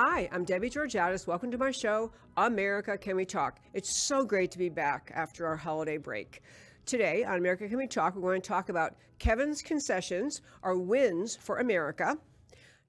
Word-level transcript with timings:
Hi, 0.00 0.28
I'm 0.30 0.44
Debbie 0.44 0.70
Georgatos. 0.70 1.26
Welcome 1.26 1.50
to 1.50 1.58
my 1.58 1.72
show, 1.72 2.12
America 2.36 2.96
Can 2.96 3.16
We 3.16 3.24
Talk? 3.24 3.58
It's 3.74 4.06
so 4.06 4.24
great 4.24 4.52
to 4.52 4.58
be 4.58 4.68
back 4.68 5.10
after 5.12 5.44
our 5.44 5.56
holiday 5.56 5.96
break. 5.96 6.40
Today 6.86 7.24
on 7.24 7.36
America 7.36 7.66
Can 7.66 7.78
We 7.78 7.88
Talk, 7.88 8.14
we're 8.14 8.30
going 8.30 8.40
to 8.40 8.48
talk 8.48 8.68
about 8.68 8.94
Kevin's 9.18 9.60
concessions, 9.60 10.40
our 10.62 10.78
wins 10.78 11.34
for 11.34 11.58
America. 11.58 12.16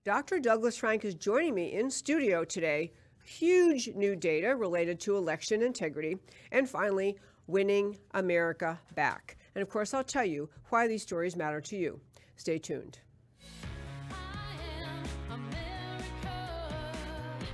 Dr. 0.06 0.40
Douglas 0.40 0.78
Frank 0.78 1.04
is 1.04 1.16
joining 1.16 1.56
me 1.56 1.74
in 1.74 1.90
studio 1.90 2.46
today. 2.46 2.94
Huge 3.26 3.90
new 3.96 4.16
data 4.16 4.56
related 4.56 5.00
to 5.00 5.18
election 5.18 5.64
integrity. 5.64 6.16
And 6.52 6.70
finally, 6.70 7.18
winning 7.48 7.98
America 8.14 8.80
back. 8.94 9.36
And 9.56 9.64
of 9.64 9.70
course, 9.70 9.96
I'll 9.96 10.04
tell 10.04 10.26
you 10.26 10.48
why 10.70 10.88
these 10.88 11.02
stories 11.02 11.36
matter 11.36 11.60
to 11.60 11.76
you. 11.76 12.02
Stay 12.36 12.60
tuned. 12.60 13.00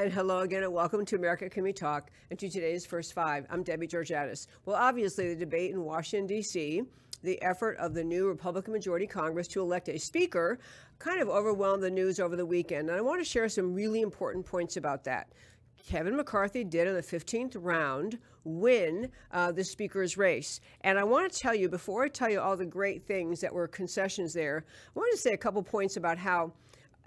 And 0.00 0.12
hello 0.12 0.38
again, 0.42 0.62
and 0.62 0.72
welcome 0.72 1.04
to 1.06 1.16
America 1.16 1.50
Can 1.50 1.64
We 1.64 1.72
Talk 1.72 2.12
and 2.30 2.38
to 2.38 2.48
today's 2.48 2.86
First 2.86 3.14
Five. 3.14 3.46
I'm 3.50 3.64
Debbie 3.64 3.88
Georgatos. 3.88 4.46
Well, 4.64 4.76
obviously, 4.76 5.34
the 5.34 5.40
debate 5.40 5.72
in 5.72 5.82
Washington, 5.82 6.28
D.C., 6.28 6.82
the 7.24 7.42
effort 7.42 7.76
of 7.78 7.94
the 7.94 8.04
new 8.04 8.28
Republican 8.28 8.74
majority 8.74 9.08
Congress 9.08 9.48
to 9.48 9.60
elect 9.60 9.88
a 9.88 9.98
speaker 9.98 10.60
kind 11.00 11.20
of 11.20 11.28
overwhelmed 11.28 11.82
the 11.82 11.90
news 11.90 12.20
over 12.20 12.36
the 12.36 12.46
weekend. 12.46 12.88
And 12.88 12.96
I 12.96 13.00
want 13.00 13.20
to 13.20 13.24
share 13.24 13.48
some 13.48 13.74
really 13.74 14.00
important 14.00 14.46
points 14.46 14.76
about 14.76 15.02
that. 15.02 15.32
Kevin 15.88 16.14
McCarthy 16.14 16.62
did 16.62 16.86
in 16.86 16.94
the 16.94 17.02
15th 17.02 17.56
round 17.58 18.20
win 18.44 19.10
uh, 19.32 19.50
the 19.50 19.64
speaker's 19.64 20.16
race. 20.16 20.60
And 20.82 20.96
I 20.96 21.02
want 21.02 21.32
to 21.32 21.36
tell 21.36 21.56
you, 21.56 21.68
before 21.68 22.04
I 22.04 22.08
tell 22.08 22.30
you 22.30 22.40
all 22.40 22.56
the 22.56 22.66
great 22.66 23.04
things 23.04 23.40
that 23.40 23.52
were 23.52 23.66
concessions 23.66 24.32
there, 24.32 24.64
I 24.94 24.98
want 24.98 25.10
to 25.10 25.18
say 25.18 25.32
a 25.32 25.36
couple 25.36 25.60
points 25.64 25.96
about 25.96 26.18
how 26.18 26.52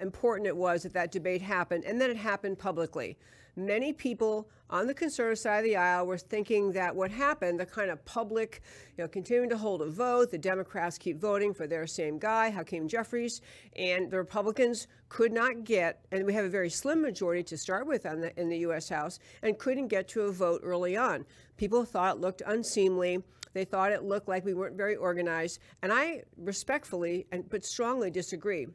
important 0.02 0.48
it 0.48 0.56
was 0.56 0.84
that 0.84 0.94
that 0.94 1.12
debate 1.12 1.42
happened 1.42 1.86
and 1.86 2.00
then 2.00 2.10
it 2.10 2.18
happened 2.18 2.60
publicly. 2.60 3.18
Many 3.58 3.92
people 3.92 4.50
on 4.70 4.88
the 4.88 4.94
conservative 4.94 5.40
side 5.40 5.58
of 5.60 5.64
the 5.66 5.76
aisle 5.76 6.08
were 6.08 6.18
thinking 6.18 6.72
that 6.72 6.96
what 6.96 7.12
happened, 7.12 7.60
the 7.60 7.66
kind 7.66 7.92
of 7.92 8.04
public, 8.06 8.62
you 8.98 9.04
know, 9.04 9.10
continuing 9.10 9.50
to 9.50 9.58
hold 9.58 9.82
a 9.82 9.90
vote, 9.90 10.32
the 10.32 10.38
Democrats 10.38 10.98
keep 10.98 11.18
voting 11.18 11.54
for 11.54 11.68
their 11.68 11.86
same 11.86 12.18
guy, 12.18 12.50
Hakeem 12.50 12.88
Jeffries, 12.88 13.42
and 13.76 14.10
the 14.10 14.18
Republicans 14.18 14.88
could 15.10 15.34
not 15.34 15.66
get, 15.66 16.06
and 16.14 16.26
we 16.26 16.34
have 16.34 16.46
a 16.46 16.50
very 16.50 16.70
slim 16.70 17.02
majority 17.02 17.44
to 17.44 17.58
start 17.58 17.86
with 17.86 18.04
the, 18.04 18.32
in 18.40 18.48
the 18.48 18.60
U.S. 18.60 18.88
House, 18.88 19.20
and 19.42 19.60
couldn't 19.60 19.90
get 19.90 20.08
to 20.10 20.22
a 20.22 20.32
vote 20.32 20.62
early 20.64 20.96
on. 20.96 21.26
People 21.58 21.84
thought 21.84 22.16
it 22.16 22.22
looked 22.22 22.42
unseemly. 22.46 23.22
They 23.54 23.66
thought 23.66 23.92
it 23.92 24.04
looked 24.04 24.30
like 24.30 24.46
we 24.46 24.54
weren't 24.54 24.78
very 24.78 24.96
organized, 24.96 25.60
and 25.82 25.92
I 25.92 26.24
respectfully 26.38 27.28
and 27.34 27.50
but 27.50 27.66
strongly 27.66 28.10
disagree. 28.10 28.68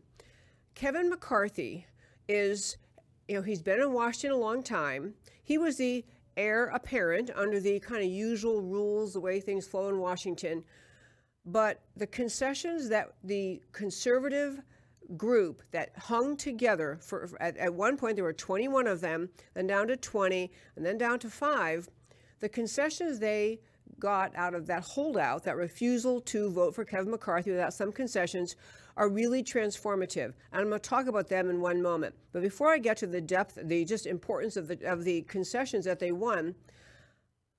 Kevin 0.77 1.09
McCarthy 1.09 1.87
is, 2.29 2.77
you 3.27 3.35
know, 3.35 3.43
he's 3.43 3.63
been 3.63 3.81
in 3.81 3.95
Washington 3.95 4.33
a 4.33 4.41
long 4.41 4.63
time. 4.63 5.15
He 5.43 5.57
was 5.57 5.79
the 5.79 6.05
heir 6.37 6.67
apparent 6.67 7.31
under 7.35 7.59
the 7.59 7.81
kind 7.81 8.05
of 8.05 8.11
usual 8.11 8.61
rules, 8.61 9.15
the 9.15 9.21
way 9.21 9.41
things 9.41 9.67
flow 9.67 9.89
in 9.89 9.99
Washington. 9.99 10.63
But 11.47 11.81
the 11.97 12.07
concessions 12.07 12.91
that 12.91 13.15
the 13.25 13.63
conservative 13.73 14.61
group 15.17 15.63
that 15.71 15.97
hung 15.97 16.37
together 16.37 16.99
for 17.01 17.31
at, 17.41 17.57
at 17.57 17.73
one 17.73 17.97
point 17.97 18.17
there 18.17 18.25
were 18.25 18.35
21 18.35 18.87
of 18.87 19.01
them, 19.01 19.31
then 19.55 19.67
down 19.67 19.89
to 19.89 19.97
20, 19.97 20.53
and 20.77 20.85
then 20.85 20.99
down 20.99 21.19
to 21.21 21.31
five. 21.31 21.89
The 22.41 22.51
concessions 22.51 23.19
they 23.19 23.61
got 23.99 24.37
out 24.37 24.55
of 24.55 24.67
that 24.67 24.83
holdout, 24.83 25.45
that 25.45 25.57
refusal 25.57 26.21
to 26.21 26.51
vote 26.51 26.75
for 26.75 26.85
Kevin 26.85 27.11
McCarthy 27.11 27.51
without 27.51 27.73
some 27.73 27.93
concessions, 27.93 28.57
are 28.97 29.09
really 29.09 29.43
transformative. 29.43 30.33
And 30.53 30.63
I'm 30.63 30.69
going 30.69 30.81
to 30.81 30.89
talk 30.89 31.07
about 31.07 31.29
them 31.29 31.51
in 31.51 31.61
one 31.61 31.83
moment. 31.83 32.15
But 32.33 32.43
before 32.43 32.73
I 32.73 32.79
get 32.79 32.97
to 32.99 33.07
the 33.07 33.21
depth, 33.21 33.59
the 33.63 33.85
just 33.85 34.07
importance 34.07 34.57
of 34.57 34.69
the 34.69 34.79
of 34.91 35.05
the 35.05 35.23
concessions 35.23 35.85
that 35.85 35.99
they 35.99 36.13
won, 36.13 36.55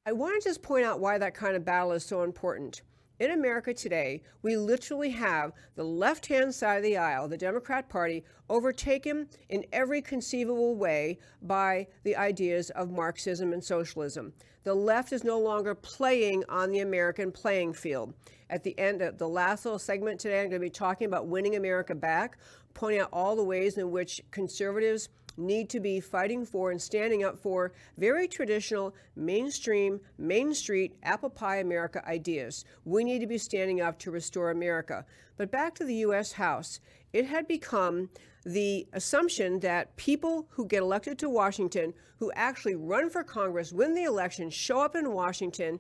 I 0.06 0.14
want 0.14 0.42
to 0.42 0.50
just 0.50 0.62
point 0.62 0.86
out 0.86 1.00
why 1.00 1.18
that 1.18 1.34
kind 1.34 1.56
of 1.56 1.66
battle 1.66 1.92
is 1.92 2.04
so 2.04 2.24
important. 2.24 2.82
In 3.20 3.32
America 3.32 3.74
today, 3.74 4.22
we 4.44 4.58
literally 4.58 5.10
have 5.10 5.52
the 5.74 5.84
left 5.84 6.28
hand 6.28 6.54
side 6.54 6.78
of 6.78 6.84
the 6.84 6.98
aisle, 6.98 7.28
the 7.28 7.36
Democrat 7.36 7.90
Party, 7.90 8.24
overtaken 8.48 9.28
in 9.50 9.66
every 9.74 10.04
conceivable 10.04 10.76
way 10.76 11.18
by 11.42 11.88
the 12.04 12.16
ideas 12.16 12.70
of 12.72 12.92
Marxism 12.92 13.54
and 13.54 13.64
socialism. 13.64 14.34
The 14.66 14.76
left 14.76 15.14
is 15.14 15.24
no 15.24 15.40
longer 15.40 15.74
playing 15.74 16.44
on 16.48 16.70
the 16.70 16.82
American 16.82 17.32
playing 17.32 17.74
field. 17.74 18.14
At 18.52 18.64
the 18.64 18.78
end 18.78 19.02
of 19.02 19.18
the 19.18 19.28
last 19.28 19.66
little 19.66 19.80
segment 19.80 20.20
today, 20.20 20.42
I'm 20.42 20.50
going 20.50 20.62
to 20.62 20.68
be 20.68 20.70
talking 20.70 21.08
about 21.08 21.26
winning 21.26 21.56
America 21.56 21.96
back, 21.96 22.38
pointing 22.76 23.02
out 23.02 23.10
all 23.12 23.36
the 23.36 23.44
ways 23.44 23.80
in 23.80 23.90
which 23.90 24.22
conservatives 24.30 25.10
need 25.38 25.70
to 25.70 25.80
be 25.80 26.00
fighting 26.00 26.46
for 26.46 26.72
and 26.72 26.82
standing 26.82 27.24
up 27.24 27.38
for 27.38 27.74
very 27.98 28.28
traditional, 28.28 28.94
mainstream, 29.16 30.00
Main 30.18 30.54
Street, 30.54 30.96
apple 31.04 31.30
pie 31.30 31.58
America 31.58 32.04
ideas. 32.08 32.66
We 32.86 33.04
need 33.04 33.20
to 33.20 33.28
be 33.28 33.38
standing 33.38 33.82
up 33.82 34.00
to 34.00 34.12
restore 34.12 34.52
America. 34.52 35.06
But 35.38 35.52
back 35.52 35.76
to 35.76 35.86
the 35.86 35.96
U.S. 35.96 36.32
House, 36.34 36.80
it 37.14 37.26
had 37.26 37.48
become 37.48 38.10
the 38.46 38.88
assumption 38.94 39.60
that 39.60 39.96
people 39.98 40.48
who 40.52 40.66
get 40.66 40.82
elected 40.82 41.20
to 41.20 41.30
Washington, 41.30 41.94
who 42.20 42.32
actually 42.34 42.76
run 42.76 43.10
for 43.10 43.24
Congress, 43.24 43.72
win 43.72 43.94
the 43.94 44.04
election, 44.04 44.50
show 44.50 44.82
up 44.82 44.96
in 44.96 45.12
Washington, 45.12 45.80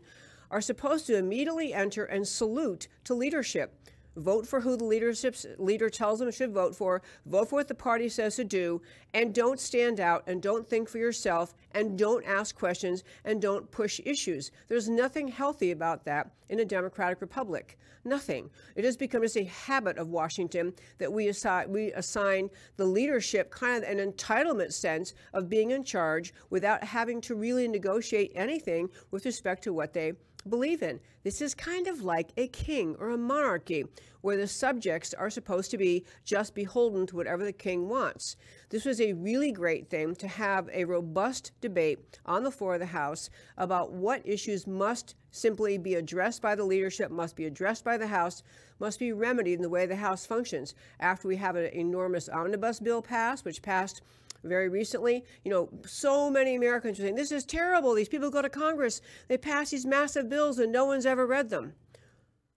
are 0.51 0.61
supposed 0.61 1.07
to 1.07 1.17
immediately 1.17 1.73
enter 1.73 2.05
and 2.05 2.27
salute 2.27 2.87
to 3.03 3.13
leadership 3.13 3.73
vote 4.17 4.47
for 4.47 4.59
who 4.61 4.75
the 4.75 4.83
leadership 4.83 5.35
leader 5.57 5.89
tells 5.89 6.19
them 6.19 6.31
should 6.31 6.51
vote 6.51 6.75
for, 6.75 7.01
vote 7.25 7.49
for 7.49 7.55
what 7.57 7.67
the 7.67 7.75
party 7.75 8.09
says 8.09 8.35
to 8.35 8.43
do, 8.43 8.81
and 9.13 9.33
don't 9.33 9.59
stand 9.59 9.99
out 9.99 10.23
and 10.27 10.41
don't 10.41 10.67
think 10.67 10.89
for 10.89 10.97
yourself 10.97 11.53
and 11.71 11.97
don't 11.97 12.25
ask 12.25 12.55
questions 12.55 13.03
and 13.23 13.41
don't 13.41 13.71
push 13.71 13.99
issues. 14.05 14.51
There's 14.67 14.89
nothing 14.89 15.27
healthy 15.27 15.71
about 15.71 16.05
that 16.05 16.31
in 16.49 16.59
a 16.59 16.65
democratic 16.65 17.21
republic. 17.21 17.77
Nothing. 18.03 18.49
It 18.75 18.85
has 18.85 18.95
become 18.95 19.21
just 19.21 19.37
a 19.37 19.43
habit 19.43 19.97
of 19.97 20.07
Washington 20.07 20.73
that 20.97 21.11
we 21.11 21.27
assign, 21.27 21.69
we 21.69 21.91
assign 21.91 22.49
the 22.77 22.85
leadership 22.85 23.51
kind 23.51 23.83
of 23.83 23.89
an 23.89 24.11
entitlement 24.11 24.71
sense 24.71 25.13
of 25.33 25.49
being 25.49 25.71
in 25.71 25.83
charge 25.83 26.33
without 26.49 26.83
having 26.83 27.19
to 27.21 27.35
really 27.35 27.67
negotiate 27.67 28.31
anything 28.33 28.89
with 29.11 29.25
respect 29.25 29.63
to 29.63 29.73
what 29.73 29.93
they 29.93 30.13
believe 30.47 30.81
in. 30.81 30.99
This 31.23 31.41
is 31.41 31.53
kind 31.53 31.87
of 31.87 32.03
like 32.03 32.31
a 32.37 32.47
king 32.47 32.95
or 32.99 33.09
a 33.09 33.17
monarchy, 33.17 33.85
where 34.21 34.37
the 34.37 34.47
subjects 34.47 35.13
are 35.13 35.29
supposed 35.29 35.71
to 35.71 35.77
be 35.77 36.05
just 36.25 36.55
beholden 36.55 37.05
to 37.07 37.15
whatever 37.15 37.43
the 37.43 37.53
king 37.53 37.87
wants. 37.87 38.35
This 38.69 38.85
was 38.85 38.99
a 38.99 39.13
really 39.13 39.51
great 39.51 39.89
thing 39.89 40.15
to 40.15 40.27
have 40.27 40.69
a 40.73 40.85
robust 40.85 41.51
debate 41.61 42.19
on 42.25 42.43
the 42.43 42.51
floor 42.51 42.73
of 42.73 42.79
the 42.79 42.87
House 42.87 43.29
about 43.57 43.91
what 43.91 44.27
issues 44.27 44.67
must 44.67 45.15
simply 45.31 45.77
be 45.77 45.95
addressed 45.95 46.41
by 46.41 46.55
the 46.55 46.65
leadership, 46.65 47.11
must 47.11 47.35
be 47.35 47.45
addressed 47.45 47.83
by 47.83 47.97
the 47.97 48.07
House, 48.07 48.43
must 48.79 48.99
be 48.99 49.13
remedied 49.13 49.55
in 49.55 49.61
the 49.61 49.69
way 49.69 49.85
the 49.85 49.95
House 49.95 50.25
functions. 50.25 50.73
After 50.99 51.27
we 51.27 51.35
have 51.37 51.55
an 51.55 51.71
enormous 51.73 52.27
omnibus 52.27 52.79
bill 52.79 53.01
passed, 53.01 53.45
which 53.45 53.61
passed 53.61 54.01
very 54.43 54.69
recently, 54.69 55.23
you 55.43 55.51
know, 55.51 55.69
so 55.85 56.29
many 56.29 56.55
Americans 56.55 56.99
are 56.99 57.03
saying, 57.03 57.15
this 57.15 57.31
is 57.31 57.45
terrible. 57.45 57.93
These 57.93 58.09
people 58.09 58.29
go 58.29 58.41
to 58.41 58.49
Congress, 58.49 59.01
they 59.27 59.37
pass 59.37 59.71
these 59.71 59.85
massive 59.85 60.29
bills 60.29 60.59
and 60.59 60.71
no 60.71 60.85
one's 60.85 61.05
ever 61.05 61.25
read 61.25 61.49
them. 61.49 61.73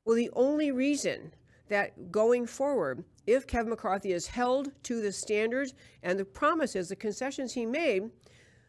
Well, 0.05 0.17
the 0.17 0.31
only 0.33 0.71
reason 0.71 1.33
that 1.69 2.11
going 2.11 2.47
forward, 2.47 3.05
if 3.27 3.47
Kevin 3.47 3.71
McCarthy 3.71 4.13
is 4.13 4.27
held 4.27 4.73
to 4.85 5.01
the 5.01 5.13
standards 5.13 5.75
and 6.03 6.19
the 6.19 6.25
promises, 6.25 6.89
the 6.89 6.97
concessions 6.97 7.53
he 7.53 7.65
made, 7.65 8.11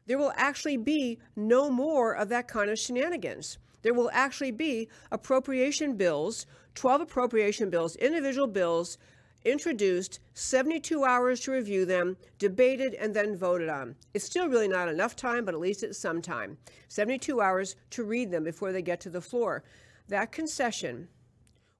there 0.05 0.17
will 0.17 0.33
actually 0.35 0.77
be 0.77 1.19
no 1.35 1.69
more 1.69 2.15
of 2.15 2.29
that 2.29 2.47
kind 2.47 2.69
of 2.69 2.77
shenanigans. 2.77 3.57
There 3.81 3.93
will 3.93 4.11
actually 4.13 4.51
be 4.51 4.87
appropriation 5.11 5.95
bills, 5.95 6.45
12 6.75 7.01
appropriation 7.01 7.69
bills, 7.69 7.95
individual 7.95 8.47
bills 8.47 8.97
introduced, 9.43 10.19
72 10.33 11.03
hours 11.03 11.39
to 11.41 11.51
review 11.51 11.85
them, 11.85 12.17
debated, 12.37 12.93
and 12.95 13.13
then 13.13 13.35
voted 13.35 13.69
on. 13.69 13.95
It's 14.13 14.25
still 14.25 14.47
really 14.47 14.67
not 14.67 14.89
enough 14.89 15.15
time, 15.15 15.45
but 15.45 15.53
at 15.53 15.59
least 15.59 15.83
it's 15.83 15.97
some 15.97 16.21
time. 16.21 16.57
72 16.87 17.41
hours 17.41 17.75
to 17.91 18.03
read 18.03 18.31
them 18.31 18.43
before 18.43 18.71
they 18.71 18.81
get 18.81 18.99
to 19.01 19.09
the 19.09 19.21
floor. 19.21 19.63
That 20.07 20.31
concession 20.31 21.07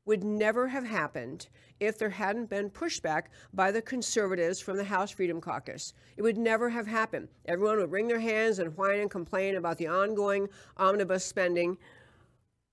would 0.06 0.24
never 0.24 0.68
have 0.68 0.86
happened 0.86 1.48
if 1.80 1.98
there 1.98 2.10
hadn't 2.10 2.50
been 2.50 2.70
pushback 2.70 3.24
by 3.54 3.72
the 3.72 3.82
conservatives 3.82 4.60
from 4.60 4.78
the 4.78 4.84
House 4.84 5.12
Freedom 5.12 5.40
Caucus. 5.40 5.94
It 6.18 6.22
would 6.22 6.38
never 6.38 6.70
have 6.70 6.88
happened. 6.88 7.28
Everyone 7.46 7.78
would 7.78 7.92
wring 7.92 8.08
their 8.08 8.20
hands 8.20 8.60
and 8.60 8.76
whine 8.78 9.00
and 9.00 9.12
complain 9.12 9.56
about 9.56 9.78
the 9.78 9.88
ongoing 9.88 10.48
omnibus 10.78 11.26
spending, 11.26 11.78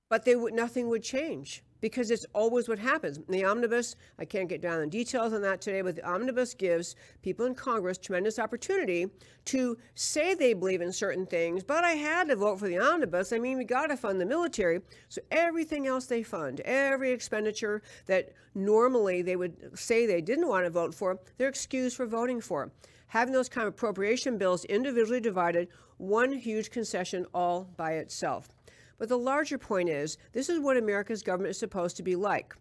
but 0.09 0.25
would, 0.27 0.55
nothing 0.55 0.89
would 0.89 1.03
change 1.03 1.63
because 1.81 2.11
it's 2.11 2.27
always 2.35 2.69
what 2.69 2.79
happens. 2.79 3.21
The 3.29 3.45
omnibus, 3.45 3.97
I 4.19 4.25
can't 4.25 4.49
get 4.49 4.61
down 4.61 4.81
in 4.81 4.89
details 4.89 5.33
on 5.33 5.43
that 5.43 5.61
today, 5.61 5.83
but 5.83 5.97
the 5.97 6.09
omnibus 6.09 6.55
gives 6.55 6.97
people 7.23 7.47
in 7.47 7.55
Congress 7.55 7.99
tremendous 7.99 8.39
opportunity 8.39 9.07
to 9.47 9.79
say 9.95 10.35
they 10.35 10.53
believe 10.53 10.81
in 10.81 10.93
certain 10.93 11.27
things, 11.27 11.63
but 11.65 11.85
I 11.85 11.93
had 11.93 12.29
to 12.29 12.37
vote 12.37 12.59
for 12.59 12.69
the 12.69 12.79
omnibus. 12.79 13.33
I 13.33 13.39
mean, 13.39 13.59
we 13.59 13.65
got 13.65 13.87
to 13.87 13.97
fund 13.97 14.21
the 14.21 14.27
military. 14.27 14.81
So 15.09 15.21
everything 15.31 15.87
else 15.87 16.07
they 16.07 16.23
fund, 16.23 16.61
every 16.61 17.13
expenditure 17.13 17.83
that 18.07 18.33
normally 18.55 19.23
they 19.23 19.37
would 19.37 19.79
say 19.79 20.07
they 20.07 20.21
didn't 20.21 20.49
want 20.49 20.65
to 20.67 20.71
vote 20.71 20.95
for, 20.95 21.19
they're 21.37 21.49
excused 21.49 21.97
for 21.97 22.07
voting 22.07 22.41
for. 22.41 22.71
Having 23.09 23.33
those 23.33 23.49
kind 23.49 23.67
of 23.67 23.73
appropriation 23.73 24.37
bills 24.37 24.65
individually 24.67 25.21
divided, 25.21 25.69
one 25.97 26.33
huge 26.33 26.71
concession 26.71 27.27
all 27.33 27.71
by 27.77 27.93
itself. 27.93 28.51
But 28.99 29.09
the 29.09 29.19
larger 29.19 29.59
point 29.59 29.89
is 29.89 30.19
this 30.33 30.49
is 30.49 30.59
what 30.59 30.77
America's 30.77 31.23
government 31.23 31.53
is 31.53 31.59
supposed 31.59 31.97
to 31.97 32.03
be 32.03 32.17
like. 32.17 32.55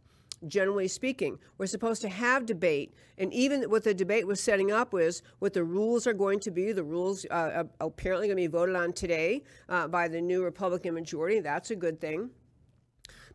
Generally 0.45 0.89
speaking, 0.89 1.39
we're 1.57 1.65
supposed 1.65 1.99
to 2.03 2.09
have 2.09 2.45
debate, 2.45 2.93
and 3.17 3.33
even 3.33 3.63
what 3.71 3.83
the 3.83 3.93
debate 3.93 4.27
was 4.27 4.39
setting 4.39 4.71
up 4.71 4.93
was 4.93 5.23
what 5.39 5.51
the 5.51 5.63
rules 5.63 6.05
are 6.05 6.13
going 6.13 6.39
to 6.41 6.51
be. 6.51 6.71
The 6.71 6.83
rules 6.83 7.25
uh, 7.31 7.63
apparently 7.81 8.27
going 8.27 8.37
to 8.37 8.43
be 8.43 8.47
voted 8.47 8.75
on 8.75 8.93
today 8.93 9.43
uh, 9.67 9.87
by 9.87 10.07
the 10.07 10.21
new 10.21 10.43
Republican 10.43 10.93
majority. 10.93 11.39
That's 11.39 11.71
a 11.71 11.75
good 11.75 11.99
thing. 11.99 12.29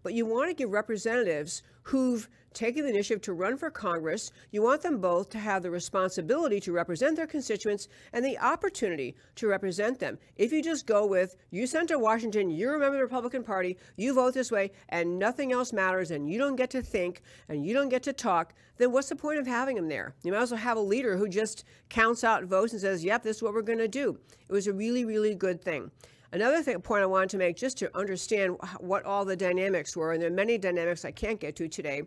But 0.05 0.15
you 0.15 0.27
want 0.27 0.51
to 0.51 0.55
give 0.55 0.71
representatives 0.71 1.65
who've 1.83 2.29
taking 2.55 2.83
the 2.83 2.91
initiative 2.91 3.23
to 3.23 3.33
run 3.33 3.57
for 3.57 3.71
Congress, 3.71 4.31
you 4.51 4.63
want 4.63 4.83
them 4.83 4.99
both 4.99 5.31
to 5.31 5.39
have 5.39 5.63
the 5.63 5.71
responsibility 5.71 6.61
to 6.61 6.73
represent 6.73 7.17
their 7.17 7.27
constituents 7.27 7.89
and 8.13 8.25
the 8.25 8.39
opportunity 8.39 9.15
to 9.37 9.49
represent 9.49 9.99
them. 9.99 10.19
If 10.37 10.53
you 10.53 10.63
just 10.63 10.87
go 10.87 11.07
with, 11.07 11.37
you 11.51 11.67
sent 11.67 11.89
to 11.89 11.99
Washington, 11.99 12.51
you're 12.51 12.75
a 12.75 12.79
member 12.79 12.97
of 12.97 13.01
the 13.01 13.05
Republican 13.05 13.43
Party, 13.43 13.77
you 13.97 14.15
vote 14.15 14.35
this 14.35 14.53
way, 14.53 14.71
and 14.89 15.19
nothing 15.19 15.53
else 15.53 15.73
matters, 15.73 16.11
and 16.11 16.31
you 16.31 16.39
don't 16.39 16.57
get 16.57 16.71
to 16.71 16.83
think, 16.83 17.23
and 17.49 17.65
you 17.65 17.75
don't 17.75 17.89
get 17.89 18.03
to 18.05 18.13
talk, 18.13 18.55
then 18.79 18.93
what's 18.93 19.09
the 19.09 19.17
point 19.17 19.39
of 19.39 19.47
having 19.47 19.77
them 19.77 19.89
there? 19.89 20.15
You 20.23 20.33
might 20.33 20.43
as 20.43 20.51
well 20.51 20.61
have 20.61 20.77
a 20.77 20.81
leader 20.81 21.17
who 21.17 21.29
just 21.29 21.65
counts 21.89 22.25
out 22.25 22.45
votes 22.45 22.73
and 22.73 22.81
says, 22.81 23.05
yep, 23.05 23.23
this 23.23 23.37
is 23.37 23.43
what 23.43 23.55
we're 23.55 23.63
going 23.63 23.79
to 23.79 23.89
do. 23.89 24.19
It 24.49 24.53
was 24.53 24.67
a 24.67 24.73
really, 24.73 25.05
really 25.05 25.35
good 25.35 25.63
thing. 25.63 25.91
Another 26.35 26.63
thing, 26.63 26.81
point 26.81 27.03
I 27.03 27.07
wanted 27.07 27.29
to 27.31 27.37
make, 27.37 27.57
just 27.57 27.77
to 27.79 27.95
understand 27.95 28.57
what 28.81 29.05
all 29.05 29.27
the 29.27 29.37
dynamics 29.37 29.95
were, 29.95 30.13
and 30.13 30.23
there 30.23 30.31
are 30.31 30.35
many 30.35 30.57
dynamics 30.57 31.05
I 31.05 31.11
can't 31.11 31.39
get 31.39 31.55
to 31.57 31.69
today, 31.69 32.05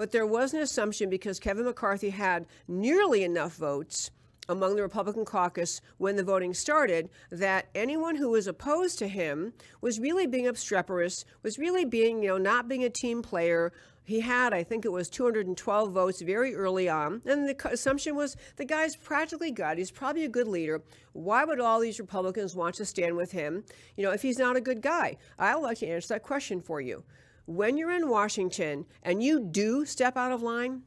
but 0.00 0.12
there 0.12 0.24
was 0.24 0.54
an 0.54 0.62
assumption 0.62 1.10
because 1.10 1.38
Kevin 1.38 1.66
McCarthy 1.66 2.08
had 2.08 2.46
nearly 2.66 3.22
enough 3.22 3.56
votes 3.56 4.10
among 4.48 4.74
the 4.74 4.80
Republican 4.80 5.26
caucus 5.26 5.82
when 5.98 6.16
the 6.16 6.22
voting 6.22 6.54
started 6.54 7.10
that 7.30 7.68
anyone 7.74 8.16
who 8.16 8.30
was 8.30 8.46
opposed 8.46 8.98
to 8.98 9.08
him 9.08 9.52
was 9.82 10.00
really 10.00 10.26
being 10.26 10.48
obstreperous, 10.48 11.26
was 11.42 11.58
really 11.58 11.84
being, 11.84 12.22
you 12.22 12.30
know, 12.30 12.38
not 12.38 12.66
being 12.66 12.82
a 12.82 12.88
team 12.88 13.20
player. 13.20 13.74
He 14.02 14.20
had, 14.20 14.54
I 14.54 14.62
think 14.62 14.86
it 14.86 14.90
was 14.90 15.10
212 15.10 15.92
votes 15.92 16.22
very 16.22 16.54
early 16.54 16.88
on. 16.88 17.20
And 17.26 17.46
the 17.46 17.68
assumption 17.70 18.16
was 18.16 18.38
the 18.56 18.64
guy's 18.64 18.96
practically 18.96 19.50
good. 19.50 19.76
He's 19.76 19.90
probably 19.90 20.24
a 20.24 20.30
good 20.30 20.48
leader. 20.48 20.80
Why 21.12 21.44
would 21.44 21.60
all 21.60 21.78
these 21.78 22.00
Republicans 22.00 22.56
want 22.56 22.76
to 22.76 22.86
stand 22.86 23.18
with 23.18 23.32
him, 23.32 23.64
you 23.98 24.04
know, 24.04 24.12
if 24.12 24.22
he's 24.22 24.38
not 24.38 24.56
a 24.56 24.62
good 24.62 24.80
guy? 24.80 25.18
I'd 25.38 25.56
like 25.56 25.76
to 25.80 25.88
answer 25.88 26.14
that 26.14 26.22
question 26.22 26.62
for 26.62 26.80
you 26.80 27.04
when 27.50 27.76
you're 27.76 27.90
in 27.90 28.08
Washington 28.08 28.86
and 29.02 29.20
you 29.20 29.40
do 29.40 29.84
step 29.84 30.16
out 30.16 30.30
of 30.30 30.40
line, 30.40 30.82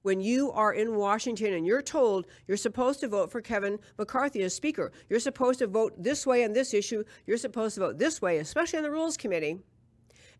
when 0.00 0.20
you 0.22 0.50
are 0.52 0.72
in 0.72 0.96
Washington 0.96 1.52
and 1.52 1.66
you're 1.66 1.82
told 1.82 2.26
you're 2.46 2.56
supposed 2.56 3.00
to 3.00 3.08
vote 3.08 3.30
for 3.30 3.42
Kevin 3.42 3.78
McCarthy 3.98 4.42
as 4.42 4.54
Speaker, 4.54 4.90
you're 5.10 5.20
supposed 5.20 5.58
to 5.58 5.66
vote 5.66 5.92
this 6.02 6.26
way 6.26 6.44
on 6.44 6.54
this 6.54 6.72
issue, 6.72 7.04
you're 7.26 7.36
supposed 7.36 7.74
to 7.74 7.82
vote 7.82 7.98
this 7.98 8.22
way, 8.22 8.38
especially 8.38 8.78
on 8.78 8.84
the 8.84 8.90
Rules 8.90 9.18
Committee, 9.18 9.58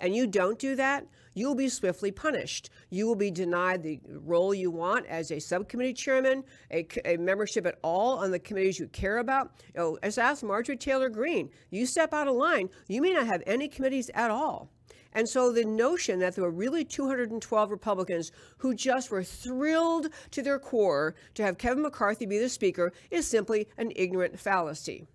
and 0.00 0.16
you 0.16 0.26
don't 0.26 0.58
do 0.58 0.74
that, 0.76 1.06
you'll 1.34 1.54
be 1.54 1.68
swiftly 1.68 2.12
punished. 2.12 2.70
You 2.88 3.06
will 3.06 3.16
be 3.16 3.30
denied 3.30 3.82
the 3.82 4.00
role 4.08 4.54
you 4.54 4.70
want 4.70 5.04
as 5.04 5.30
a 5.30 5.38
subcommittee 5.38 5.92
chairman, 5.92 6.44
a, 6.72 6.86
a 7.04 7.18
membership 7.18 7.66
at 7.66 7.78
all 7.82 8.20
on 8.20 8.30
the 8.30 8.38
committees 8.38 8.78
you 8.78 8.86
care 8.88 9.18
about. 9.18 9.52
You 9.74 9.80
know, 9.80 9.98
as 10.02 10.16
asked 10.16 10.44
Marjorie 10.44 10.78
Taylor 10.78 11.10
Greene, 11.10 11.50
you 11.70 11.84
step 11.84 12.14
out 12.14 12.26
of 12.26 12.36
line, 12.36 12.70
you 12.86 13.02
may 13.02 13.12
not 13.12 13.26
have 13.26 13.42
any 13.46 13.68
committees 13.68 14.10
at 14.14 14.30
all. 14.30 14.70
And 15.12 15.28
so 15.28 15.52
the 15.52 15.64
notion 15.64 16.18
that 16.20 16.34
there 16.34 16.44
were 16.44 16.50
really 16.50 16.84
212 16.84 17.70
Republicans 17.70 18.32
who 18.58 18.74
just 18.74 19.10
were 19.10 19.24
thrilled 19.24 20.08
to 20.32 20.42
their 20.42 20.58
core 20.58 21.14
to 21.34 21.42
have 21.42 21.58
Kevin 21.58 21.82
McCarthy 21.82 22.26
be 22.26 22.38
the 22.38 22.48
Speaker 22.48 22.92
is 23.10 23.26
simply 23.26 23.68
an 23.76 23.92
ignorant 23.96 24.38
fallacy. 24.38 25.06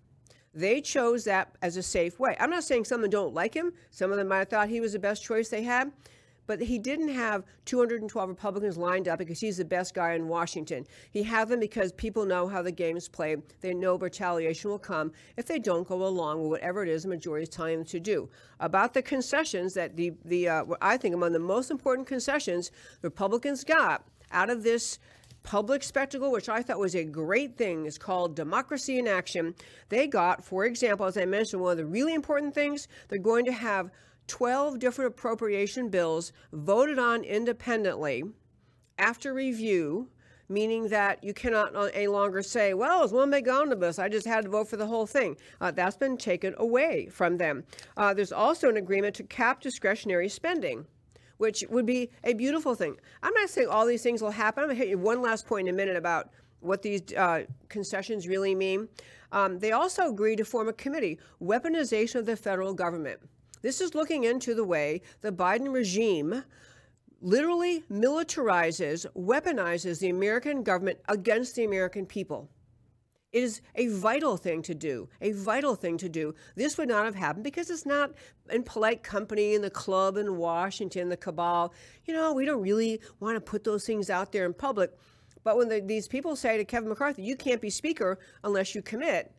They 0.52 0.80
chose 0.80 1.24
that 1.24 1.56
as 1.62 1.76
a 1.76 1.82
safe 1.82 2.20
way. 2.20 2.36
I'm 2.38 2.50
not 2.50 2.64
saying 2.64 2.84
some 2.84 3.00
of 3.00 3.02
them 3.02 3.10
don't 3.10 3.34
like 3.34 3.54
him. 3.54 3.72
Some 3.90 4.10
of 4.10 4.16
them 4.16 4.28
might 4.28 4.38
have 4.38 4.48
thought 4.48 4.68
he 4.68 4.80
was 4.80 4.92
the 4.92 4.98
best 4.98 5.24
choice 5.24 5.48
they 5.48 5.62
had 5.62 5.92
but 6.46 6.60
he 6.60 6.78
didn't 6.78 7.08
have 7.08 7.44
212 7.64 8.28
Republicans 8.28 8.76
lined 8.76 9.08
up 9.08 9.18
because 9.18 9.40
he's 9.40 9.56
the 9.56 9.64
best 9.64 9.94
guy 9.94 10.12
in 10.12 10.28
Washington. 10.28 10.86
He 11.10 11.22
had 11.22 11.48
them 11.48 11.60
because 11.60 11.92
people 11.92 12.24
know 12.24 12.48
how 12.48 12.62
the 12.62 12.72
game's 12.72 13.08
played. 13.08 13.42
They 13.60 13.74
know 13.74 13.96
retaliation 13.96 14.70
will 14.70 14.78
come 14.78 15.12
if 15.36 15.46
they 15.46 15.58
don't 15.58 15.86
go 15.86 16.04
along 16.06 16.42
with 16.42 16.50
whatever 16.50 16.82
it 16.82 16.88
is 16.88 17.02
the 17.02 17.08
majority 17.08 17.44
is 17.44 17.48
telling 17.48 17.78
them 17.78 17.86
to 17.86 18.00
do. 18.00 18.28
About 18.60 18.94
the 18.94 19.02
concessions 19.02 19.74
that 19.74 19.96
the, 19.96 20.12
the 20.24 20.48
uh, 20.48 20.64
I 20.80 20.96
think 20.96 21.14
among 21.14 21.32
the 21.32 21.38
most 21.38 21.70
important 21.70 22.06
concessions 22.06 22.70
Republicans 23.02 23.64
got 23.64 24.04
out 24.30 24.50
of 24.50 24.62
this 24.62 24.98
public 25.44 25.82
spectacle, 25.82 26.32
which 26.32 26.48
I 26.48 26.62
thought 26.62 26.78
was 26.78 26.96
a 26.96 27.04
great 27.04 27.56
thing, 27.56 27.86
is 27.86 27.98
called 27.98 28.34
Democracy 28.34 28.98
in 28.98 29.06
Action. 29.06 29.54
They 29.90 30.06
got, 30.06 30.42
for 30.42 30.64
example, 30.64 31.06
as 31.06 31.16
I 31.16 31.26
mentioned, 31.26 31.62
one 31.62 31.72
of 31.72 31.78
the 31.78 31.86
really 31.86 32.14
important 32.14 32.54
things, 32.54 32.88
they're 33.08 33.18
going 33.18 33.44
to 33.44 33.52
have 33.52 33.90
12 34.26 34.78
different 34.78 35.12
appropriation 35.12 35.88
bills 35.88 36.32
voted 36.52 36.98
on 36.98 37.24
independently 37.24 38.24
after 38.98 39.34
review, 39.34 40.08
meaning 40.48 40.88
that 40.88 41.22
you 41.22 41.34
cannot 41.34 41.74
any 41.94 42.06
longer 42.06 42.42
say, 42.42 42.74
well, 42.74 43.02
it's 43.02 43.12
one 43.12 43.30
big 43.30 43.48
omnibus. 43.48 43.98
I 43.98 44.08
just 44.08 44.26
had 44.26 44.44
to 44.44 44.50
vote 44.50 44.68
for 44.68 44.76
the 44.76 44.86
whole 44.86 45.06
thing. 45.06 45.36
Uh, 45.60 45.70
that's 45.70 45.96
been 45.96 46.16
taken 46.16 46.54
away 46.58 47.06
from 47.06 47.36
them. 47.36 47.64
Uh, 47.96 48.14
there's 48.14 48.32
also 48.32 48.68
an 48.68 48.76
agreement 48.76 49.14
to 49.16 49.24
cap 49.24 49.60
discretionary 49.60 50.28
spending. 50.28 50.86
Which 51.38 51.64
would 51.68 51.84
be 51.84 52.10
a 52.22 52.32
beautiful 52.32 52.76
thing. 52.76 52.96
I'm 53.24 53.34
not 53.34 53.50
saying 53.50 53.66
all 53.66 53.86
these 53.86 54.04
things 54.04 54.22
will 54.22 54.30
happen. 54.30 54.62
I'm 54.62 54.68
going 54.68 54.78
to 54.78 54.80
hit 54.80 54.88
you 54.88 54.98
one 54.98 55.20
last 55.20 55.48
point 55.48 55.66
in 55.68 55.74
a 55.74 55.76
minute 55.76 55.96
about 55.96 56.30
what 56.60 56.80
these 56.80 57.02
uh, 57.16 57.42
concessions 57.68 58.28
really 58.28 58.54
mean. 58.54 58.88
Um, 59.32 59.58
they 59.58 59.72
also 59.72 60.08
agreed 60.08 60.36
to 60.36 60.44
form 60.44 60.68
a 60.68 60.72
committee, 60.72 61.18
weaponization 61.42 62.16
of 62.16 62.26
the 62.26 62.36
federal 62.36 62.72
government. 62.72 63.18
This 63.64 63.80
is 63.80 63.94
looking 63.94 64.24
into 64.24 64.54
the 64.54 64.62
way 64.62 65.00
the 65.22 65.32
Biden 65.32 65.72
regime 65.72 66.44
literally 67.22 67.82
militarizes, 67.90 69.06
weaponizes 69.16 70.00
the 70.00 70.10
American 70.10 70.62
government 70.62 70.98
against 71.08 71.56
the 71.56 71.64
American 71.64 72.04
people. 72.04 72.50
It 73.32 73.42
is 73.42 73.62
a 73.74 73.86
vital 73.86 74.36
thing 74.36 74.60
to 74.64 74.74
do, 74.74 75.08
a 75.22 75.32
vital 75.32 75.76
thing 75.76 75.96
to 75.96 76.10
do. 76.10 76.34
This 76.54 76.76
would 76.76 76.88
not 76.88 77.06
have 77.06 77.14
happened 77.14 77.44
because 77.44 77.70
it's 77.70 77.86
not 77.86 78.12
in 78.50 78.64
polite 78.64 79.02
company 79.02 79.54
in 79.54 79.62
the 79.62 79.70
club 79.70 80.18
in 80.18 80.36
Washington, 80.36 81.08
the 81.08 81.16
cabal. 81.16 81.72
You 82.04 82.12
know, 82.12 82.34
we 82.34 82.44
don't 82.44 82.60
really 82.60 83.00
want 83.18 83.36
to 83.36 83.40
put 83.40 83.64
those 83.64 83.86
things 83.86 84.10
out 84.10 84.30
there 84.30 84.44
in 84.44 84.52
public. 84.52 84.90
But 85.42 85.56
when 85.56 85.70
the, 85.70 85.80
these 85.80 86.06
people 86.06 86.36
say 86.36 86.58
to 86.58 86.66
Kevin 86.66 86.90
McCarthy, 86.90 87.22
you 87.22 87.34
can't 87.34 87.62
be 87.62 87.70
speaker 87.70 88.18
unless 88.44 88.74
you 88.74 88.82
commit, 88.82 89.34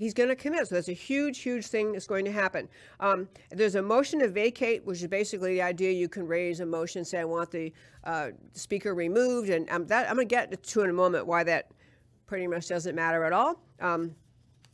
he's 0.00 0.14
going 0.14 0.30
to 0.30 0.34
commit. 0.34 0.66
So 0.66 0.74
that's 0.74 0.88
a 0.88 0.94
huge, 0.94 1.40
huge 1.40 1.66
thing 1.66 1.92
that's 1.92 2.06
going 2.06 2.24
to 2.24 2.32
happen. 2.32 2.68
Um, 2.98 3.28
there's 3.50 3.74
a 3.74 3.82
motion 3.82 4.18
to 4.20 4.28
vacate, 4.28 4.84
which 4.84 5.02
is 5.02 5.06
basically 5.06 5.54
the 5.54 5.62
idea 5.62 5.92
you 5.92 6.08
can 6.08 6.26
raise 6.26 6.60
a 6.60 6.66
motion, 6.66 7.04
say, 7.04 7.20
I 7.20 7.24
want 7.24 7.50
the 7.50 7.72
uh, 8.04 8.30
speaker 8.54 8.94
removed. 8.94 9.50
And 9.50 9.68
um, 9.70 9.86
that, 9.88 10.08
I'm 10.08 10.16
going 10.16 10.26
to 10.26 10.34
get 10.34 10.62
to 10.62 10.80
in 10.82 10.90
a 10.90 10.94
moment 10.94 11.26
why 11.26 11.44
that 11.44 11.70
pretty 12.26 12.46
much 12.46 12.66
doesn't 12.68 12.94
matter 12.94 13.24
at 13.24 13.32
all. 13.34 13.60
Um, 13.78 14.16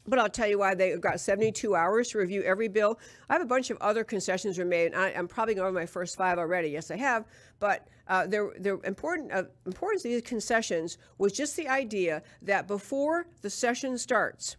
but 0.06 0.20
I'll 0.20 0.28
tell 0.28 0.46
you 0.46 0.60
why 0.60 0.76
they've 0.76 1.00
got 1.00 1.18
72 1.18 1.74
hours 1.74 2.10
to 2.10 2.18
review 2.18 2.44
every 2.44 2.68
bill. 2.68 3.00
I 3.28 3.32
have 3.32 3.42
a 3.42 3.46
bunch 3.46 3.70
of 3.70 3.78
other 3.80 4.04
concessions 4.04 4.56
were 4.58 4.64
made. 4.64 4.94
I, 4.94 5.08
am 5.08 5.26
probably 5.26 5.54
going 5.54 5.66
over 5.66 5.74
my 5.76 5.86
first 5.86 6.16
five 6.16 6.38
already. 6.38 6.68
Yes, 6.68 6.92
I 6.92 6.96
have. 6.96 7.24
But 7.58 7.88
uh, 8.06 8.28
they're 8.28 8.78
important. 8.84 9.32
Uh, 9.32 9.44
importance 9.64 10.04
of 10.04 10.12
these 10.12 10.22
concessions 10.22 10.98
was 11.18 11.32
just 11.32 11.56
the 11.56 11.66
idea 11.66 12.22
that 12.42 12.68
before 12.68 13.26
the 13.42 13.50
session 13.50 13.98
starts, 13.98 14.56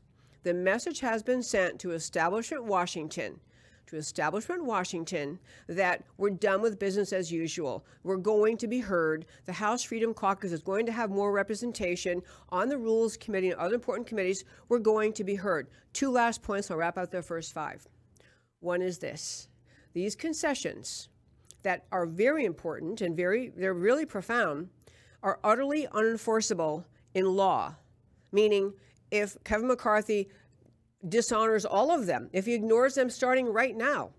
the 0.48 0.54
message 0.54 1.02
has 1.02 1.22
been 1.22 1.44
sent 1.44 1.78
to 1.78 1.92
Establishment 1.92 2.64
Washington 2.64 3.38
to 3.86 3.98
Establishment 3.98 4.64
Washington 4.64 5.40
that 5.68 6.06
we're 6.18 6.30
done 6.30 6.62
with 6.62 6.80
business 6.80 7.12
as 7.12 7.30
usual. 7.30 7.86
We're 8.04 8.16
going 8.16 8.56
to 8.60 8.68
be 8.68 8.80
heard. 8.80 9.26
The 9.46 9.52
House 9.52 9.84
Freedom 9.84 10.14
Caucus 10.14 10.54
is 10.54 10.62
going 10.62 10.86
to 10.86 10.94
have 10.94 11.10
more 11.10 11.34
representation 11.34 12.22
on 12.48 12.70
the 12.70 12.78
Rules 12.78 13.18
Committee 13.18 13.50
and 13.50 13.60
other 13.60 13.76
important 13.76 14.08
committees. 14.08 14.46
We're 14.70 14.80
going 14.80 15.12
to 15.14 15.26
be 15.26 15.36
heard. 15.36 15.68
Two 15.92 16.12
last 16.12 16.42
points. 16.42 16.72
I'll 16.72 16.78
wrap 16.78 16.98
out 16.98 17.12
the 17.12 17.22
first 17.22 17.54
five. 17.54 17.86
One 18.62 18.82
is 18.82 19.00
this 19.00 19.50
these 19.94 20.16
concessions 20.16 21.10
that 21.64 21.84
are 21.92 22.06
very 22.06 22.46
important 22.46 23.02
and 23.02 23.18
very, 23.18 23.52
they're 23.54 23.74
really 23.74 24.06
profound, 24.06 24.70
are 25.24 25.40
utterly 25.44 25.88
unenforceable 25.88 26.86
in 27.14 27.26
law. 27.26 27.76
Meaning, 28.32 28.74
if 29.12 29.38
Kevin 29.44 29.68
McCarthy 29.68 30.30
dishonors 31.10 31.66
all 31.66 31.92
of 31.92 32.06
them, 32.06 32.30
if 32.34 32.46
he 32.46 32.54
ignores 32.54 32.96
them 32.96 33.10
starting 33.10 33.48
right 33.48 33.76
now, 33.76 34.12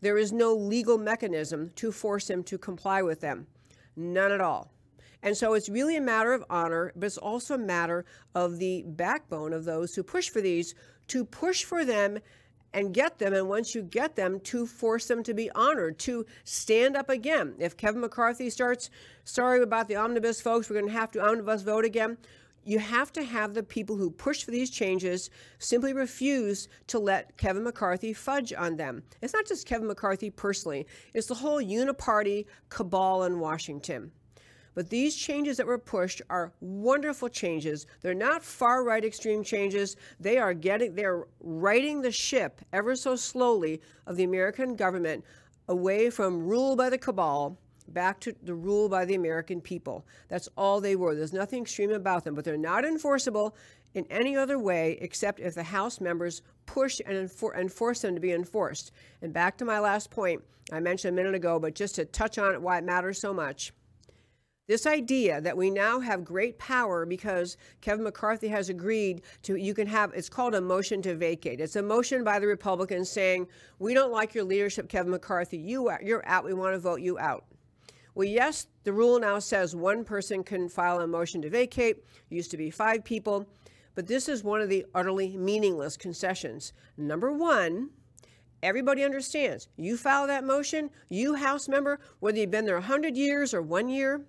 there 0.00 0.18
is 0.18 0.32
no 0.32 0.54
legal 0.54 0.98
mechanism 0.98 1.70
to 1.76 1.90
force 1.90 2.28
him 2.28 2.42
to 2.44 2.58
comply 2.58 3.02
with 3.02 3.20
them. 3.20 3.46
None 3.96 4.32
at 4.32 4.40
all. 4.40 4.70
And 5.22 5.34
so 5.34 5.54
it's 5.54 5.70
really 5.70 5.96
a 5.96 6.02
matter 6.02 6.34
of 6.34 6.44
honor, 6.50 6.92
but 6.94 7.06
it's 7.06 7.16
also 7.16 7.54
a 7.54 7.58
matter 7.58 8.04
of 8.34 8.58
the 8.58 8.84
backbone 8.86 9.54
of 9.54 9.64
those 9.64 9.94
who 9.94 10.02
push 10.02 10.28
for 10.28 10.42
these 10.42 10.74
to 11.08 11.24
push 11.24 11.64
for 11.64 11.84
them 11.84 12.18
and 12.74 12.92
get 12.92 13.18
them. 13.18 13.32
And 13.32 13.48
once 13.48 13.74
you 13.74 13.82
get 13.82 14.16
them, 14.16 14.40
to 14.40 14.66
force 14.66 15.06
them 15.06 15.22
to 15.22 15.32
be 15.32 15.50
honored, 15.52 15.98
to 16.00 16.26
stand 16.44 16.96
up 16.96 17.08
again. 17.08 17.54
If 17.58 17.76
Kevin 17.76 18.02
McCarthy 18.02 18.50
starts, 18.50 18.90
sorry 19.24 19.62
about 19.62 19.88
the 19.88 19.96
omnibus 19.96 20.42
folks, 20.42 20.68
we're 20.68 20.80
going 20.80 20.92
to 20.92 20.98
have 20.98 21.12
to 21.12 21.24
omnibus 21.24 21.62
vote 21.62 21.86
again. 21.86 22.18
You 22.66 22.78
have 22.78 23.12
to 23.12 23.22
have 23.22 23.52
the 23.52 23.62
people 23.62 23.96
who 23.96 24.10
push 24.10 24.42
for 24.42 24.50
these 24.50 24.70
changes 24.70 25.28
simply 25.58 25.92
refuse 25.92 26.68
to 26.86 26.98
let 26.98 27.36
Kevin 27.36 27.62
McCarthy 27.62 28.14
fudge 28.14 28.54
on 28.54 28.76
them. 28.76 29.02
It's 29.20 29.34
not 29.34 29.46
just 29.46 29.66
Kevin 29.66 29.86
McCarthy 29.86 30.30
personally, 30.30 30.86
it's 31.12 31.26
the 31.26 31.34
whole 31.34 31.62
uniparty 31.62 32.46
cabal 32.70 33.24
in 33.24 33.38
Washington. 33.38 34.12
But 34.74 34.90
these 34.90 35.14
changes 35.14 35.58
that 35.58 35.66
were 35.66 35.78
pushed 35.78 36.20
are 36.30 36.52
wonderful 36.60 37.28
changes. 37.28 37.86
They're 38.00 38.14
not 38.14 38.42
far 38.42 38.82
right 38.82 39.04
extreme 39.04 39.44
changes. 39.44 39.96
They 40.18 40.38
are 40.38 40.52
getting 40.52 40.94
they're 40.94 41.26
righting 41.40 42.02
the 42.02 42.10
ship 42.10 42.60
ever 42.72 42.96
so 42.96 43.14
slowly 43.14 43.80
of 44.06 44.16
the 44.16 44.24
American 44.24 44.74
government 44.74 45.24
away 45.68 46.10
from 46.10 46.44
rule 46.44 46.76
by 46.76 46.90
the 46.90 46.98
cabal 46.98 47.58
back 47.88 48.20
to 48.20 48.34
the 48.42 48.54
rule 48.54 48.88
by 48.88 49.04
the 49.04 49.14
American 49.14 49.60
people. 49.60 50.06
That's 50.28 50.48
all 50.56 50.80
they 50.80 50.96
were. 50.96 51.14
There's 51.14 51.32
nothing 51.32 51.62
extreme 51.62 51.90
about 51.90 52.24
them, 52.24 52.34
but 52.34 52.44
they're 52.44 52.56
not 52.56 52.84
enforceable 52.84 53.56
in 53.94 54.06
any 54.10 54.36
other 54.36 54.58
way 54.58 54.98
except 55.00 55.40
if 55.40 55.54
the 55.54 55.62
House 55.62 56.00
members 56.00 56.42
push 56.66 57.00
and, 57.06 57.16
enfor- 57.16 57.58
and 57.58 57.72
force 57.72 58.00
them 58.00 58.14
to 58.14 58.20
be 58.20 58.32
enforced. 58.32 58.92
And 59.22 59.32
back 59.32 59.56
to 59.58 59.64
my 59.64 59.78
last 59.78 60.10
point 60.10 60.42
I 60.72 60.80
mentioned 60.80 61.14
a 61.14 61.22
minute 61.22 61.34
ago, 61.34 61.58
but 61.58 61.74
just 61.74 61.94
to 61.96 62.04
touch 62.04 62.38
on 62.38 62.54
it, 62.54 62.62
why 62.62 62.78
it 62.78 62.84
matters 62.84 63.20
so 63.20 63.34
much. 63.34 63.72
This 64.66 64.86
idea 64.86 65.42
that 65.42 65.58
we 65.58 65.70
now 65.70 66.00
have 66.00 66.24
great 66.24 66.58
power 66.58 67.04
because 67.04 67.58
Kevin 67.82 68.02
McCarthy 68.02 68.48
has 68.48 68.70
agreed 68.70 69.20
to, 69.42 69.56
you 69.56 69.74
can 69.74 69.86
have, 69.86 70.14
it's 70.14 70.30
called 70.30 70.54
a 70.54 70.60
motion 70.60 71.02
to 71.02 71.14
vacate. 71.14 71.60
It's 71.60 71.76
a 71.76 71.82
motion 71.82 72.24
by 72.24 72.38
the 72.38 72.46
Republicans 72.46 73.10
saying, 73.10 73.46
we 73.78 73.92
don't 73.92 74.10
like 74.10 74.34
your 74.34 74.44
leadership, 74.44 74.88
Kevin 74.88 75.10
McCarthy. 75.10 75.58
You, 75.58 75.92
you're 76.02 76.26
out. 76.26 76.46
We 76.46 76.54
want 76.54 76.72
to 76.72 76.78
vote 76.78 77.02
you 77.02 77.18
out. 77.18 77.44
Well, 78.14 78.28
yes, 78.28 78.68
the 78.84 78.92
rule 78.92 79.18
now 79.18 79.40
says 79.40 79.74
one 79.74 80.04
person 80.04 80.44
can 80.44 80.68
file 80.68 81.00
a 81.00 81.06
motion 81.06 81.42
to 81.42 81.50
vacate. 81.50 81.96
It 82.30 82.34
used 82.34 82.50
to 82.52 82.56
be 82.56 82.70
five 82.70 83.04
people. 83.04 83.48
But 83.94 84.06
this 84.06 84.28
is 84.28 84.44
one 84.44 84.60
of 84.60 84.68
the 84.68 84.86
utterly 84.94 85.36
meaningless 85.36 85.96
concessions. 85.96 86.72
Number 86.96 87.32
one, 87.32 87.90
everybody 88.62 89.04
understands 89.04 89.68
you 89.76 89.96
file 89.96 90.26
that 90.26 90.44
motion, 90.44 90.90
you 91.08 91.34
House 91.34 91.68
member, 91.68 92.00
whether 92.20 92.38
you've 92.38 92.50
been 92.50 92.64
there 92.64 92.76
100 92.76 93.16
years 93.16 93.52
or 93.54 93.62
one 93.62 93.88
year, 93.88 94.24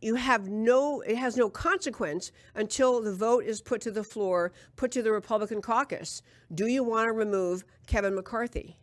you 0.00 0.14
have 0.14 0.48
no 0.48 1.00
it 1.00 1.16
has 1.16 1.36
no 1.36 1.48
consequence 1.48 2.30
until 2.54 3.00
the 3.00 3.14
vote 3.14 3.44
is 3.44 3.60
put 3.60 3.80
to 3.80 3.90
the 3.90 4.04
floor 4.04 4.52
put 4.76 4.90
to 4.92 5.02
the 5.02 5.10
republican 5.10 5.62
caucus 5.62 6.22
do 6.54 6.66
you 6.66 6.84
want 6.84 7.08
to 7.08 7.12
remove 7.12 7.64
kevin 7.86 8.14
mccarthy 8.14 8.76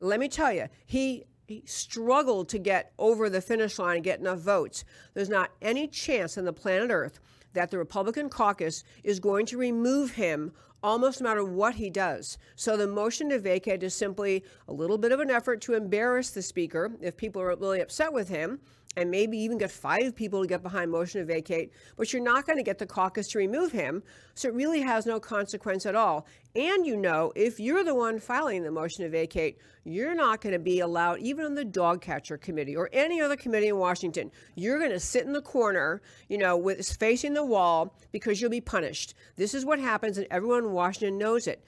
let 0.00 0.20
me 0.20 0.28
tell 0.28 0.52
you 0.52 0.68
he, 0.86 1.24
he 1.33 1.33
struggled 1.64 2.48
to 2.48 2.58
get 2.58 2.92
over 2.98 3.28
the 3.28 3.40
finish 3.40 3.78
line 3.78 3.96
and 3.96 4.04
get 4.04 4.20
enough 4.20 4.38
votes 4.38 4.84
there's 5.14 5.28
not 5.28 5.50
any 5.60 5.86
chance 5.86 6.38
on 6.38 6.44
the 6.44 6.52
planet 6.52 6.90
earth 6.90 7.20
that 7.52 7.70
the 7.70 7.78
republican 7.78 8.28
caucus 8.28 8.84
is 9.02 9.20
going 9.20 9.46
to 9.46 9.56
remove 9.56 10.12
him 10.12 10.52
almost 10.84 11.22
no 11.22 11.28
matter 11.28 11.44
what 11.44 11.76
he 11.76 11.88
does. 11.88 12.36
So 12.56 12.76
the 12.76 12.86
motion 12.86 13.30
to 13.30 13.38
vacate 13.38 13.82
is 13.82 13.94
simply 13.94 14.44
a 14.68 14.72
little 14.72 14.98
bit 14.98 15.12
of 15.12 15.20
an 15.20 15.30
effort 15.30 15.62
to 15.62 15.72
embarrass 15.72 16.30
the 16.30 16.42
speaker 16.42 16.92
if 17.00 17.16
people 17.16 17.40
are 17.40 17.56
really 17.56 17.80
upset 17.80 18.12
with 18.12 18.28
him 18.28 18.60
and 18.96 19.10
maybe 19.10 19.38
even 19.38 19.58
get 19.58 19.70
five 19.70 20.14
people 20.14 20.42
to 20.42 20.46
get 20.46 20.62
behind 20.62 20.90
motion 20.90 21.20
to 21.20 21.26
vacate, 21.26 21.72
but 21.96 22.12
you're 22.12 22.22
not 22.22 22.46
going 22.46 22.58
to 22.58 22.62
get 22.62 22.78
the 22.78 22.86
caucus 22.86 23.28
to 23.28 23.38
remove 23.38 23.72
him. 23.72 24.02
So 24.34 24.48
it 24.48 24.54
really 24.54 24.80
has 24.80 25.06
no 25.06 25.20
consequence 25.20 25.86
at 25.86 25.94
all. 25.94 26.26
And 26.54 26.86
you 26.86 26.96
know, 26.96 27.32
if 27.34 27.58
you're 27.58 27.84
the 27.84 27.94
one 27.94 28.18
filing 28.18 28.62
the 28.62 28.70
motion 28.70 29.04
to 29.04 29.10
vacate, 29.10 29.58
you're 29.84 30.14
not 30.14 30.40
going 30.40 30.52
to 30.52 30.58
be 30.58 30.80
allowed, 30.80 31.18
even 31.18 31.44
on 31.44 31.54
the 31.54 31.64
dog 31.64 32.00
catcher 32.00 32.38
committee 32.38 32.76
or 32.76 32.88
any 32.92 33.20
other 33.20 33.36
committee 33.36 33.68
in 33.68 33.76
Washington, 33.76 34.30
you're 34.54 34.78
going 34.78 34.90
to 34.90 35.00
sit 35.00 35.26
in 35.26 35.32
the 35.32 35.42
corner, 35.42 36.00
you 36.28 36.38
know, 36.38 36.56
with 36.56 36.86
facing 36.96 37.34
the 37.34 37.44
wall 37.44 37.94
because 38.12 38.40
you'll 38.40 38.50
be 38.50 38.60
punished. 38.60 39.14
This 39.36 39.54
is 39.54 39.64
what 39.64 39.78
happens, 39.78 40.16
and 40.16 40.26
everyone 40.30 40.64
in 40.64 40.72
Washington 40.72 41.18
knows 41.18 41.46
it 41.46 41.64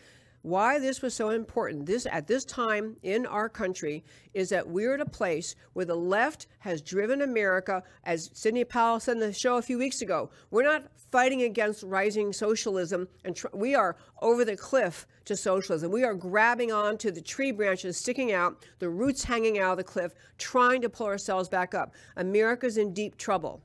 why 0.46 0.78
this 0.78 1.02
was 1.02 1.12
so 1.12 1.30
important 1.30 1.86
this 1.86 2.06
at 2.06 2.28
this 2.28 2.44
time 2.44 2.96
in 3.02 3.26
our 3.26 3.48
country 3.48 4.04
is 4.32 4.48
that 4.50 4.68
we're 4.68 4.94
at 4.94 5.00
a 5.00 5.04
place 5.04 5.56
where 5.72 5.84
the 5.84 5.96
left 5.96 6.46
has 6.60 6.80
driven 6.80 7.20
America, 7.20 7.82
as 8.04 8.30
Sidney 8.32 8.62
Powell 8.62 9.00
said 9.00 9.16
in 9.16 9.20
the 9.20 9.32
show 9.32 9.56
a 9.56 9.62
few 9.62 9.76
weeks 9.76 10.02
ago. 10.02 10.30
We're 10.52 10.62
not 10.62 10.84
fighting 11.10 11.42
against 11.42 11.82
rising 11.82 12.32
socialism, 12.32 13.08
and 13.24 13.34
tr- 13.34 13.48
we 13.54 13.74
are 13.74 13.96
over 14.22 14.44
the 14.44 14.56
cliff 14.56 15.04
to 15.24 15.36
socialism. 15.36 15.90
We 15.90 16.04
are 16.04 16.14
grabbing 16.14 16.70
onto 16.70 17.10
the 17.10 17.22
tree 17.22 17.50
branches 17.50 17.96
sticking 17.96 18.32
out, 18.32 18.64
the 18.78 18.88
roots 18.88 19.24
hanging 19.24 19.58
out 19.58 19.72
of 19.72 19.78
the 19.78 19.84
cliff, 19.84 20.14
trying 20.38 20.80
to 20.82 20.88
pull 20.88 21.08
ourselves 21.08 21.48
back 21.48 21.74
up. 21.74 21.92
America's 22.16 22.76
in 22.76 22.94
deep 22.94 23.16
trouble. 23.16 23.62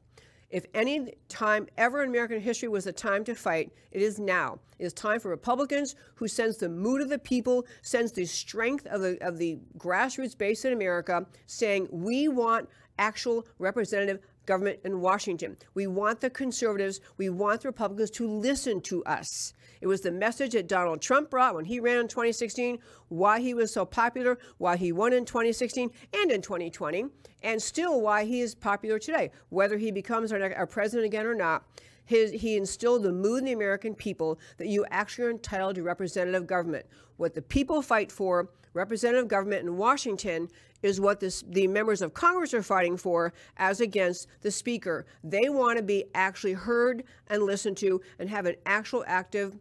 If 0.52 0.66
any 0.74 1.14
time 1.30 1.68
ever 1.78 2.04
in 2.04 2.10
American 2.10 2.42
history 2.42 2.68
was 2.68 2.86
a 2.86 2.92
time 2.92 3.24
to 3.24 3.34
fight, 3.34 3.72
it 3.92 4.02
is 4.02 4.20
now. 4.20 4.60
It 4.80 4.86
is 4.86 4.94
time 4.94 5.20
for 5.20 5.30
Republicans 5.30 5.96
who 6.16 6.28
sense 6.28 6.58
the 6.58 6.68
mood 6.68 7.02
of 7.02 7.10
the 7.10 7.20
people, 7.20 7.66
sense 7.82 8.12
the 8.12 8.26
strength 8.26 8.86
of 8.88 9.02
the, 9.02 9.18
of 9.26 9.38
the 9.38 9.60
grassroots 9.78 10.38
base 10.38 10.66
in 10.66 10.74
America, 10.74 11.26
saying, 11.46 11.88
we 11.90 12.28
want 12.28 12.68
actual 13.00 13.48
representative 13.60 14.20
government 14.46 14.80
in 14.84 15.02
Washington. 15.02 15.58
We 15.74 15.88
want 15.88 16.22
the 16.22 16.30
conservatives, 16.30 17.00
we 17.18 17.30
want 17.30 17.62
the 17.62 17.70
Republicans 17.70 18.12
to 18.12 18.28
listen 18.28 18.82
to 18.82 19.04
us. 19.06 19.54
It 19.82 19.88
was 19.88 20.02
the 20.02 20.12
message 20.12 20.54
that 20.54 20.68
Donald 20.68 21.02
Trump 21.02 21.30
brought 21.30 21.56
when 21.56 21.66
he 21.66 21.80
ran 21.80 21.98
in 21.98 22.08
2016, 22.08 22.78
why 23.10 23.40
he 23.40 23.54
was 23.54 23.74
so 23.74 23.86
popular, 23.86 24.38
why 24.58 24.78
he 24.78 24.92
won 24.92 25.14
in 25.14 25.26
2016 25.26 25.90
and 26.14 26.32
in 26.32 26.42
2020, 26.42 27.06
and 27.44 27.62
still 27.62 28.02
why 28.02 28.26
he 28.26 28.42
is 28.42 28.54
popular 28.54 29.00
today, 29.00 29.32
whether 29.50 29.78
he 29.78 29.92
becomes 29.92 30.32
our, 30.32 30.54
our 30.54 30.68
president 30.68 31.06
again 31.06 31.26
or 31.26 31.36
not. 31.36 31.66
His, 32.06 32.32
he 32.32 32.58
instilled 32.58 33.04
the 33.04 33.12
mood 33.12 33.40
in 33.40 33.46
the 33.46 33.52
American 33.54 33.96
people 33.96 34.40
that 34.58 34.68
you 34.68 34.86
actually 34.90 35.28
are 35.28 35.32
entitled 35.32 35.76
to 35.76 35.84
representative 35.84 36.46
government. 36.46 36.86
What 37.18 37.34
the 37.34 37.42
people 37.42 37.82
fight 37.82 38.12
for, 38.12 38.50
representative 38.74 39.28
government 39.28 39.64
in 39.64 39.78
Washington, 39.78 40.50
is 40.82 41.00
what 41.00 41.20
this, 41.20 41.44
the 41.48 41.68
members 41.68 42.02
of 42.02 42.14
Congress 42.14 42.54
are 42.54 42.64
fighting 42.64 42.98
for 42.98 43.34
as 43.58 43.82
against 43.82 44.28
the 44.42 44.52
Speaker. 44.52 45.06
They 45.24 45.50
want 45.50 45.78
to 45.78 45.84
be 45.84 46.06
actually 46.16 46.54
heard 46.54 47.04
and 47.28 47.44
listened 47.44 47.78
to 47.78 48.02
and 48.20 48.30
have 48.30 48.46
an 48.46 48.56
actual 48.66 49.04
active 49.08 49.58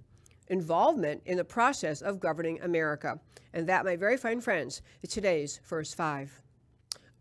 involvement 0.48 1.22
in 1.26 1.36
the 1.36 1.44
process 1.44 2.00
of 2.00 2.20
governing 2.20 2.60
America. 2.62 3.20
And 3.52 3.66
that, 3.68 3.84
my 3.84 3.96
very 3.96 4.16
fine 4.16 4.40
friends, 4.40 4.82
is 5.02 5.10
today's 5.10 5.60
first 5.62 5.96
five. 5.96 6.40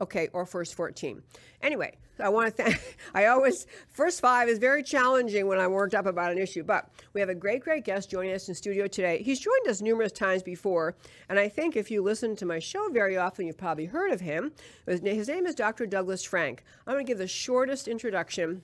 Okay, 0.01 0.29
or 0.31 0.45
first 0.45 0.75
14. 0.75 1.21
Anyway, 1.61 1.97
I 2.19 2.29
want 2.29 2.55
to 2.55 2.63
thank, 2.63 2.97
I 3.13 3.25
always, 3.25 3.67
first 3.89 4.21
five 4.21 4.47
is 4.47 4.57
very 4.57 4.81
challenging 4.81 5.47
when 5.47 5.59
I'm 5.59 5.71
worked 5.71 5.93
up 5.93 6.05
about 6.05 6.31
an 6.31 6.37
issue, 6.37 6.63
but 6.63 6.89
we 7.13 7.19
have 7.19 7.29
a 7.29 7.35
great, 7.35 7.61
great 7.61 7.83
guest 7.83 8.09
joining 8.09 8.33
us 8.33 8.47
in 8.47 8.55
studio 8.55 8.87
today. 8.87 9.21
He's 9.21 9.39
joined 9.39 9.67
us 9.67 9.81
numerous 9.81 10.11
times 10.11 10.41
before, 10.41 10.95
and 11.27 11.37
I 11.37 11.49
think 11.49 11.75
if 11.75 11.91
you 11.91 12.01
listen 12.01 12.35
to 12.37 12.45
my 12.45 12.59
show 12.59 12.89
very 12.89 13.17
often, 13.17 13.45
you've 13.45 13.57
probably 13.57 13.85
heard 13.85 14.11
of 14.11 14.21
him. 14.21 14.53
His 14.85 15.01
name 15.01 15.45
is 15.45 15.55
Dr. 15.55 15.85
Douglas 15.85 16.23
Frank. 16.23 16.63
I'm 16.87 16.93
going 16.93 17.05
to 17.05 17.09
give 17.09 17.17
the 17.17 17.27
shortest 17.27 17.87
introduction, 17.87 18.61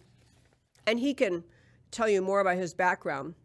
and 0.87 0.99
he 0.99 1.13
can 1.13 1.43
tell 1.91 2.07
you 2.07 2.21
more 2.21 2.39
about 2.39 2.57
his 2.57 2.73
background 2.73 3.35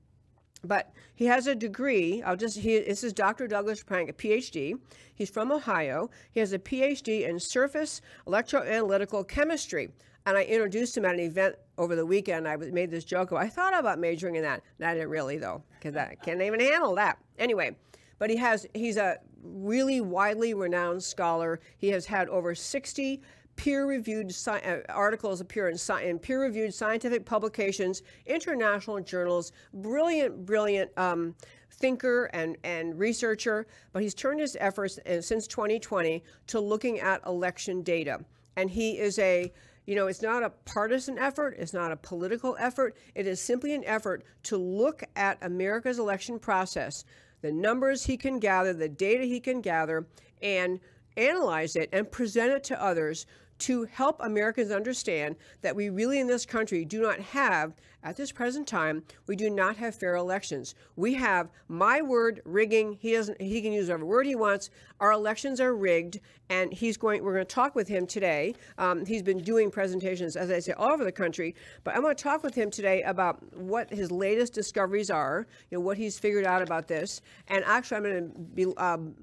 but 0.65 0.93
he 1.15 1.27
has 1.27 1.47
a 1.47 1.55
degree. 1.55 2.23
I'll 2.23 2.37
just 2.37 2.59
he 2.59 2.79
this 2.81 3.05
is 3.05 3.13
Dr. 3.13 3.47
Douglas 3.47 3.83
Frank, 3.83 4.11
a 4.11 4.13
PhD. 4.13 4.75
He's 5.15 5.31
from 5.31 5.53
Ohio. 5.53 6.11
He 6.31 6.41
has 6.41 6.53
a 6.53 6.59
PhD 6.59 7.29
in 7.29 7.39
surface 7.39 8.01
electroanalytical 8.27 9.29
chemistry. 9.29 9.91
And 10.27 10.37
I 10.37 10.45
introduced 10.45 10.97
him 10.97 11.07
at 11.07 11.15
an 11.15 11.21
event 11.21 11.57
over 11.79 11.97
the 11.97 12.05
weekend. 12.05 12.47
I 12.47 12.57
made 12.57 12.91
this 12.91 13.05
joke. 13.05 13.33
I 13.33 13.49
thought 13.49 13.79
about 13.79 13.99
majoring 13.99 14.37
in 14.37 14.43
that. 14.43 14.63
Didn't 14.79 15.09
really 15.09 15.39
though, 15.39 15.63
because 15.79 15.97
I 15.97 16.17
can't 16.23 16.43
even 16.43 16.61
handle 16.61 16.95
that. 16.97 17.19
Anyway, 17.39 17.77
but 18.19 18.31
he 18.31 18.37
has 18.37 18.67
he's 18.75 18.97
a 18.97 19.19
really 19.43 20.01
widely 20.01 20.53
renowned 20.53 21.03
scholar. 21.03 21.61
He 21.79 21.89
has 21.89 22.07
had 22.07 22.29
over 22.29 22.55
60 22.55 23.23
peer-reviewed 23.61 24.31
sci- 24.31 24.53
uh, 24.53 24.81
articles 24.89 25.43
appear 25.43 25.69
in, 25.69 25.75
sci- 25.75 26.03
in 26.03 26.19
peer-reviewed 26.19 26.73
scientific 26.73 27.27
publications, 27.27 28.03
international 28.25 28.99
journals. 29.01 29.53
Brilliant, 29.75 30.47
brilliant 30.47 30.91
um, 30.97 31.35
thinker 31.73 32.31
and, 32.33 32.57
and 32.65 32.99
researcher, 32.99 33.67
but 33.93 34.03
he's 34.03 34.15
turned 34.15 34.41
his 34.41 34.57
efforts 34.61 34.99
uh, 35.01 35.21
since 35.21 35.47
2020 35.47 36.25
to 36.47 36.59
looking 36.59 37.01
at 37.01 37.21
election 37.27 37.83
data. 37.83 38.25
And 38.57 38.71
he 38.71 38.99
is 38.99 39.19
a 39.19 39.53
you 39.87 39.97
know, 39.97 40.07
it's 40.07 40.23
not 40.23 40.45
a 40.45 40.51
partisan 40.51 41.19
effort, 41.19 41.57
it's 41.59 41.73
not 41.73 41.91
a 41.91 41.97
political 41.97 42.57
effort. 42.61 42.97
It 43.15 43.27
is 43.27 43.41
simply 43.41 43.75
an 43.75 43.83
effort 43.85 44.23
to 44.45 44.57
look 44.57 45.03
at 45.17 45.37
America's 45.43 45.99
election 45.99 46.39
process, 46.39 47.05
the 47.41 47.51
numbers 47.51 48.05
he 48.05 48.17
can 48.17 48.39
gather, 48.39 48.73
the 48.73 48.89
data 48.89 49.25
he 49.25 49.41
can 49.41 49.61
gather, 49.61 50.07
and 50.43 50.79
analyze 51.17 51.77
it 51.77 51.89
and 51.93 52.11
present 52.11 52.53
it 52.53 52.65
to 52.65 52.83
others 52.83 53.27
to 53.61 53.85
help 53.85 54.21
Americans 54.21 54.71
understand 54.71 55.37
that 55.63 55.77
we 55.77 55.91
really 55.91 56.19
in 56.19 56.27
this 56.27 56.47
country 56.47 56.85
do 56.85 57.01
not 57.01 57.21
have, 57.21 57.75
at 58.03 58.17
this 58.17 58.33
present 58.33 58.67
time, 58.67 59.03
we 59.27 59.37
do 59.37 59.51
not 59.51 59.77
have 59.77 59.95
fair 59.95 60.17
elections. 60.17 60.75
We 60.97 61.15
have 61.15 61.51
my 61.69 62.01
word 62.01 62.41
rigging. 62.45 62.97
He 63.01 63.13
doesn't. 63.13 63.41
He 63.41 63.61
can 63.61 63.73
use 63.73 63.89
whatever 63.89 64.07
word 64.07 64.27
he 64.27 64.35
wants. 64.35 64.71
Our 65.01 65.13
elections 65.13 65.61
are 65.61 65.75
rigged, 65.75 66.21
and 66.49 66.73
he's 66.73 66.97
going. 66.97 67.23
We're 67.23 67.35
going 67.35 67.47
to 67.47 67.55
talk 67.55 67.75
with 67.75 67.89
him 67.89 68.07
today. 68.07 68.55
Um, 68.79 69.05
he's 69.05 69.23
been 69.23 69.43
doing 69.43 69.71
presentations, 69.71 70.35
as 70.37 70.51
I 70.51 70.61
say, 70.61 70.73
all 70.73 70.93
over 70.93 71.05
the 71.05 71.13
country. 71.13 71.55
But 71.85 71.95
I 71.95 72.01
want 72.01 72.17
to 72.17 72.25
talk 72.25 72.43
with 72.43 72.55
him 72.55 72.71
today 72.71 73.03
about 73.03 73.55
what 73.55 73.93
his 73.93 74.11
latest 74.11 74.55
discoveries 74.55 75.11
are. 75.11 75.47
You 75.71 75.79
know 75.79 75.85
what 75.85 75.99
he's 75.99 76.19
figured 76.19 76.47
out 76.47 76.63
about 76.63 76.89
this, 76.89 77.21
and 77.49 77.63
actually, 77.65 77.97
I'm 77.99 78.03
going 78.05 78.33
to 78.33 78.39
be. 78.39 78.77
Um, 78.77 79.15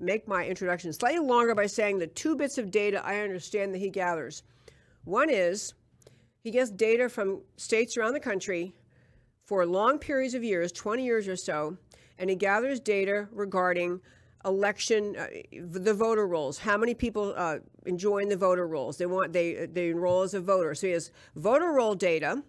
make 0.00 0.26
my 0.26 0.46
introduction 0.46 0.92
slightly 0.92 1.20
longer 1.20 1.54
by 1.54 1.66
saying 1.66 1.98
the 1.98 2.06
two 2.06 2.34
bits 2.34 2.58
of 2.58 2.70
data 2.70 3.04
I 3.04 3.20
understand 3.20 3.74
that 3.74 3.78
he 3.78 3.90
gathers. 3.90 4.42
One 5.04 5.30
is 5.30 5.74
he 6.42 6.50
gets 6.50 6.70
data 6.70 7.08
from 7.08 7.42
states 7.56 7.96
around 7.96 8.14
the 8.14 8.20
country 8.20 8.74
for 9.44 9.66
long 9.66 9.98
periods 9.98 10.34
of 10.34 10.42
years, 10.42 10.72
20 10.72 11.04
years 11.04 11.28
or 11.28 11.36
so, 11.36 11.76
and 12.18 12.30
he 12.30 12.36
gathers 12.36 12.80
data 12.80 13.28
regarding 13.32 14.00
election, 14.44 15.16
uh, 15.16 15.26
the 15.52 15.92
voter 15.92 16.26
rolls, 16.26 16.58
how 16.58 16.76
many 16.76 16.94
people 16.94 17.34
uh, 17.36 17.58
enjoying 17.84 18.28
the 18.28 18.36
voter 18.36 18.66
rolls. 18.66 18.96
They 18.96 19.06
want 19.06 19.32
they 19.32 19.66
they 19.66 19.90
enroll 19.90 20.22
as 20.22 20.34
a 20.34 20.40
voter. 20.40 20.74
So 20.74 20.86
he 20.86 20.92
has 20.94 21.10
voter 21.36 21.72
roll 21.72 21.94
data, 21.94 22.42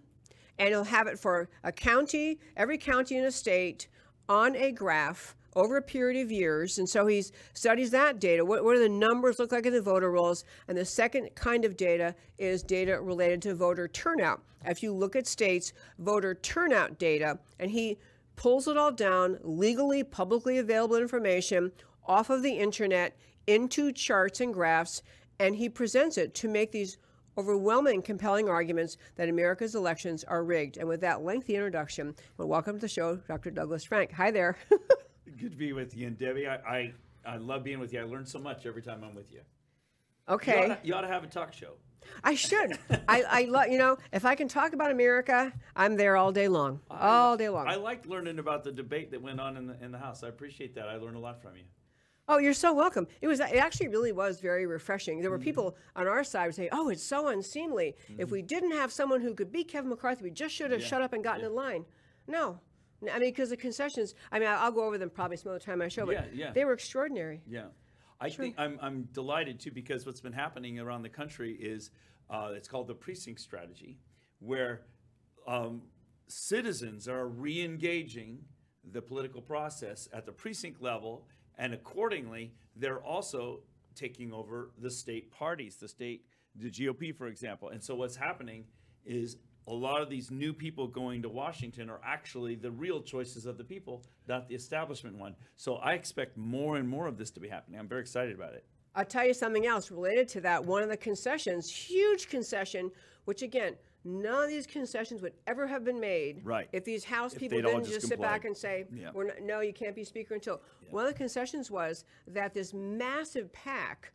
and 0.58 0.68
he'll 0.68 0.84
have 0.84 1.06
it 1.06 1.18
for 1.18 1.48
a 1.64 1.72
county, 1.72 2.38
every 2.56 2.78
county 2.78 3.16
in 3.16 3.24
a 3.24 3.32
state, 3.32 3.88
on 4.28 4.56
a 4.56 4.72
graph 4.72 5.34
over 5.54 5.76
a 5.76 5.82
period 5.82 6.22
of 6.22 6.32
years. 6.32 6.78
And 6.78 6.88
so 6.88 7.06
he 7.06 7.24
studies 7.54 7.90
that 7.90 8.20
data. 8.20 8.44
What, 8.44 8.64
what 8.64 8.74
do 8.74 8.80
the 8.80 8.88
numbers 8.88 9.38
look 9.38 9.52
like 9.52 9.66
in 9.66 9.72
the 9.72 9.82
voter 9.82 10.10
rolls? 10.10 10.44
And 10.68 10.76
the 10.76 10.84
second 10.84 11.34
kind 11.34 11.64
of 11.64 11.76
data 11.76 12.14
is 12.38 12.62
data 12.62 13.00
related 13.00 13.42
to 13.42 13.54
voter 13.54 13.88
turnout. 13.88 14.42
If 14.64 14.82
you 14.82 14.92
look 14.92 15.16
at 15.16 15.26
states' 15.26 15.72
voter 15.98 16.34
turnout 16.34 16.98
data, 16.98 17.38
and 17.58 17.70
he 17.70 17.98
pulls 18.36 18.68
it 18.68 18.76
all 18.76 18.92
down, 18.92 19.38
legally, 19.42 20.02
publicly 20.02 20.58
available 20.58 20.96
information 20.96 21.72
off 22.06 22.30
of 22.30 22.42
the 22.42 22.52
internet 22.52 23.16
into 23.46 23.92
charts 23.92 24.40
and 24.40 24.54
graphs, 24.54 25.02
and 25.38 25.56
he 25.56 25.68
presents 25.68 26.16
it 26.16 26.34
to 26.34 26.48
make 26.48 26.70
these 26.70 26.98
overwhelming, 27.38 28.02
compelling 28.02 28.48
arguments 28.48 28.98
that 29.16 29.28
America's 29.28 29.74
elections 29.74 30.22
are 30.24 30.44
rigged. 30.44 30.76
And 30.76 30.86
with 30.86 31.00
that 31.00 31.22
lengthy 31.22 31.54
introduction, 31.54 32.14
well, 32.36 32.48
welcome 32.48 32.76
to 32.76 32.80
the 32.80 32.88
show, 32.88 33.16
Dr. 33.16 33.50
Douglas 33.50 33.84
Frank. 33.84 34.12
Hi 34.12 34.30
there. 34.30 34.56
Good 35.40 35.52
to 35.52 35.56
be 35.56 35.72
with 35.72 35.96
you, 35.96 36.06
and 36.06 36.18
Debbie. 36.18 36.46
I, 36.46 36.54
I, 36.56 36.92
I 37.26 37.36
love 37.36 37.64
being 37.64 37.78
with 37.80 37.92
you. 37.92 38.00
I 38.00 38.04
learn 38.04 38.26
so 38.26 38.38
much 38.38 38.66
every 38.66 38.82
time 38.82 39.02
I'm 39.04 39.14
with 39.14 39.32
you. 39.32 39.40
Okay. 40.28 40.52
You 40.66 40.72
ought, 40.72 40.82
to, 40.82 40.86
you 40.88 40.94
ought 40.94 41.00
to 41.02 41.08
have 41.08 41.24
a 41.24 41.26
talk 41.26 41.52
show. 41.52 41.72
I 42.24 42.34
should. 42.34 42.78
I, 43.08 43.22
I 43.28 43.42
love, 43.44 43.68
you 43.68 43.78
know, 43.78 43.96
if 44.12 44.24
I 44.24 44.34
can 44.34 44.48
talk 44.48 44.72
about 44.72 44.90
America, 44.90 45.52
I'm 45.76 45.96
there 45.96 46.16
all 46.16 46.32
day 46.32 46.48
long. 46.48 46.80
All 46.90 47.36
day 47.36 47.48
long. 47.48 47.68
I 47.68 47.76
liked 47.76 48.06
learning 48.06 48.38
about 48.40 48.64
the 48.64 48.72
debate 48.72 49.10
that 49.12 49.22
went 49.22 49.40
on 49.40 49.56
in 49.56 49.66
the, 49.68 49.76
in 49.82 49.92
the 49.92 49.98
House. 49.98 50.22
I 50.24 50.28
appreciate 50.28 50.74
that. 50.74 50.88
I 50.88 50.96
learned 50.96 51.16
a 51.16 51.20
lot 51.20 51.40
from 51.40 51.56
you. 51.56 51.62
Oh, 52.28 52.38
you're 52.38 52.54
so 52.54 52.72
welcome. 52.72 53.06
It 53.20 53.26
was 53.26 53.40
it 53.40 53.56
actually 53.56 53.88
really 53.88 54.12
was 54.12 54.40
very 54.40 54.64
refreshing. 54.66 55.20
There 55.20 55.30
were 55.30 55.38
Mm-hmm. 55.38 55.44
people 55.44 55.76
on 55.96 56.06
our 56.06 56.22
side 56.22 56.46
who 56.46 56.52
say, 56.52 56.68
"Oh, 56.70 56.88
it's 56.88 57.02
so 57.02 57.26
unseemly. 57.28 57.96
If 58.16 58.30
we 58.30 58.42
didn't 58.42 58.70
have 58.72 58.92
someone 58.92 59.20
who 59.20 59.34
could 59.34 59.50
beat 59.50 59.68
Kevin 59.68 59.90
McCarthy, 59.90 60.22
we 60.22 60.30
just 60.30 60.54
should 60.54 60.70
have 60.70 60.82
shut 60.84 61.02
up 61.02 61.12
and 61.12 61.22
gotten 61.24 61.44
in 61.44 61.52
line." 61.54 61.84
No. 62.28 62.60
I 63.10 63.18
mean, 63.18 63.30
because 63.30 63.50
the 63.50 63.56
concessions, 63.56 64.14
I 64.30 64.38
mean, 64.38 64.48
I'll 64.48 64.72
go 64.72 64.84
over 64.84 64.98
them 64.98 65.10
probably 65.10 65.36
some 65.36 65.50
other 65.50 65.58
time 65.58 65.74
on 65.74 65.78
my 65.80 65.88
show, 65.88 66.06
but 66.06 66.12
Yeah, 66.12 66.24
yeah. 66.32 66.52
they 66.52 66.64
were 66.64 66.72
extraordinary. 66.72 67.42
Yeah. 67.48 67.66
I 68.20 68.30
think 68.30 68.54
I'm, 68.56 68.78
I'm 68.80 69.08
delighted 69.12 69.58
too 69.58 69.72
because 69.72 70.06
what's 70.06 70.20
been 70.20 70.32
happening 70.32 70.78
around 70.78 71.02
the 71.02 71.08
country 71.08 71.54
is 71.54 71.90
uh, 72.30 72.50
it's 72.54 72.68
called 72.68 72.86
the 72.86 72.94
precinct 72.94 73.40
strategy, 73.40 73.98
where 74.38 74.82
um, 75.48 75.82
citizens 76.28 77.08
are 77.08 77.26
re 77.26 77.62
engaging 77.62 78.38
the 78.92 79.02
political 79.02 79.42
process 79.42 80.08
at 80.12 80.24
the 80.24 80.32
precinct 80.32 80.80
level, 80.80 81.26
and 81.58 81.74
accordingly, 81.74 82.54
they're 82.76 83.02
also 83.02 83.60
taking 83.94 84.32
over 84.32 84.70
the 84.78 84.90
state 84.90 85.30
parties, 85.30 85.76
the 85.76 85.88
state, 85.88 86.24
the 86.54 86.70
GOP, 86.70 87.14
for 87.14 87.26
example. 87.26 87.68
And 87.68 87.82
so 87.82 87.94
what's 87.94 88.16
happening 88.16 88.64
is 89.04 89.36
a 89.66 89.72
lot 89.72 90.02
of 90.02 90.10
these 90.10 90.30
new 90.30 90.52
people 90.52 90.86
going 90.88 91.22
to 91.22 91.28
Washington 91.28 91.88
are 91.88 92.00
actually 92.04 92.54
the 92.54 92.70
real 92.70 93.00
choices 93.02 93.46
of 93.46 93.58
the 93.58 93.64
people, 93.64 94.02
not 94.28 94.48
the 94.48 94.54
establishment 94.54 95.16
one. 95.16 95.36
So 95.56 95.76
I 95.76 95.92
expect 95.92 96.36
more 96.36 96.76
and 96.76 96.88
more 96.88 97.06
of 97.06 97.16
this 97.16 97.30
to 97.32 97.40
be 97.40 97.48
happening. 97.48 97.78
I'm 97.78 97.88
very 97.88 98.00
excited 98.00 98.34
about 98.34 98.54
it. 98.54 98.64
I'll 98.94 99.04
tell 99.04 99.26
you 99.26 99.34
something 99.34 99.66
else 99.66 99.90
related 99.90 100.28
to 100.28 100.40
that. 100.42 100.64
One 100.64 100.82
of 100.82 100.88
the 100.88 100.96
concessions, 100.96 101.70
huge 101.70 102.28
concession, 102.28 102.90
which 103.24 103.42
again, 103.42 103.76
none 104.04 104.44
of 104.44 104.50
these 104.50 104.66
concessions 104.66 105.22
would 105.22 105.32
ever 105.46 105.66
have 105.66 105.84
been 105.84 106.00
made 106.00 106.44
Right. 106.44 106.68
if 106.72 106.84
these 106.84 107.04
House 107.04 107.32
people 107.32 107.62
didn't 107.62 107.84
just 107.84 107.94
just 107.94 108.08
sit 108.08 108.20
back 108.20 108.44
and 108.44 108.54
say, 108.56 108.86
Yeah. 108.92 109.12
"We're 109.14 109.28
not, 109.28 109.40
no, 109.40 109.60
you 109.60 109.72
can't 109.72 109.94
be 109.94 110.04
speaker 110.04 110.34
until." 110.34 110.60
One 110.90 111.06
of 111.06 111.12
the 111.12 111.16
concessions 111.16 111.70
was 111.70 112.04
that 112.26 112.52
this 112.52 112.74
massive 112.74 113.50
PAC, 113.52 114.12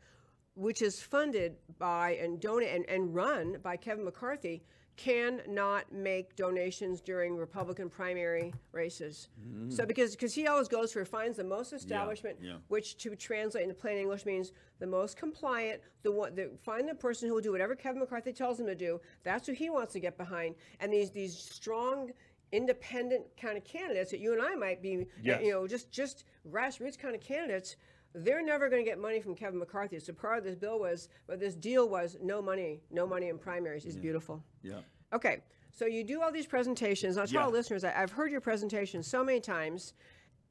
which 0.55 0.81
is 0.81 1.01
funded 1.01 1.55
by 1.79 2.11
and 2.15 2.39
donate 2.39 2.69
and, 2.75 2.87
and 2.89 3.15
run 3.15 3.59
by 3.63 3.77
Kevin 3.77 4.03
McCarthy, 4.05 4.63
cannot 4.97 5.91
make 5.91 6.35
donations 6.35 6.99
during 7.01 7.37
Republican 7.37 7.87
primary 7.87 8.51
races. 8.71 9.29
So 9.69 9.85
because 9.85 10.11
because 10.11 10.33
he 10.33 10.47
always 10.47 10.67
goes 10.67 10.91
for 10.91 11.05
finds 11.05 11.37
the 11.37 11.43
most 11.43 11.71
establishment, 11.71 12.37
yeah. 12.41 12.55
which 12.67 12.97
to 12.97 13.15
translate 13.15 13.63
into 13.63 13.75
plain 13.75 13.97
English 13.97 14.25
means 14.25 14.51
the 14.79 14.87
most 14.87 15.15
compliant, 15.15 15.81
the 16.01 16.11
one 16.11 16.35
the 16.35 16.49
find 16.63 16.89
the 16.89 16.95
person 16.95 17.27
who 17.27 17.35
will 17.35 17.41
do 17.41 17.51
whatever 17.51 17.75
Kevin 17.75 17.99
McCarthy 17.99 18.33
tells 18.33 18.59
him 18.59 18.65
to 18.65 18.75
do. 18.75 18.99
That's 19.23 19.45
who 19.47 19.53
he 19.53 19.69
wants 19.69 19.93
to 19.93 19.99
get 19.99 20.17
behind. 20.17 20.55
And 20.79 20.91
these 20.91 21.11
these 21.11 21.37
strong 21.37 22.11
independent 22.51 23.25
kind 23.39 23.57
of 23.57 23.63
candidates 23.63 24.09
that 24.11 24.19
you 24.19 24.33
and 24.33 24.41
I 24.41 24.55
might 24.55 24.81
be 24.81 25.05
Yes. 25.21 25.41
you 25.43 25.51
know 25.51 25.67
just 25.67 25.91
just 25.91 26.23
grassroots 26.49 26.97
kind 26.97 27.13
of 27.13 27.21
candidates 27.21 27.75
they're 28.23 28.43
never 28.43 28.69
going 28.69 28.83
to 28.83 28.89
get 28.89 28.99
money 28.99 29.19
from 29.21 29.35
Kevin 29.35 29.59
McCarthy. 29.59 29.99
So 29.99 30.13
part 30.13 30.37
of 30.37 30.43
this 30.43 30.55
bill 30.55 30.79
was, 30.79 31.09
but 31.27 31.39
this 31.39 31.55
deal 31.55 31.87
was 31.89 32.17
no 32.21 32.41
money, 32.41 32.81
no 32.91 33.05
money 33.07 33.29
in 33.29 33.37
primaries. 33.37 33.85
It's 33.85 33.95
beautiful. 33.95 34.43
Yeah. 34.63 34.79
Okay, 35.13 35.41
so 35.71 35.85
you 35.85 36.03
do 36.03 36.21
all 36.21 36.31
these 36.31 36.45
presentations. 36.47 37.17
I'll 37.17 37.27
tell 37.27 37.43
Yeah. 37.47 37.47
listeners 37.47 37.83
I, 37.83 37.93
I've 38.01 38.11
heard 38.11 38.31
your 38.31 38.41
presentation 38.41 39.01
so 39.03 39.23
many 39.23 39.39
times, 39.39 39.93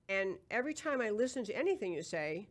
and 0.09 0.37
every 0.51 0.75
time 0.75 1.01
I 1.01 1.11
listen 1.11 1.45
to 1.45 1.57
anything 1.57 1.93
you 1.93 2.03
say, 2.03 2.49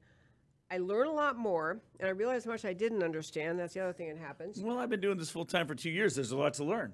I 0.70 0.80
learn 0.80 1.08
a 1.08 1.12
lot 1.14 1.38
more, 1.38 1.80
and 2.00 2.08
I 2.08 2.12
realize 2.12 2.44
how 2.46 2.52
much 2.52 2.66
I 2.66 2.74
didn't 2.74 3.04
understand. 3.04 3.60
That's 3.60 3.74
the 3.76 3.82
other 3.82 3.94
thing 3.94 4.10
that 4.10 4.18
happens. 4.18 4.60
Well, 4.62 4.80
I've 4.80 4.90
been 4.90 5.00
doing 5.02 5.18
this 5.18 5.30
full 5.30 5.46
time 5.46 5.68
for 5.68 5.76
two 5.76 5.92
years. 5.92 6.16
There's 6.16 6.32
a 6.32 6.38
lot 6.38 6.54
to 6.56 6.64
learn. 6.64 6.94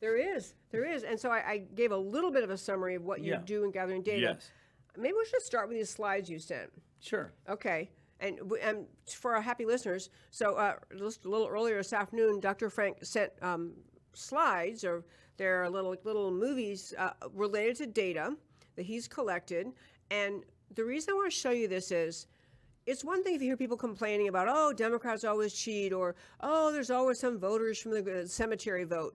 There 0.00 0.16
is, 0.36 0.54
there 0.70 0.84
is, 0.84 1.02
and 1.02 1.18
so 1.18 1.28
I, 1.30 1.38
I 1.50 1.58
gave 1.74 1.90
a 1.90 1.96
little 1.96 2.30
bit 2.30 2.44
of 2.44 2.50
a 2.50 2.56
summary 2.56 2.94
of 2.94 3.02
what 3.04 3.20
you 3.20 3.32
Yeah. 3.32 3.40
do 3.44 3.64
in 3.64 3.72
gathering 3.72 4.02
data. 4.02 4.20
Yes. 4.20 4.50
Maybe 4.96 5.14
we 5.18 5.24
should 5.26 5.42
start 5.42 5.68
with 5.68 5.76
these 5.76 5.90
slides 5.90 6.30
you 6.30 6.38
sent. 6.38 6.70
Sure. 7.00 7.32
Okay. 7.48 7.90
And, 8.20 8.40
and 8.62 8.86
for 9.06 9.34
our 9.34 9.40
happy 9.40 9.64
listeners, 9.64 10.10
so 10.30 10.54
uh, 10.54 10.74
just 10.98 11.24
a 11.24 11.28
little 11.28 11.46
earlier 11.46 11.76
this 11.76 11.92
afternoon, 11.92 12.40
Dr. 12.40 12.68
Frank 12.68 13.04
sent 13.04 13.32
um, 13.42 13.74
slides, 14.12 14.84
or 14.84 15.04
there 15.36 15.62
are 15.62 15.70
little 15.70 15.94
little 16.04 16.32
movies 16.32 16.92
uh, 16.98 17.10
related 17.32 17.76
to 17.76 17.86
data 17.86 18.36
that 18.74 18.86
he's 18.86 19.06
collected. 19.06 19.68
And 20.10 20.42
the 20.74 20.84
reason 20.84 21.12
I 21.12 21.14
want 21.14 21.30
to 21.30 21.38
show 21.38 21.50
you 21.50 21.68
this 21.68 21.92
is, 21.92 22.26
it's 22.86 23.04
one 23.04 23.22
thing 23.22 23.34
if 23.34 23.42
you 23.42 23.48
hear 23.48 23.56
people 23.56 23.76
complaining 23.76 24.28
about, 24.28 24.48
oh, 24.50 24.72
Democrats 24.72 25.22
always 25.22 25.54
cheat, 25.54 25.92
or 25.92 26.16
oh, 26.40 26.72
there's 26.72 26.90
always 26.90 27.20
some 27.20 27.38
voters 27.38 27.78
from 27.80 27.92
the 27.92 28.22
uh, 28.22 28.26
cemetery 28.26 28.84
vote. 28.84 29.14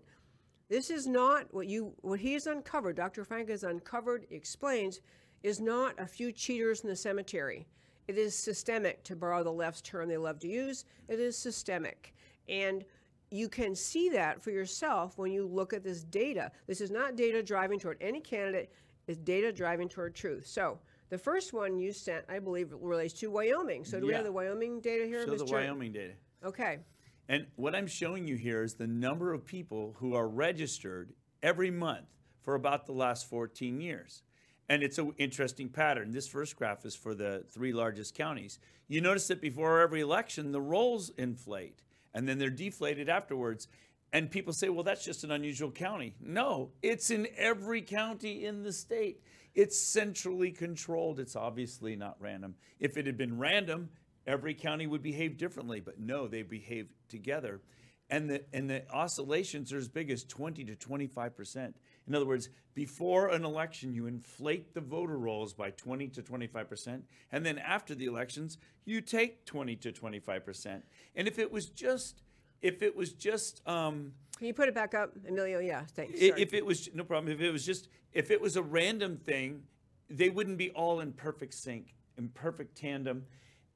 This 0.70 0.90
is 0.90 1.08
not 1.08 1.54
what 1.54 1.68
you 1.68 1.94
what 2.02 2.20
he 2.20 2.34
has 2.34 2.48
uncovered. 2.48 2.96
Dr. 2.96 3.26
Frank 3.26 3.50
has 3.50 3.64
uncovered, 3.64 4.28
explains, 4.32 5.02
is 5.44 5.60
not 5.60 6.00
a 6.00 6.08
few 6.08 6.32
cheaters 6.32 6.82
in 6.82 6.90
the 6.90 6.96
cemetery. 6.96 7.68
It 8.08 8.18
is 8.18 8.36
systemic, 8.36 9.04
to 9.04 9.16
borrow 9.16 9.44
the 9.44 9.52
left's 9.52 9.82
term 9.82 10.10
they 10.10 10.18
love 10.18 10.40
to 10.40 10.48
use. 10.48 10.86
It 11.08 11.20
is 11.20 11.38
systemic, 11.38 12.16
and 12.50 12.84
you 13.30 13.50
can 13.50 13.76
see 13.76 14.10
that 14.10 14.42
for 14.42 14.52
yourself 14.52 15.18
when 15.18 15.32
you 15.32 15.48
look 15.48 15.74
at 15.74 15.84
this 15.84 16.04
data. 16.04 16.52
This 16.68 16.82
is 16.82 16.92
not 16.92 17.16
data 17.16 17.42
driving 17.42 17.80
toward 17.80 17.98
any 18.00 18.20
candidate. 18.20 18.72
It's 19.08 19.18
data 19.18 19.52
driving 19.52 19.90
toward 19.90 20.16
truth. 20.16 20.46
So 20.46 20.80
the 21.10 21.18
first 21.18 21.52
one 21.52 21.80
you 21.80 21.94
sent, 21.94 22.26
I 22.30 22.40
believe, 22.40 22.74
relates 22.80 23.14
to 23.16 23.32
Wyoming. 23.32 23.86
So 23.86 24.00
do 24.00 24.08
we 24.08 24.14
have 24.14 24.24
the 24.24 24.32
Wyoming 24.32 24.82
data 24.82 25.06
here? 25.06 25.26
Show 25.26 25.36
the. 25.36 25.46
Wyoming 25.46 25.92
data. 25.92 26.14
Okay. 26.44 26.80
And 27.28 27.48
what 27.56 27.74
I'm 27.74 27.88
showing 27.88 28.28
you 28.28 28.36
here 28.36 28.64
is 28.64 28.76
the 28.76 28.88
number 28.88 29.34
of 29.34 29.46
people 29.46 29.96
who 29.98 30.14
are 30.14 30.28
registered 30.28 31.14
every 31.42 31.72
month 31.72 32.06
for 32.42 32.56
about 32.56 32.86
the 32.86 32.92
last 32.92 33.30
14 33.30 33.80
years. 33.80 34.22
And 34.70 34.82
it's 34.82 34.98
an 34.98 35.14
interesting 35.18 35.70
pattern. 35.70 36.12
This 36.12 36.28
first 36.28 36.56
graph 36.56 36.86
is 36.86 36.96
for 36.96 37.14
the 37.14 37.44
three 37.52 37.74
largest 37.74 38.16
counties. 38.16 38.60
You 38.88 39.02
notice 39.02 39.28
that 39.28 39.42
before 39.42 39.82
every 39.82 40.02
election, 40.02 40.52
the 40.52 40.62
rolls 40.62 41.12
inflate 41.18 41.82
and 42.14 42.28
then 42.28 42.38
they're 42.38 42.50
deflated 42.50 43.10
afterwards. 43.10 43.68
And 44.12 44.30
people 44.30 44.54
say, 44.54 44.70
well, 44.70 44.84
that's 44.84 45.04
just 45.04 45.24
an 45.24 45.32
unusual 45.32 45.72
county. 45.72 46.14
No, 46.22 46.70
it's 46.82 47.10
in 47.10 47.28
every 47.36 47.82
county 47.82 48.46
in 48.46 48.64
the 48.64 48.72
state. 48.72 49.22
It's 49.56 49.78
centrally 49.78 50.52
controlled. 50.52 51.20
It's 51.20 51.36
obviously 51.36 51.96
not 51.96 52.18
random. 52.20 52.56
If 52.80 52.98
it 52.98 53.06
had 53.06 53.18
been 53.18 53.40
random, 53.40 53.90
every 54.28 54.54
county 54.54 54.88
would 54.88 55.02
behave 55.02 55.38
differently, 55.38 55.80
but 55.80 56.00
no, 56.00 56.28
they 56.28 56.44
behave 56.44 56.90
together. 57.10 57.62
And 58.10 58.30
the, 58.30 58.44
and 58.54 58.70
the 58.70 58.84
oscillations 58.92 59.74
are 59.74 59.78
as 59.78 59.88
big 59.88 60.12
as 60.12 60.24
20 60.24 60.64
to 60.66 60.76
25%. 60.76 61.74
In 62.08 62.16
other 62.16 62.26
words, 62.26 62.50
before 62.74 63.30
an 63.30 63.46
election, 63.46 63.94
you 63.94 64.08
inflate 64.08 64.74
the 64.74 64.82
voter 64.82 65.18
rolls 65.18 65.54
by 65.54 65.72
20 65.72 66.08
to 66.10 66.22
25%. 66.22 67.02
And 67.32 67.46
then 67.46 67.58
after 67.58 67.96
the 67.96 68.06
elections, 68.06 68.58
you 68.86 69.00
take 69.00 69.46
20 69.46 69.76
to 69.78 69.92
25%. 69.92 70.82
And 71.16 71.28
if 71.28 71.40
it 71.40 71.52
was 71.52 71.68
just, 71.68 72.24
if 72.62 72.82
it 72.82 72.96
was 72.96 73.14
just, 73.14 73.62
um, 73.68 74.14
Can 74.38 74.48
you 74.48 74.54
put 74.54 74.68
it 74.68 74.76
back 74.76 74.94
up, 74.94 75.12
Emilio? 75.28 75.60
Yeah, 75.60 75.84
thanks. 75.94 76.20
Sorry. 76.20 76.42
If 76.42 76.54
it 76.54 76.66
was 76.66 76.90
no 76.94 77.04
problem, 77.04 77.32
if 77.32 77.42
it 77.42 77.52
was 77.52 77.66
just 77.66 77.88
if 78.14 78.30
it 78.30 78.40
was 78.40 78.56
a 78.56 78.62
random 78.62 79.18
thing, 79.18 79.64
they 80.10 80.30
wouldn't 80.30 80.58
be 80.58 80.70
all 80.72 81.00
in 81.00 81.14
perfect 81.14 81.54
sync, 81.54 81.96
in 82.18 82.30
perfect 82.30 82.78
tandem. 82.78 83.26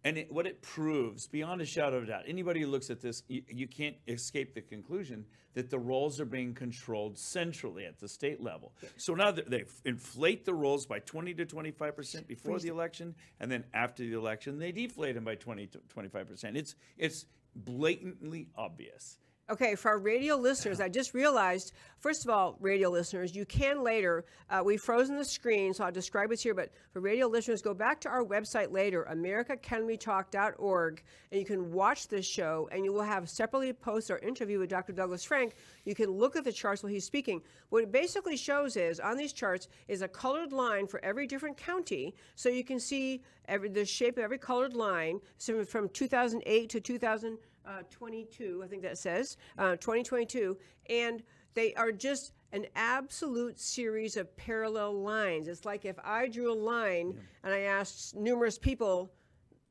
And 0.07 0.17
it, 0.17 0.31
what 0.31 0.47
it 0.47 0.61
proves, 0.61 1.27
beyond 1.27 1.59
a 1.59 1.65
shadow 1.65 1.97
of 1.97 2.03
a 2.03 2.05
doubt, 2.05 2.23
anybody 2.27 2.61
who 2.61 2.67
looks 2.67 2.89
at 2.89 3.01
this, 3.01 3.23
you, 3.27 3.41
you 3.49 3.67
can't 3.67 3.97
escape 4.07 4.53
the 4.53 4.61
conclusion 4.61 5.25
that 5.53 5.69
the 5.69 5.77
rolls 5.77 6.21
are 6.21 6.25
being 6.25 6.53
controlled 6.53 7.17
centrally 7.17 7.85
at 7.85 7.99
the 7.99 8.07
state 8.07 8.41
level. 8.41 8.71
So 8.95 9.15
now 9.15 9.31
they 9.31 9.65
inflate 9.83 10.45
the 10.45 10.53
rolls 10.53 10.85
by 10.85 10.99
20 10.99 11.33
to 11.33 11.45
25 11.45 11.93
percent 11.93 12.25
before 12.25 12.57
the 12.57 12.69
election, 12.69 13.15
and 13.41 13.51
then 13.51 13.65
after 13.73 14.01
the 14.01 14.13
election, 14.13 14.57
they 14.57 14.71
deflate 14.71 15.15
them 15.15 15.25
by 15.25 15.35
20 15.35 15.67
to 15.67 15.79
25 15.89 16.29
percent. 16.29 16.55
It's 16.55 16.75
it's 16.97 17.25
blatantly 17.53 18.47
obvious. 18.55 19.17
Okay, 19.49 19.75
for 19.75 19.91
our 19.91 19.97
radio 19.97 20.35
listeners, 20.35 20.81
I 20.81 20.89
just 20.89 21.13
realized, 21.13 21.71
first 21.99 22.25
of 22.25 22.29
all, 22.29 22.57
radio 22.59 22.89
listeners, 22.89 23.33
you 23.33 23.45
can 23.45 23.81
later, 23.81 24.25
uh, 24.49 24.61
we've 24.61 24.81
frozen 24.81 25.15
the 25.15 25.23
screen, 25.23 25.73
so 25.73 25.85
I'll 25.85 25.91
describe 25.91 26.33
it 26.33 26.41
here, 26.41 26.53
but 26.53 26.69
for 26.91 26.99
radio 26.99 27.27
listeners, 27.27 27.61
go 27.61 27.73
back 27.73 28.01
to 28.01 28.09
our 28.09 28.25
website 28.25 28.73
later, 28.73 29.07
americacanwetalk.org, 29.09 31.03
and 31.31 31.39
you 31.39 31.45
can 31.45 31.71
watch 31.71 32.09
this 32.09 32.25
show, 32.25 32.67
and 32.73 32.83
you 32.83 32.91
will 32.91 33.03
have 33.03 33.29
separately 33.29 33.71
posted 33.71 34.15
our 34.15 34.19
interview 34.19 34.59
with 34.59 34.69
Dr. 34.69 34.91
Douglas 34.91 35.23
Frank. 35.23 35.55
You 35.85 35.95
can 35.95 36.11
look 36.11 36.35
at 36.35 36.43
the 36.43 36.51
charts 36.51 36.83
while 36.83 36.91
he's 36.91 37.05
speaking. 37.05 37.41
What 37.69 37.83
it 37.83 37.91
basically 37.93 38.35
shows 38.35 38.75
is, 38.75 38.99
on 38.99 39.15
these 39.15 39.31
charts, 39.31 39.69
is 39.87 40.01
a 40.01 40.09
colored 40.09 40.51
line 40.51 40.87
for 40.87 40.99
every 41.05 41.25
different 41.25 41.55
county, 41.55 42.15
so 42.35 42.49
you 42.49 42.65
can 42.65 42.81
see 42.81 43.21
every, 43.47 43.69
the 43.69 43.85
shape 43.85 44.17
of 44.17 44.25
every 44.25 44.39
colored 44.39 44.73
line, 44.73 45.21
so 45.37 45.63
from 45.63 45.87
2008 45.87 46.69
to 46.69 46.81
2000 46.81 47.37
uh, 47.67 47.83
22, 47.89 48.61
I 48.63 48.67
think 48.67 48.81
that 48.83 48.97
says, 48.97 49.37
uh, 49.57 49.71
2022, 49.71 50.57
and 50.89 51.21
they 51.53 51.73
are 51.73 51.91
just 51.91 52.33
an 52.53 52.65
absolute 52.75 53.59
series 53.59 54.15
of 54.15 54.35
parallel 54.37 55.01
lines. 55.01 55.47
It's 55.47 55.65
like 55.65 55.85
if 55.85 55.97
I 56.03 56.27
drew 56.27 56.51
a 56.51 56.55
line 56.55 57.19
and 57.43 57.53
I 57.53 57.61
asked 57.61 58.15
numerous 58.15 58.57
people, 58.57 59.11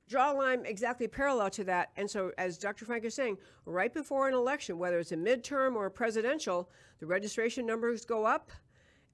draw 0.08 0.32
a 0.32 0.34
line 0.34 0.64
exactly 0.66 1.08
parallel 1.08 1.50
to 1.50 1.64
that. 1.64 1.90
And 1.96 2.08
so, 2.08 2.32
as 2.38 2.58
Dr. 2.58 2.84
Frank 2.84 3.04
is 3.04 3.14
saying, 3.14 3.38
right 3.64 3.92
before 3.92 4.28
an 4.28 4.34
election, 4.34 4.78
whether 4.78 4.98
it's 4.98 5.12
a 5.12 5.16
midterm 5.16 5.74
or 5.74 5.86
a 5.86 5.90
presidential, 5.90 6.70
the 6.98 7.06
registration 7.06 7.66
numbers 7.66 8.04
go 8.04 8.24
up. 8.24 8.50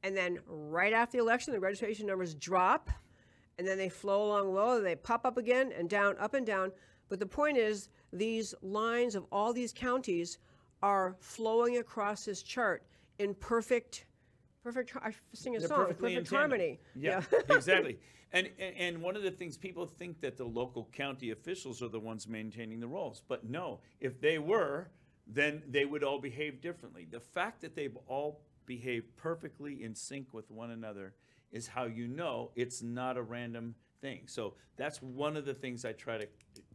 And 0.03 0.17
then 0.17 0.41
right 0.47 0.93
after 0.93 1.17
the 1.17 1.23
election, 1.23 1.53
the 1.53 1.61
registration 1.61 2.07
numbers 2.07 2.35
drop. 2.35 2.91
And 3.59 3.69
then 3.69 3.79
they 3.79 3.89
flow 3.89 4.25
along 4.25 4.55
low, 4.55 4.77
and 4.79 4.87
they 4.87 4.97
pop 4.97 5.25
up 5.25 5.37
again 5.37 5.73
and 5.77 5.89
down, 5.89 6.17
up 6.19 6.35
and 6.35 6.47
down. 6.47 6.73
But 7.13 7.19
the 7.21 7.27
point 7.27 7.59
is, 7.59 7.91
these 8.11 8.55
lines 8.63 9.15
of 9.15 9.27
all 9.31 9.53
these 9.53 9.71
counties 9.71 10.39
are 10.83 11.15
flowing 11.21 11.77
across 11.77 12.25
this 12.25 12.43
chart 12.43 12.85
in 13.19 13.35
perfect, 13.35 14.07
perfect. 14.65 14.97
I 14.97 15.13
sing 15.35 15.55
a 15.55 15.59
They're 15.59 15.69
song, 15.69 15.85
perfectly 15.89 16.15
in 16.15 16.25
perfect 16.25 16.31
tandem. 16.31 16.59
harmony. 16.59 16.81
Yeah, 16.95 17.21
exactly. 17.51 17.99
And, 18.33 18.49
and 18.59 18.77
and 18.79 19.03
one 19.03 19.15
of 19.15 19.23
the 19.23 19.31
things 19.31 19.59
people 19.59 19.85
think 19.85 20.23
that 20.23 20.39
the 20.39 20.47
local 20.47 20.89
county 20.91 21.33
officials 21.33 21.83
are 21.83 21.89
the 21.89 22.01
ones 22.01 22.27
maintaining 22.27 22.81
the 22.81 22.89
rolls, 22.89 23.23
but 23.29 23.47
no. 23.47 23.81
If 24.01 24.19
they 24.23 24.39
were, 24.39 24.89
then 25.27 25.63
they 25.69 25.85
would 25.85 26.03
all 26.03 26.19
behave 26.19 26.63
differently. 26.63 27.07
The 27.11 27.21
fact 27.21 27.61
that 27.61 27.77
they've 27.77 27.99
all 28.07 28.41
behaved 28.65 29.15
perfectly 29.19 29.83
in 29.85 29.95
sync 29.95 30.33
with 30.33 30.51
one 30.51 30.71
another 30.71 31.13
is 31.51 31.67
how 31.67 31.85
you 31.85 32.09
know 32.09 32.53
it's 32.57 32.81
not 32.81 33.19
a 33.19 33.23
random 33.23 33.75
thing. 34.03 34.25
So 34.27 34.55
that's 34.77 35.01
one 35.01 35.37
of 35.37 35.47
the 35.47 35.55
things 35.55 35.85
I 35.87 35.93
try 35.93 36.19
to 36.19 36.27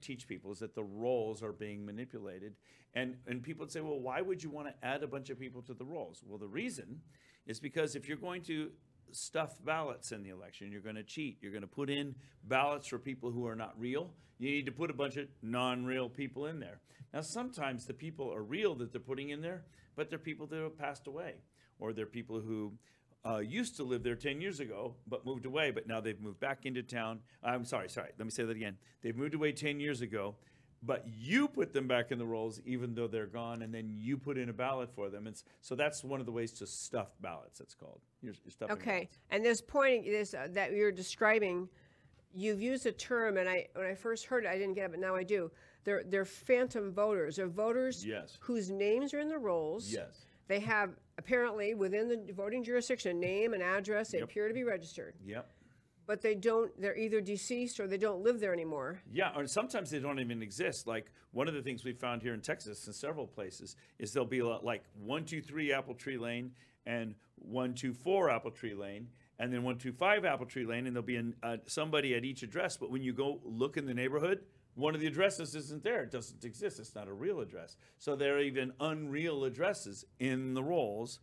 teach 0.02 0.28
people 0.28 0.52
is 0.52 0.60
that 0.60 0.74
the 0.74 0.84
rolls 0.84 1.44
are 1.44 1.52
being 1.52 1.86
manipulated. 1.86 2.56
And 2.96 3.18
and 3.28 3.44
people 3.44 3.66
would 3.66 3.72
say, 3.72 3.82
well, 3.82 4.00
why 4.00 4.22
would 4.22 4.42
you 4.42 4.50
want 4.50 4.70
to 4.70 4.88
add 4.88 5.04
a 5.04 5.08
bunch 5.08 5.30
of 5.30 5.40
people 5.40 5.62
to 5.64 5.74
the 5.76 5.86
rolls? 5.86 6.24
Well, 6.26 6.40
the 6.40 6.48
reason 6.48 7.02
is 7.46 7.60
because 7.60 7.96
if 7.96 8.08
you're 8.08 8.18
going 8.18 8.42
to 8.44 8.72
stuff 9.12 9.58
ballots 9.64 10.12
in 10.12 10.24
the 10.24 10.30
election, 10.30 10.72
you're 10.72 10.82
going 10.82 10.96
to 10.96 11.04
cheat, 11.04 11.38
you're 11.42 11.52
going 11.52 11.62
to 11.62 11.68
put 11.68 11.90
in 11.90 12.16
ballots 12.44 12.88
for 12.88 12.98
people 12.98 13.32
who 13.32 13.46
are 13.46 13.56
not 13.56 13.74
real, 13.80 14.12
you 14.40 14.50
need 14.50 14.66
to 14.66 14.72
put 14.72 14.90
a 14.90 14.94
bunch 14.94 15.18
of 15.18 15.28
non-real 15.42 16.10
people 16.10 16.46
in 16.48 16.60
there. 16.60 16.82
Now, 17.14 17.22
sometimes 17.22 17.86
the 17.86 17.94
people 17.94 18.34
are 18.34 18.44
real 18.44 18.76
that 18.76 18.92
they're 18.92 19.00
putting 19.00 19.30
in 19.30 19.42
there, 19.42 19.64
but 19.96 20.10
they're 20.10 20.20
people 20.20 20.46
that 20.48 20.60
have 20.60 20.78
passed 20.78 21.08
away, 21.08 21.36
or 21.80 21.94
they're 21.94 22.06
people 22.06 22.40
who 22.40 22.74
uh, 23.28 23.38
used 23.40 23.76
to 23.78 23.84
live 23.84 24.04
there 24.04 24.16
10 24.16 24.42
years 24.42 24.60
ago, 24.60 24.96
but 25.08 25.26
moved 25.26 25.46
away, 25.46 25.72
but 25.72 25.88
now 25.88 26.00
they've 26.00 26.20
moved 26.22 26.40
back 26.40 26.66
into 26.66 26.82
town. 26.84 27.20
I'm 27.44 27.66
sorry, 27.66 27.90
sorry, 27.90 28.10
let 28.18 28.26
me 28.26 28.32
say 28.32 28.44
that 28.44 28.56
again. 28.56 28.78
They've 29.02 29.16
moved 29.16 29.34
away 29.34 29.52
10 29.52 29.80
years 29.80 30.02
ago, 30.02 30.36
but 30.84 31.06
you 31.08 31.48
put 31.48 31.74
them 31.74 31.88
back 31.88 32.12
in 32.12 32.20
the 32.20 32.26
rolls 32.26 32.62
even 32.66 32.94
though 32.94 33.08
they're 33.08 33.26
gone, 33.26 33.62
and 33.64 33.74
then 33.74 33.90
you 33.90 34.18
put 34.18 34.38
in 34.38 34.50
a 34.50 34.54
ballot 34.54 34.90
for 34.96 35.10
them. 35.10 35.28
And 35.28 35.36
s- 35.36 35.44
so 35.62 35.76
that's 35.76 36.04
one 36.04 36.20
of 36.20 36.26
the 36.26 36.32
ways 36.32 36.52
to 36.54 36.68
stuff 36.68 37.14
ballots, 37.20 37.60
it's 37.60 37.74
called. 37.74 38.00
You're, 38.22 38.36
you're 38.46 38.52
stuffing 38.52 38.76
Okay, 38.78 38.92
ballots. 38.92 39.18
and 39.32 39.44
this 39.44 39.62
pointing 39.62 40.12
this 40.12 40.34
uh, 40.34 40.48
that 40.52 40.72
you're 40.74 40.92
describing, 40.92 41.68
you've 42.34 42.62
used 42.62 42.86
a 42.86 42.92
term, 42.92 43.38
and 43.38 43.50
I 43.50 43.68
when 43.74 43.88
I 43.88 43.96
first 43.96 44.26
heard 44.26 44.46
it, 44.46 44.50
I 44.50 44.58
didn't 44.58 44.76
get 44.76 44.86
it, 44.86 44.92
but 44.92 45.00
now 45.00 45.16
I 45.16 45.24
do. 45.24 45.52
They're 45.84 46.04
they're 46.06 46.26
phantom 46.26 46.92
voters. 46.94 47.38
They're 47.38 47.48
voters 47.48 48.06
Yes. 48.06 48.38
whose 48.42 48.70
names 48.70 49.14
are 49.14 49.20
in 49.20 49.30
the 49.30 49.38
rolls. 49.38 49.92
Yes. 49.92 50.26
They 50.48 50.60
have 50.62 50.92
apparently 51.18 51.74
within 51.74 52.08
the 52.08 52.34
voting 52.34 52.64
jurisdiction 52.64 53.12
a 53.12 53.20
name 53.20 53.54
and 53.54 53.62
address. 53.62 54.10
They 54.12 54.20
appear 54.20 54.48
to 54.48 54.54
be 54.54 54.64
registered, 54.64 55.16
Yep. 55.26 55.50
but 56.06 56.22
they 56.22 56.36
don't. 56.36 56.72
They're 56.80 56.96
either 56.98 57.20
deceased 57.22 57.80
or 57.80 57.88
they 57.88 57.98
don't 57.98 58.22
live 58.24 58.40
there 58.40 58.54
anymore. 58.54 59.02
Yeah, 59.12 59.34
or 59.36 59.46
sometimes 59.48 59.90
they 59.90 60.00
don't 60.00 60.20
even 60.20 60.42
exist. 60.42 60.88
Like 60.88 61.12
one 61.32 61.48
of 61.48 61.54
the 61.54 61.62
things 61.62 61.84
we 61.84 61.92
found 61.94 62.22
here 62.22 62.34
in 62.34 62.42
Texas 62.42 62.88
in 62.88 62.94
several 62.94 63.28
places 63.28 63.76
is 64.00 64.14
there'll 64.14 64.26
be 64.28 64.40
a- 64.40 64.46
like 64.46 64.84
one 64.96 65.26
two 65.26 65.42
three 65.42 65.74
Apple 65.74 65.96
Tree 65.96 66.18
Lane 66.18 66.52
and 66.86 67.16
one 67.36 67.74
two 67.74 67.94
four 67.94 68.30
Apple 68.30 68.52
Tree 68.52 68.74
Lane, 68.74 69.10
and 69.40 69.52
then 69.54 69.64
one 69.64 69.78
two 69.78 69.92
five 69.92 70.24
Apple 70.24 70.46
Tree 70.46 70.66
Lane, 70.66 70.88
and 70.88 70.96
there'll 70.96 71.06
be 71.06 71.18
an, 71.18 71.36
uh, 71.44 71.58
somebody 71.66 72.16
at 72.16 72.24
each 72.24 72.42
address. 72.44 72.78
But 72.78 72.90
when 72.90 73.02
you 73.02 73.12
go 73.12 73.42
look 73.44 73.76
in 73.76 73.86
the 73.86 73.94
neighborhood, 73.94 74.46
one 74.78 74.94
of 74.94 75.02
the 75.02 75.08
addresses 75.08 75.56
isn't 75.56 75.84
there. 75.84 76.04
It 76.04 76.12
doesn't 76.12 76.46
exist. 76.46 76.80
It's 76.80 76.94
not 76.96 77.08
a 77.08 77.14
real 77.14 77.42
address. 77.42 77.76
So 77.98 78.16
there 78.16 78.36
are 78.36 78.42
even 78.42 78.74
unreal 78.80 79.44
addresses 79.44 80.06
in 80.20 80.54
the 80.54 80.64
rolls. 80.64 81.20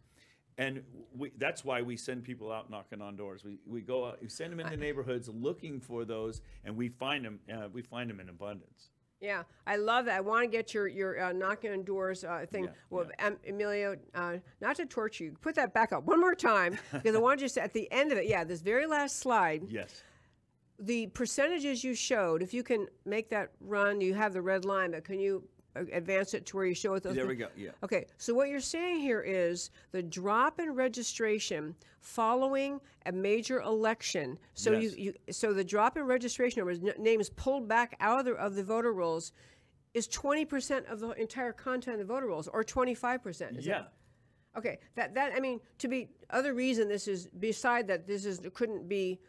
And 0.58 0.82
we, 1.16 1.32
that's 1.38 1.64
why 1.64 1.82
we 1.82 1.96
send 1.96 2.24
people 2.24 2.52
out 2.52 2.70
knocking 2.70 3.00
on 3.00 3.16
doors. 3.16 3.44
We, 3.44 3.58
we 3.66 3.80
go 3.80 4.06
out, 4.06 4.18
we 4.20 4.28
send 4.28 4.52
them 4.52 4.60
into 4.60 4.76
neighborhoods 4.76 5.28
looking 5.28 5.80
for 5.80 6.04
those, 6.04 6.42
and 6.64 6.76
we 6.76 6.88
find 6.88 7.24
them. 7.24 7.40
Uh, 7.52 7.68
we 7.72 7.82
find 7.82 8.08
them 8.08 8.20
in 8.20 8.28
abundance. 8.28 8.90
Yeah, 9.20 9.44
I 9.66 9.76
love 9.76 10.04
that. 10.04 10.18
I 10.18 10.20
want 10.20 10.44
to 10.44 10.48
get 10.48 10.72
your 10.72 10.86
your 10.86 11.20
uh, 11.20 11.32
knocking 11.32 11.72
on 11.72 11.82
doors 11.82 12.22
uh, 12.22 12.46
thing. 12.48 12.64
Yeah, 12.64 12.70
well, 12.90 13.06
Em- 13.18 13.38
Emilio, 13.48 13.96
uh, 14.14 14.36
not 14.60 14.76
to 14.76 14.86
torture 14.86 15.24
you, 15.24 15.32
put 15.40 15.56
that 15.56 15.74
back 15.74 15.92
up 15.92 16.04
one 16.04 16.20
more 16.20 16.36
time 16.36 16.78
because 16.92 17.16
I 17.16 17.18
want 17.18 17.40
you 17.40 17.48
to 17.48 17.62
at 17.62 17.72
the 17.72 17.90
end 17.90 18.12
of 18.12 18.18
it. 18.18 18.26
Yeah, 18.28 18.44
this 18.44 18.60
very 18.60 18.86
last 18.86 19.18
slide. 19.18 19.62
Yes. 19.68 20.02
The 20.78 21.06
percentages 21.08 21.84
you 21.84 21.94
showed, 21.94 22.42
if 22.42 22.52
you 22.52 22.62
can 22.62 22.86
make 23.04 23.28
that 23.30 23.50
run, 23.60 24.00
you 24.00 24.14
have 24.14 24.32
the 24.32 24.42
red 24.42 24.64
line, 24.64 24.90
but 24.92 25.04
can 25.04 25.20
you 25.20 25.44
uh, 25.76 25.82
advance 25.92 26.34
it 26.34 26.46
to 26.46 26.56
where 26.56 26.66
you 26.66 26.74
show 26.74 26.94
it? 26.94 27.02
Those 27.02 27.14
There 27.14 27.26
we 27.26 27.36
go. 27.36 27.48
Yeah. 27.56 27.70
Okay, 27.82 28.06
so 28.18 28.34
what 28.34 28.48
you're 28.48 28.60
saying 28.60 29.00
here 29.00 29.20
is 29.20 29.70
the 29.92 30.02
drop 30.02 30.58
in 30.60 30.72
registration 30.74 31.74
following 32.00 32.80
a 33.06 33.12
major 33.12 33.60
election. 33.60 34.38
So 34.54 34.72
Yes. 34.72 34.96
you, 34.96 35.14
you 35.26 35.32
so 35.32 35.52
the 35.52 35.64
drop 35.64 35.96
in 35.96 36.04
registration 36.04 36.58
numbers, 36.60 36.78
n- 36.78 36.94
names 37.02 37.30
pulled 37.30 37.68
back 37.68 37.96
out 38.00 38.18
of 38.18 38.24
the, 38.24 38.32
of 38.32 38.54
the 38.54 38.64
voter 38.64 38.92
rolls, 38.92 39.32
is 39.94 40.08
20% 40.08 40.90
of 40.90 40.98
the 41.00 41.10
entire 41.12 41.52
content 41.52 42.00
of 42.00 42.06
the 42.06 42.12
voter 42.12 42.26
rolls, 42.26 42.48
or 42.48 42.64
25%. 42.64 43.58
Is 43.58 43.66
Yeah. 43.66 43.78
That, 43.78 43.92
okay, 44.56 44.78
that 44.96 45.14
that 45.14 45.32
I 45.34 45.40
mean 45.40 45.60
to 45.78 45.88
be 45.88 46.08
other 46.30 46.52
reason 46.54 46.88
this 46.88 47.06
is 47.08 47.28
beside 47.28 47.86
that 47.88 48.06
this 48.06 48.24
is 48.24 48.40
couldn't 48.54 48.88
be 48.88 49.20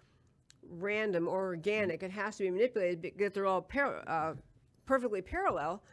random 0.69 1.27
or 1.27 1.45
organic. 1.45 2.03
It 2.03 2.11
has 2.11 2.37
to 2.37 2.43
be 2.43 2.49
manipulated 2.49 3.01
because 3.01 3.31
they're 3.33 3.45
all 3.45 3.61
par- 3.61 4.03
uh, 4.07 4.33
perfectly 4.85 5.21
parallel. 5.21 5.83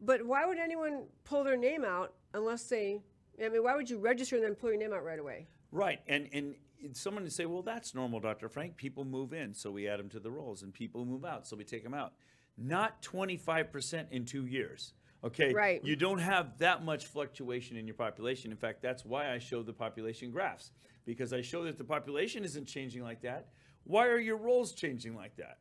But 0.00 0.24
why 0.24 0.46
would 0.46 0.58
anyone 0.58 1.04
pull 1.24 1.44
their 1.44 1.56
name 1.56 1.84
out 1.84 2.14
unless 2.34 2.64
they? 2.64 3.00
I 3.42 3.48
mean, 3.48 3.62
why 3.62 3.76
would 3.76 3.88
you 3.88 3.98
register 3.98 4.36
and 4.36 4.44
then 4.44 4.54
pull 4.54 4.70
your 4.70 4.78
name 4.78 4.92
out 4.92 5.04
right 5.04 5.18
away? 5.18 5.46
Right, 5.70 6.00
and 6.06 6.28
and 6.32 6.54
someone 6.92 7.22
would 7.22 7.32
say, 7.32 7.46
well, 7.46 7.62
that's 7.62 7.94
normal, 7.94 8.20
Dr. 8.20 8.48
Frank. 8.48 8.76
People 8.76 9.04
move 9.04 9.32
in, 9.32 9.54
so 9.54 9.70
we 9.70 9.88
add 9.88 9.98
them 9.98 10.08
to 10.10 10.20
the 10.20 10.30
rolls, 10.30 10.62
and 10.62 10.72
people 10.74 11.04
move 11.04 11.24
out, 11.24 11.46
so 11.46 11.56
we 11.56 11.64
take 11.64 11.84
them 11.84 11.94
out. 11.94 12.12
Not 12.58 13.00
25% 13.02 14.10
in 14.10 14.24
two 14.24 14.46
years. 14.46 14.92
Okay, 15.24 15.52
Right. 15.52 15.80
You 15.84 15.94
don't 15.94 16.18
have 16.18 16.58
that 16.58 16.84
much 16.84 17.06
fluctuation 17.06 17.76
in 17.76 17.86
your 17.86 17.94
population. 17.94 18.50
In 18.50 18.56
fact, 18.56 18.82
that's 18.82 19.04
why 19.04 19.32
I 19.32 19.38
show 19.38 19.62
the 19.62 19.72
population 19.72 20.32
graphs 20.32 20.72
because 21.04 21.32
I 21.32 21.42
show 21.42 21.62
that 21.64 21.78
the 21.78 21.84
population 21.84 22.44
isn't 22.44 22.66
changing 22.66 23.02
like 23.02 23.22
that. 23.22 23.48
Why 23.84 24.06
are 24.06 24.18
your 24.18 24.36
rolls 24.36 24.72
changing 24.72 25.16
like 25.16 25.36
that? 25.36 25.58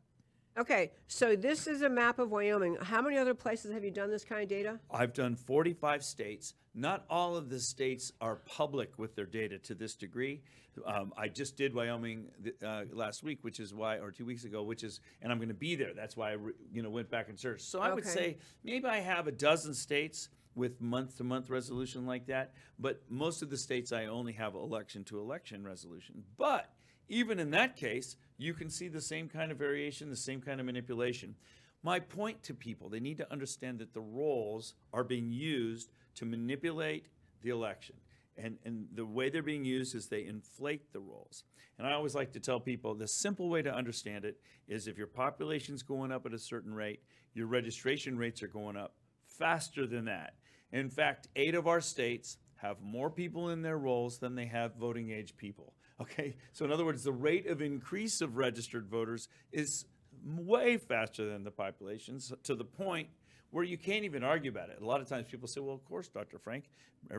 Okay, 0.58 0.92
so 1.08 1.36
this 1.36 1.66
is 1.66 1.82
a 1.82 1.90
map 1.90 2.20
of 2.20 2.30
Wyoming. 2.30 2.78
How 2.82 3.02
many 3.02 3.18
other 3.18 3.34
places 3.34 3.72
have 3.72 3.86
you 3.86 3.92
done 3.92 4.10
this 4.10 4.26
kind 4.26 4.44
of 4.44 4.50
data? 4.50 4.80
I've 4.92 5.14
done 5.14 5.36
45 5.36 6.04
states. 6.04 6.56
Not 6.76 7.06
all 7.10 7.38
of 7.38 7.50
the 7.50 7.60
states 7.60 8.12
are 8.20 8.36
public 8.36 8.98
with 8.98 9.16
their 9.16 9.26
data 9.26 9.60
to 9.60 9.76
this 9.76 9.96
degree. 9.96 10.42
Um, 10.86 11.14
I 11.18 11.30
just 11.30 11.56
did 11.56 11.74
Wyoming 11.74 12.28
uh, 12.66 12.84
last 12.92 13.24
week, 13.24 13.40
which 13.44 13.60
is 13.60 13.74
why, 13.74 13.98
or 14.00 14.12
two 14.12 14.26
weeks 14.26 14.44
ago, 14.44 14.64
which 14.64 14.84
is, 14.84 15.00
and 15.22 15.32
I'm 15.32 15.38
going 15.38 15.50
to 15.50 15.54
be 15.54 15.76
there. 15.76 15.94
That's 15.94 16.18
why 16.18 16.32
I, 16.32 16.34
re- 16.34 16.54
you 16.72 16.82
know, 16.82 16.90
went 16.90 17.10
back 17.10 17.30
and 17.30 17.40
searched. 17.40 17.64
So 17.64 17.80
I 17.80 17.94
would 17.94 18.06
say 18.06 18.38
maybe 18.64 18.86
I 18.86 19.00
have 19.00 19.28
a 19.28 19.32
dozen 19.32 19.74
states 19.74 20.30
with 20.56 20.82
month-to-month 20.82 21.50
resolution 21.50 22.06
like 22.06 22.28
that, 22.28 22.54
but 22.78 23.02
most 23.10 23.42
of 23.42 23.50
the 23.50 23.58
states 23.58 23.94
I 23.94 24.06
only 24.06 24.34
have 24.34 24.54
election-to-election 24.54 25.64
resolution. 25.64 26.24
But 26.38 26.70
even 27.12 27.40
in 27.40 27.52
that 27.52 27.76
case, 27.76 28.16
you 28.38 28.54
can 28.54 28.70
see 28.70 28.88
the 28.88 29.02
same 29.02 29.28
kind 29.28 29.52
of 29.52 29.58
variation, 29.58 30.10
the 30.10 30.16
same 30.16 30.42
kind 30.42 30.60
of 30.62 30.66
manipulation. 30.66 31.36
My 31.84 32.00
point 32.00 32.42
to 32.44 32.54
people, 32.54 32.88
they 32.88 33.02
need 33.02 33.18
to 33.18 33.32
understand 33.32 33.80
that 33.80 33.94
the 33.94 34.02
rolls 34.02 34.76
are 34.94 35.04
being 35.04 35.30
used 35.30 35.92
to 36.16 36.26
manipulate 36.26 37.08
the 37.44 37.50
election. 37.50 37.96
And, 38.38 38.58
and 38.64 38.88
the 38.96 39.06
way 39.06 39.30
they're 39.30 39.44
being 39.44 39.66
used 39.66 39.94
is 39.94 40.08
they 40.08 40.26
inflate 40.26 40.94
the 40.94 41.02
rolls. 41.02 41.44
And 41.78 41.86
I 41.86 41.94
always 41.94 42.16
like 42.16 42.32
to 42.34 42.40
tell 42.40 42.62
people 42.62 42.96
the 42.96 43.08
simple 43.08 43.50
way 43.50 43.62
to 43.62 43.74
understand 43.74 44.24
it 44.24 44.38
is 44.70 44.88
if 44.88 44.98
your 44.98 45.08
population's 45.08 45.84
going 45.84 46.14
up 46.14 46.26
at 46.26 46.34
a 46.34 46.40
certain 46.40 46.74
rate, 46.74 47.02
your 47.34 47.48
registration 47.48 48.18
rates 48.18 48.42
are 48.42 48.48
going 48.48 48.78
up 48.78 48.94
faster 49.26 49.86
than 49.86 50.06
that. 50.06 50.36
In 50.72 50.90
fact, 50.90 51.28
eight 51.36 51.56
of 51.56 51.68
our 51.68 51.82
states 51.82 52.38
have 52.56 52.82
more 52.82 53.10
people 53.10 53.50
in 53.50 53.64
their 53.64 53.78
rolls 53.78 54.20
than 54.20 54.36
they 54.36 54.46
have 54.46 54.76
voting 54.76 55.12
age 55.12 55.36
people. 55.36 55.74
Okay, 56.00 56.36
so 56.52 56.66
in 56.66 56.72
other 56.72 56.86
words, 56.86 57.04
the 57.04 57.12
rate 57.12 57.48
of 57.48 57.62
increase 57.62 58.22
of 58.22 58.38
registered 58.38 58.88
voters 58.88 59.28
is 59.52 59.86
way 60.26 60.78
faster 60.78 61.26
than 61.30 61.44
the 61.44 61.52
population 61.52 62.20
so- 62.20 62.36
to 62.44 62.56
the 62.56 62.66
point 62.66 63.10
where 63.52 63.64
you 63.64 63.78
can't 63.78 64.06
even 64.06 64.24
argue 64.24 64.50
about 64.50 64.70
it. 64.70 64.80
A 64.82 64.86
lot 64.86 65.02
of 65.02 65.08
times 65.08 65.28
people 65.30 65.48
say, 65.48 65.60
"Well, 65.60 65.76
of 65.76 65.84
course, 65.86 66.08
Dr. 66.08 66.40
Frank, 66.40 66.70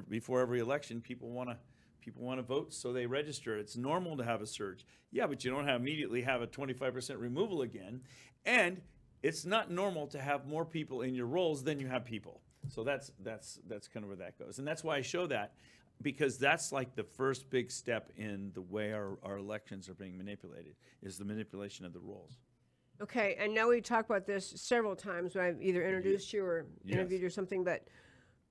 before 0.08 0.40
every 0.40 0.60
election, 0.60 1.00
people 1.00 1.30
want 1.30 1.50
to 1.50 1.58
people 2.00 2.24
want 2.24 2.38
to 2.38 2.42
vote, 2.42 2.74
so 2.74 2.92
they 2.92 3.06
register. 3.06 3.56
It's 3.56 3.76
normal 3.76 4.16
to 4.16 4.24
have 4.24 4.42
a 4.42 4.46
surge. 4.46 4.84
Yeah, 5.12 5.28
but 5.28 5.44
you 5.44 5.52
don't 5.52 5.66
have 5.68 5.80
immediately 5.80 6.22
have 6.22 6.42
a 6.42 6.48
25% 6.48 7.20
removal 7.20 7.62
again, 7.62 8.02
and 8.44 8.82
it's 9.22 9.44
not 9.44 9.70
normal 9.70 10.08
to 10.08 10.20
have 10.20 10.44
more 10.48 10.64
people 10.64 11.02
in 11.02 11.14
your 11.14 11.26
rolls 11.26 11.62
than 11.62 11.78
you 11.78 11.86
have 11.86 12.04
people. 12.04 12.40
So 12.68 12.82
that's 12.82 13.12
that's 13.20 13.60
that's 13.68 13.86
kind 13.86 14.02
of 14.02 14.08
where 14.08 14.16
that 14.16 14.36
goes, 14.38 14.58
and 14.58 14.66
that's 14.66 14.82
why 14.82 14.96
I 14.96 15.02
show 15.02 15.26
that 15.28 15.54
because 16.00 16.38
that's 16.38 16.72
like 16.72 16.94
the 16.94 17.04
first 17.04 17.50
big 17.50 17.70
step 17.70 18.10
in 18.16 18.50
the 18.54 18.62
way 18.62 18.92
our, 18.92 19.18
our 19.22 19.36
elections 19.38 19.88
are 19.88 19.94
being 19.94 20.16
manipulated 20.16 20.74
is 21.02 21.18
the 21.18 21.24
manipulation 21.24 21.84
of 21.84 21.92
the 21.92 22.00
rules. 22.00 22.38
Okay, 23.00 23.36
and 23.38 23.52
now 23.54 23.68
we've 23.68 23.82
talked 23.82 24.08
about 24.08 24.26
this 24.26 24.52
several 24.56 24.94
times 24.94 25.34
when 25.34 25.44
I've 25.44 25.60
either 25.62 25.84
introduced 25.84 26.32
you 26.32 26.44
or 26.44 26.66
Yes. 26.84 26.94
interviewed 26.94 27.20
you 27.20 27.26
or 27.26 27.30
something, 27.30 27.64
but 27.64 27.88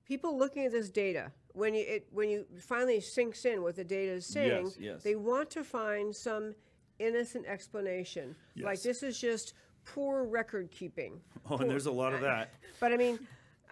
people 0.06 0.36
looking 0.38 0.64
at 0.66 0.72
this 0.72 0.90
data, 0.90 1.32
when 1.54 1.74
you 1.74 1.84
it 1.86 2.06
when 2.10 2.28
you 2.28 2.44
finally 2.60 3.00
sinks 3.00 3.44
in 3.44 3.62
what 3.62 3.76
the 3.76 3.84
data 3.84 4.12
is 4.12 4.26
saying, 4.26 4.66
Yes, 4.66 4.76
yes. 4.78 5.02
they 5.02 5.14
want 5.16 5.50
to 5.50 5.64
find 5.64 6.14
some 6.14 6.54
innocent 6.98 7.46
explanation. 7.46 8.34
Like 8.56 8.74
Yes. 8.76 8.82
this 8.82 9.02
is 9.02 9.18
just 9.18 9.54
poor 9.84 10.24
record 10.24 10.70
keeping. 10.70 11.20
Oh, 11.50 11.56
and 11.58 11.70
there's 11.70 11.86
a 11.86 11.92
lot 11.92 12.12
of 12.14 12.20
that. 12.28 12.50
But 12.80 12.92
I 12.92 12.96
mean, 12.96 13.18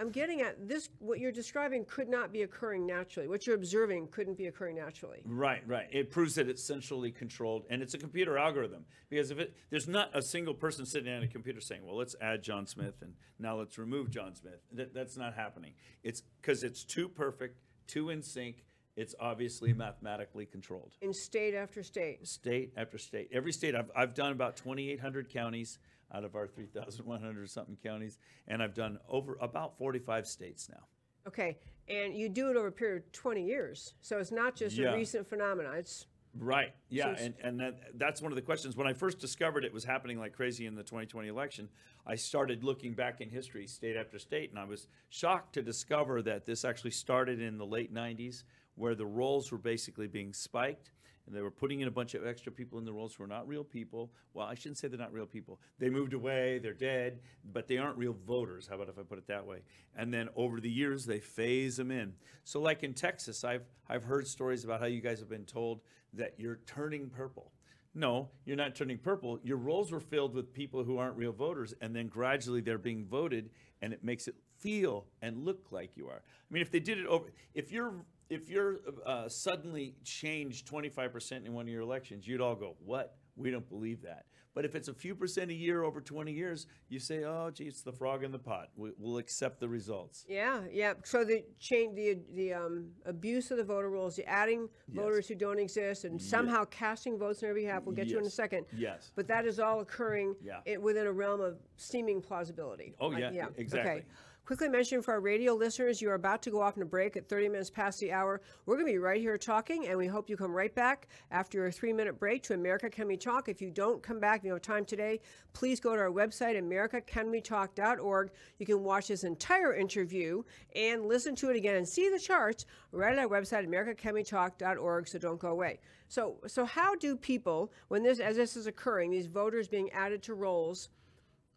I'm 0.01 0.11
getting 0.11 0.41
at 0.41 0.67
this 0.67 0.89
what 0.99 1.21
you're 1.21 1.31
describing 1.31 1.85
could 1.85 2.09
not 2.09 2.33
be 2.33 2.43
occurring 2.43 2.87
naturally. 2.87 3.29
What 3.29 3.47
you're 3.47 3.55
observing 3.55 4.09
couldn't 4.09 4.39
be 4.39 4.47
occurring 4.47 4.77
naturally. 4.77 5.21
Right, 5.27 5.63
right. 5.67 5.89
It 5.93 6.11
proves 6.11 6.35
that 6.37 6.49
it's 6.49 6.63
centrally 6.63 7.13
controlled, 7.13 7.65
and 7.69 7.83
it's 7.83 7.93
a 7.93 7.99
computer 7.99 8.39
algorithm. 8.39 8.87
Because 9.11 9.31
if 9.31 9.39
it, 9.39 9.55
there's 9.69 9.87
not 9.87 10.11
a 10.15 10.23
single 10.23 10.55
person 10.55 10.87
sitting 10.87 11.13
at 11.13 11.23
a 11.23 11.29
computer 11.29 11.61
saying, 11.61 11.85
"Well, 11.85 11.97
let's 11.97 12.17
add 12.23 12.43
John 12.43 12.67
Smith 12.67 13.03
and 13.03 13.13
now 13.39 13.59
let's 13.59 13.77
remove 13.77 14.11
John 14.11 14.35
Smith." 14.35 14.61
That, 14.73 14.95
that's 14.95 15.19
not 15.19 15.35
happening. 15.35 15.75
It's 16.03 16.23
because 16.41 16.65
it's 16.65 16.83
too 16.83 17.09
perfect, 17.09 17.61
too 17.87 18.09
in 18.09 18.23
sync. 18.23 18.65
It's 18.97 19.15
obviously 19.21 19.73
mathematically 19.75 20.47
controlled. 20.47 20.93
In 21.03 21.13
state 21.13 21.55
after 21.55 21.83
state. 21.83 22.27
State 22.27 22.73
after 22.77 22.97
state, 22.97 23.29
every 23.33 23.53
state. 23.53 23.75
I've 23.75 23.91
I've 23.95 24.15
done 24.15 24.33
about 24.33 24.57
2,800 24.57 25.29
counties 25.29 25.79
out 26.13 26.25
of 26.25 26.35
our 26.35 26.47
3,100 26.47 27.51
something 27.51 27.77
counties, 27.83 28.19
and 28.49 28.63
I've 28.63 28.75
done 28.75 28.99
over 29.09 29.37
about 29.41 29.77
45 29.79 30.27
states 30.27 30.69
now. 30.69 30.85
Okay, 31.27 31.59
and 31.89 32.15
you 32.17 32.29
do 32.29 32.51
it 32.51 32.57
over 32.57 32.69
a 32.69 32.73
period 32.73 33.03
of 33.05 33.13
20 33.13 33.45
years. 33.45 33.95
So 34.01 34.19
it's 34.19 34.33
not 34.33 34.55
just 34.57 34.77
Yeah. 34.77 34.93
a 34.93 34.97
recent 34.97 35.27
phenomenon. 35.27 35.77
It's 35.77 36.07
Right. 36.39 36.73
Yeah, 36.89 37.17
and 37.19 37.35
and 37.43 37.59
that, 37.59 37.99
that's 37.99 38.23
one 38.23 38.31
of 38.31 38.37
the 38.37 38.43
questions. 38.43 38.77
When 38.77 38.87
I 38.87 38.93
first 38.93 39.19
discovered 39.19 39.65
it 39.65 39.73
was 39.73 39.83
happening 39.83 40.17
like 40.17 40.33
crazy 40.33 40.67
in 40.67 40.77
the 40.77 40.85
2020 40.85 41.27
election, 41.27 41.69
I 42.07 42.15
started 42.15 42.63
looking 42.63 42.95
back 42.95 43.21
in 43.21 43.29
history, 43.31 43.67
state 43.67 43.97
after 43.97 44.17
state, 44.21 44.51
and 44.51 44.59
I 44.59 44.63
was 44.65 44.87
shocked 45.09 45.55
to 45.55 45.63
discover 45.63 46.23
that 46.23 46.47
this 46.47 46.65
actually 46.65 46.93
started 46.93 47.41
in 47.41 47.59
the 47.59 47.67
late 47.67 47.93
90s, 47.93 48.45
where 48.77 48.95
the 48.95 49.07
rolls 49.07 49.51
were 49.51 49.59
basically 49.59 50.07
being 50.07 50.33
spiked. 50.33 50.93
And 51.31 51.39
they 51.39 51.43
were 51.43 51.51
putting 51.53 51.79
in 51.79 51.87
a 51.87 51.93
bunch 51.93 52.15
of 52.15 52.27
extra 52.27 52.51
people 52.51 52.81
in 52.81 52.85
the 52.85 52.93
rolls 52.93 53.15
who 53.15 53.23
are 53.23 53.29
not 53.29 53.47
real 53.47 53.63
people. 53.63 54.11
Well, 54.35 54.49
I 54.49 54.57
shouldn't 54.57 54.79
say 54.79 54.89
they're 54.89 54.99
not 54.99 55.13
real 55.13 55.27
people. 55.27 55.61
They 55.79 55.89
moved 55.89 56.13
away, 56.13 56.59
they're 56.59 56.73
dead, 56.73 57.21
but 57.53 57.69
they 57.69 57.79
aren't 57.79 57.97
real 57.97 58.17
voters. 58.27 58.67
How 58.67 58.75
about 58.75 58.89
if 58.89 58.99
I 58.99 59.03
put 59.03 59.19
it 59.19 59.29
that 59.29 59.47
way? 59.47 59.63
And 59.97 60.13
then 60.13 60.29
over 60.35 60.59
the 60.59 60.69
years, 60.69 61.07
they 61.07 61.21
phase 61.21 61.77
them 61.77 61.93
in. 61.93 62.15
So, 62.43 62.61
like 62.61 62.83
in 62.83 62.95
Texas, 62.95 63.45
I've 63.45 63.63
I've 63.89 64.03
heard 64.03 64.27
stories 64.27 64.65
about 64.65 64.81
how 64.81 64.87
you 64.87 65.01
guys 65.01 65.21
have 65.21 65.29
been 65.29 65.45
told 65.45 65.83
that 66.15 66.35
you're 66.37 66.59
turning 66.67 67.09
purple. 67.11 67.53
No, 67.95 68.31
you're 68.45 68.57
not 68.57 68.75
turning 68.75 68.99
purple. 68.99 69.39
Your 69.45 69.57
rolls 69.57 69.93
were 69.93 70.01
filled 70.01 70.35
with 70.35 70.53
people 70.53 70.83
who 70.83 70.99
aren't 70.99 71.17
real 71.17 71.33
voters, 71.33 71.75
and 71.81 71.95
then 71.95 72.09
gradually 72.09 72.61
they're 72.61 72.77
being 72.77 73.05
voted, 73.05 73.51
and 73.83 73.93
it 73.93 74.03
makes 74.03 74.27
it 74.27 74.35
feel 74.59 75.07
and 75.23 75.45
look 75.45 75.71
like 75.71 75.97
you 75.97 76.09
are. 76.09 76.23
I 76.23 76.53
mean, 76.53 76.63
if 76.63 76.73
they 76.73 76.81
did 76.81 76.99
it 76.99 77.07
over, 77.07 77.33
if 77.55 77.71
you're 77.71 77.95
if 78.31 78.49
you're 78.49 78.81
uh, 79.05 79.29
suddenly 79.29 79.95
changed 80.05 80.67
25% 80.69 81.45
in 81.45 81.53
one 81.53 81.67
of 81.67 81.73
your 81.73 81.83
elections, 81.83 82.27
you'd 82.27 82.41
all 82.41 82.55
go, 82.55 82.77
"What? 82.85 83.17
We 83.37 83.51
don't 83.51 83.69
believe 83.69 84.03
that." 84.03 84.25
But 84.53 84.65
if 84.65 84.75
it's 84.75 84.89
a 84.89 84.95
few 84.95 85.15
percent 85.15 85.51
a 85.53 85.55
year 85.55 85.85
over 85.85 86.01
20 86.01 86.33
years, 86.33 86.67
you 86.89 86.99
say, 86.99 87.25
"Oh, 87.25 87.51
gee, 87.53 87.65
it's 87.65 87.83
the 87.83 87.93
frog 87.93 88.25
in 88.25 88.33
the 88.33 88.39
pot. 88.39 88.71
We, 88.77 88.91
we'll 88.99 89.19
accept 89.19 89.61
the 89.61 89.69
results." 89.69 90.25
yeah, 90.29 90.63
yeah. 90.71 90.95
So 91.05 91.25
the 91.25 91.45
change, 91.59 91.95
the 91.97 92.19
the 92.35 92.55
um, 92.55 92.91
abuse 93.05 93.51
of 93.51 93.59
the 93.59 93.65
voter 93.65 93.91
rolls, 93.91 94.17
the 94.17 94.29
adding 94.29 94.69
voters 94.89 95.29
who 95.29 95.35
don't 95.35 95.59
exist, 95.59 96.05
and 96.05 96.21
somehow 96.21 96.65
casting 96.67 97.19
votes 97.19 97.43
on 97.43 97.49
their 97.49 97.55
behalf. 97.55 97.85
We'll 97.85 97.95
get 97.95 98.09
to 98.09 98.19
in 98.19 98.27
a 98.27 98.31
second. 98.31 98.67
Yes. 98.77 99.11
But 99.15 99.27
that 99.29 99.45
is 99.47 99.59
all 99.61 99.81
occurring 99.81 100.35
Yeah. 100.43 100.79
within 100.79 101.07
a 101.07 101.13
realm 101.13 101.41
of 101.41 101.59
seeming 101.77 102.21
plausibility. 102.21 102.95
Oh, 103.01 103.09
Like, 103.09 103.33
yeah, 103.33 103.47
exactly. 103.57 103.91
Okay. 103.93 104.05
Quickly 104.51 104.69
mention 104.69 105.01
for 105.01 105.15
our 105.15 105.21
radio 105.21 105.55
listeners, 105.55 106.03
you 106.03 106.11
are 106.11 106.15
about 106.15 106.43
to 106.43 106.51
go 106.51 106.61
off 106.61 106.77
on 106.77 106.83
a 106.83 106.85
break 106.85 107.17
at 107.17 107.29
30 107.29 107.51
minutes 107.51 107.71
past 107.71 108.01
the 108.01 108.11
hour. 108.11 108.41
We're 108.67 108.75
going 108.75 108.87
to 108.89 108.93
be 108.93 108.99
right 108.99 109.21
here 109.21 109.39
talking, 109.39 109.87
and 109.87 109.97
we 109.97 110.09
hope 110.09 110.29
you 110.29 110.37
come 110.37 110.53
right 110.53 110.75
back 110.75 111.07
after 111.31 111.59
your 111.59 111.71
three 111.71 111.93
minute 111.93 112.19
break 112.19 112.43
to 112.43 112.55
America 112.55 112.91
Can 112.91 113.07
We 113.07 113.17
Talk. 113.17 113.49
If 113.49 113.63
you 113.63 113.71
don't 113.71 114.03
come 114.03 114.19
back, 114.19 114.43
you 114.43 114.51
have 114.53 114.61
time 114.61 114.85
today, 114.85 115.21
please 115.53 115.79
go 115.79 115.95
to 115.95 116.03
our 116.03 116.11
website, 116.11 116.61
americacanwetalk.org. 116.61 118.31
You 118.59 118.67
can 118.67 118.83
watch 118.83 119.07
this 119.07 119.23
entire 119.23 119.73
interview 119.73 120.43
and 120.75 121.07
listen 121.07 121.37
to 121.37 121.51
it 121.51 121.55
again 121.55 121.77
and 121.77 121.89
see 121.89 122.09
the 122.09 122.19
charts 122.19 122.67
right 122.91 123.17
at 123.17 123.21
our 123.21 123.29
website, 123.29 123.69
americacanwetalk.org, 123.69 125.07
so 125.07 125.19
don't 125.21 125.39
go 125.39 125.51
away. 125.51 125.79
So, 126.09 126.39
so 126.49 126.65
how 126.65 126.97
do 126.97 127.15
people, 127.15 127.71
when 127.87 128.03
this, 128.03 128.19
as 128.19 128.35
this 128.35 128.57
is 128.57 128.67
occurring, 128.67 129.13
these 129.13 129.29
voters 129.29 129.69
being 129.69 129.93
added 129.93 130.25
to 130.25 130.35
rolls, 130.35 130.89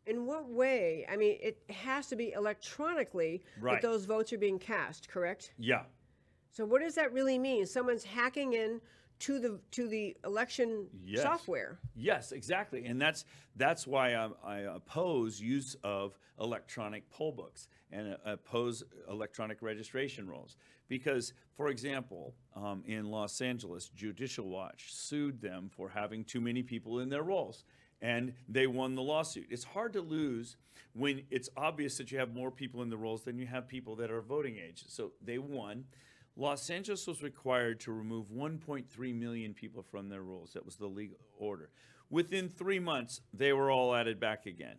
in 0.06 0.26
what 0.26 0.50
way? 0.50 1.06
I 1.10 1.16
mean, 1.18 1.38
it 1.42 1.62
has 1.70 2.08
to 2.08 2.16
be 2.16 2.32
electronically 2.34 3.44
Right. 3.60 3.82
that 3.82 3.88
those 3.88 4.06
votes 4.06 4.34
are 4.34 4.38
being 4.38 4.60
cast, 4.60 5.08
correct? 5.10 5.54
Yeah. 5.58 5.84
So 6.52 6.66
what 6.66 6.82
does 6.82 6.96
that 6.96 7.12
really 7.14 7.40
mean? 7.40 7.66
Someone's 7.66 8.04
hacking 8.04 8.54
in 8.54 8.82
to 9.20 9.40
the 9.40 9.60
to 9.72 9.88
the 9.88 10.18
election 10.26 10.88
Yes. 11.06 11.24
software. 11.24 11.80
Yes, 11.96 12.32
exactly, 12.32 12.86
and 12.86 13.02
that's 13.02 13.26
that's 13.56 13.88
why 13.88 14.16
I, 14.16 14.30
I 14.44 14.58
oppose 14.60 15.40
use 15.40 15.76
of 15.84 16.18
electronic 16.40 17.10
poll 17.10 17.32
books 17.32 17.68
and 17.92 18.14
uh, 18.14 18.18
oppose 18.26 18.84
electronic 19.10 19.62
registration 19.62 20.28
rolls 20.28 20.58
because, 20.90 21.34
for 21.54 21.70
example, 21.70 22.36
um, 22.56 22.84
in 22.86 23.10
Los 23.10 23.40
Angeles, 23.40 23.90
Judicial 23.90 24.50
Watch 24.50 24.94
sued 24.94 25.40
them 25.40 25.70
for 25.70 25.88
having 25.90 26.26
too 26.26 26.42
many 26.42 26.62
people 26.64 27.00
in 27.00 27.10
their 27.10 27.24
rolls. 27.24 27.64
And 28.04 28.34
they 28.50 28.68
won 28.68 28.94
the 28.94 29.02
lawsuit. 29.02 29.48
It's 29.50 29.64
hard 29.64 29.94
to 29.94 30.02
lose 30.02 30.58
when 30.94 31.24
it's 31.32 31.50
obvious 31.58 31.98
that 31.98 32.12
you 32.12 32.20
have 32.20 32.36
more 32.36 32.52
people 32.52 32.84
in 32.84 32.90
the 32.90 32.98
rolls 32.98 33.24
than 33.24 33.40
you 33.40 33.48
have 33.48 33.68
people 33.68 33.96
that 33.96 34.12
are 34.12 34.22
voting 34.22 34.58
age. 34.58 34.84
So 34.88 35.14
they 35.24 35.38
won. 35.40 35.86
Los 36.36 36.70
Angeles 36.70 37.08
was 37.08 37.24
required 37.24 37.80
to 37.82 37.92
remove 37.94 38.28
1.3 38.30 39.16
million 39.20 39.54
people 39.54 39.82
from 39.84 40.10
their 40.10 40.22
rolls. 40.22 40.54
That 40.54 40.66
was 40.66 40.76
the 40.76 40.86
legal 40.88 41.18
order. 41.40 41.70
Within 42.10 42.50
three 42.50 42.80
months, 42.80 43.22
they 43.34 43.54
were 43.54 43.72
all 43.72 43.96
added 43.96 44.20
back 44.20 44.46
again. 44.46 44.76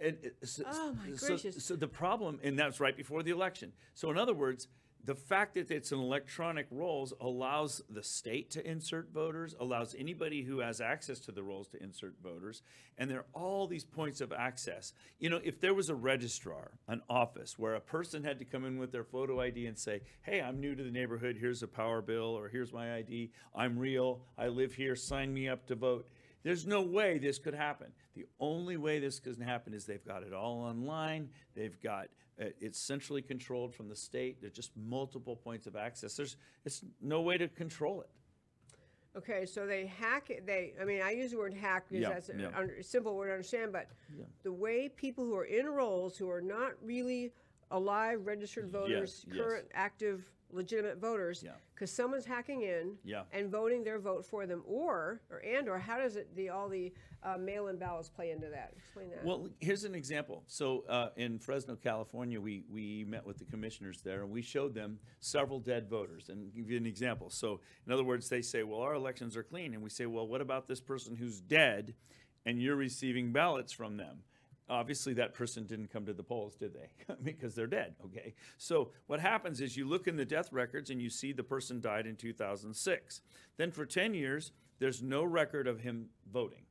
And 0.00 0.16
uh, 0.24 0.46
so, 0.46 0.62
Oh, 0.66 0.94
my 0.94 1.14
so- 1.16 1.26
gracious. 1.28 1.64
so 1.64 1.76
the 1.76 1.88
problem, 1.88 2.40
and 2.42 2.58
that's 2.58 2.80
right 2.80 2.96
before 2.96 3.22
the 3.22 3.30
election. 3.32 3.72
So 3.94 4.10
in 4.10 4.16
other 4.16 4.34
words, 4.34 4.68
the 5.04 5.14
fact 5.14 5.54
that 5.54 5.70
it's 5.70 5.92
an 5.92 6.00
electronic 6.00 6.66
rolls 6.70 7.14
allows 7.20 7.82
the 7.88 8.02
state 8.02 8.50
to 8.50 8.68
insert 8.68 9.10
voters, 9.12 9.54
allows 9.58 9.94
anybody 9.98 10.42
who 10.42 10.58
has 10.58 10.80
access 10.80 11.18
to 11.20 11.32
the 11.32 11.42
rolls 11.42 11.68
to 11.68 11.82
insert 11.82 12.14
voters, 12.22 12.62
and 12.98 13.10
there 13.10 13.20
are 13.20 13.26
all 13.32 13.66
these 13.66 13.84
points 13.84 14.20
of 14.20 14.32
access. 14.32 14.92
You 15.18 15.30
know, 15.30 15.40
if 15.42 15.60
there 15.60 15.74
was 15.74 15.88
a 15.88 15.94
registrar, 15.94 16.72
an 16.88 17.00
office 17.08 17.58
where 17.58 17.74
a 17.74 17.80
person 17.80 18.24
had 18.24 18.38
to 18.40 18.44
come 18.44 18.64
in 18.64 18.78
with 18.78 18.92
their 18.92 19.04
photo 19.04 19.40
ID 19.40 19.66
and 19.66 19.78
say, 19.78 20.02
"Hey, 20.22 20.40
I'm 20.40 20.60
new 20.60 20.74
to 20.74 20.82
the 20.82 20.90
neighborhood. 20.90 21.36
Here's 21.38 21.62
a 21.62 21.68
power 21.68 22.02
bill, 22.02 22.36
or 22.36 22.48
here's 22.48 22.72
my 22.72 22.96
ID. 22.96 23.30
I'm 23.54 23.78
real. 23.78 24.20
I 24.36 24.48
live 24.48 24.74
here. 24.74 24.96
Sign 24.96 25.32
me 25.32 25.48
up 25.48 25.66
to 25.66 25.74
vote." 25.74 26.08
There's 26.42 26.66
no 26.66 26.82
way 26.82 27.18
this 27.18 27.38
could 27.38 27.54
happen. 27.54 27.92
The 28.14 28.26
only 28.38 28.76
way 28.76 29.00
this 29.00 29.18
can 29.20 29.40
happen 29.40 29.74
is 29.74 29.86
they've 29.86 30.04
got 30.04 30.22
it 30.22 30.32
all 30.32 30.60
online. 30.60 31.30
They've 31.54 31.80
got 31.80 32.08
Uh, 32.40 32.46
it's 32.60 32.78
centrally 32.78 33.22
controlled 33.22 33.74
from 33.74 33.88
the 33.88 33.96
state. 33.96 34.40
There's 34.40 34.52
just 34.52 34.70
multiple 34.76 35.34
points 35.34 35.66
of 35.66 35.74
access. 35.76 36.16
There's 36.16 36.36
it's 36.64 36.84
no 37.00 37.20
way 37.20 37.36
to 37.38 37.48
control 37.48 38.00
it. 38.02 38.10
Okay, 39.16 39.44
so 39.46 39.66
they 39.66 39.86
hack 39.86 40.30
it. 40.30 40.46
They, 40.46 40.74
I 40.80 40.84
mean, 40.84 41.02
I 41.02 41.10
use 41.10 41.32
the 41.32 41.38
word 41.38 41.52
hack 41.54 41.86
because 41.88 42.02
Yeah, 42.02 42.08
that's 42.10 42.28
a 42.28 42.36
yeah. 42.36 42.48
under, 42.54 42.80
simple 42.82 43.16
word 43.16 43.26
to 43.28 43.32
understand. 43.32 43.72
But 43.72 43.88
Yeah. 44.16 44.24
the 44.44 44.52
way 44.52 44.88
people 44.88 45.24
who 45.24 45.34
are 45.36 45.46
in 45.46 45.66
rolls 45.66 46.16
who 46.16 46.30
are 46.30 46.40
not 46.42 46.72
really 46.82 47.32
alive, 47.72 48.24
registered 48.26 48.70
voters, 48.70 49.24
yes. 49.26 49.36
current, 49.36 49.66
active, 49.74 50.30
legitimate 50.50 50.98
voters, 50.98 51.42
Yeah. 51.42 51.52
because 51.74 51.90
someone's 51.92 52.24
hacking 52.24 52.62
in 52.62 52.96
Yeah. 53.04 53.24
and 53.32 53.50
voting 53.50 53.84
their 53.84 53.98
vote 53.98 54.24
for 54.24 54.46
them, 54.46 54.62
or 54.66 55.20
or 55.30 55.38
and 55.38 55.68
or 55.68 55.78
how 55.78 55.98
does 55.98 56.16
it 56.16 56.34
the 56.34 56.48
all 56.48 56.68
the 56.68 56.92
uh, 57.22 57.36
mail-in 57.36 57.76
ballots 57.76 58.08
play 58.08 58.30
into 58.30 58.48
that? 58.48 58.72
Explain 58.76 59.10
that. 59.10 59.24
Well, 59.24 59.48
here's 59.60 59.84
an 59.84 59.94
example. 59.94 60.44
So 60.46 60.84
uh, 60.88 61.10
in 61.16 61.38
Fresno, 61.40 61.74
California, 61.76 62.40
we, 62.40 62.62
we 62.70 63.04
met 63.08 63.26
with 63.26 63.38
the 63.38 63.44
commissioners 63.44 64.00
there 64.02 64.22
and 64.22 64.30
we 64.30 64.40
showed 64.40 64.72
them 64.72 65.00
several 65.18 65.58
dead 65.58 65.88
voters. 65.88 66.28
And 66.28 66.54
give 66.54 66.70
you 66.70 66.76
an 66.76 66.86
example. 66.86 67.28
So, 67.30 67.60
in 67.86 67.92
other 67.92 68.04
words, 68.04 68.28
they 68.28 68.40
say, 68.40 68.62
well, 68.62 68.80
our 68.80 68.94
elections 68.94 69.36
are 69.36 69.42
clean. 69.42 69.74
And 69.74 69.82
we 69.82 69.90
say, 69.90 70.06
well, 70.06 70.28
what 70.28 70.40
about 70.40 70.68
this 70.68 70.80
person 70.80 71.16
who's 71.16 71.40
dead 71.40 71.94
and 72.46 72.62
you're 72.62 72.76
receiving 72.76 73.32
ballots 73.32 73.72
from 73.72 73.96
them? 73.96 74.18
Obviously, 74.70 75.14
that 75.14 75.32
person 75.34 75.64
didn't 75.64 75.90
come 75.90 76.04
to 76.06 76.12
the 76.12 76.22
polls, 76.22 76.54
did 76.54 76.74
they? 76.74 76.90
because 77.22 77.54
they're 77.54 77.66
dead, 77.66 77.94
okay? 78.04 78.34
So, 78.58 78.90
what 79.06 79.20
happens 79.20 79.60
is 79.60 79.76
you 79.76 79.86
look 79.88 80.06
in 80.06 80.16
the 80.16 80.24
death 80.24 80.52
records 80.52 80.90
and 80.90 81.00
you 81.00 81.08
see 81.10 81.32
the 81.32 81.42
person 81.42 81.80
died 81.80 82.06
in 82.06 82.16
2006. 82.16 83.20
Then, 83.56 83.70
for 83.70 83.86
10 83.86 84.14
years, 84.14 84.52
there's 84.78 85.02
no 85.02 85.24
record 85.24 85.66
of 85.66 85.80
him 85.80 86.06
voting. 86.30 86.64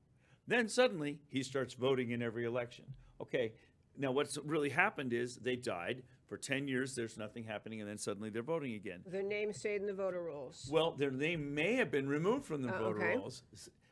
Then 0.48 0.70
suddenly 0.70 1.20
he 1.28 1.44
starts 1.44 1.74
voting 1.74 2.12
in 2.12 2.22
every 2.22 2.46
election. 2.46 2.86
Okay, 3.22 3.54
now 3.98 4.12
what's 4.12 4.38
really 4.46 4.70
happened 4.70 5.12
is 5.12 5.36
they 5.38 5.56
died 5.58 6.04
for 6.28 6.38
10 6.38 6.68
years, 6.68 6.94
there's 6.96 7.18
nothing 7.18 7.44
happening, 7.44 7.82
and 7.82 7.90
then 7.90 7.98
suddenly 7.98 8.30
they're 8.30 8.44
voting 8.44 8.74
again. 8.76 9.02
their 9.08 9.24
name 9.24 9.52
stayed 9.54 9.82
in 9.82 9.88
the 9.88 9.94
voter 9.94 10.22
rolls. 10.22 10.70
Well, 10.72 10.92
their 10.92 11.12
name 11.12 11.54
may 11.56 11.76
have 11.76 11.90
been 11.90 12.08
removed 12.08 12.46
from 12.46 12.62
the 12.62 12.74
Uh, 12.74 12.80
voter 12.80 12.98
okay. 13.00 13.18
rolls, 13.18 13.44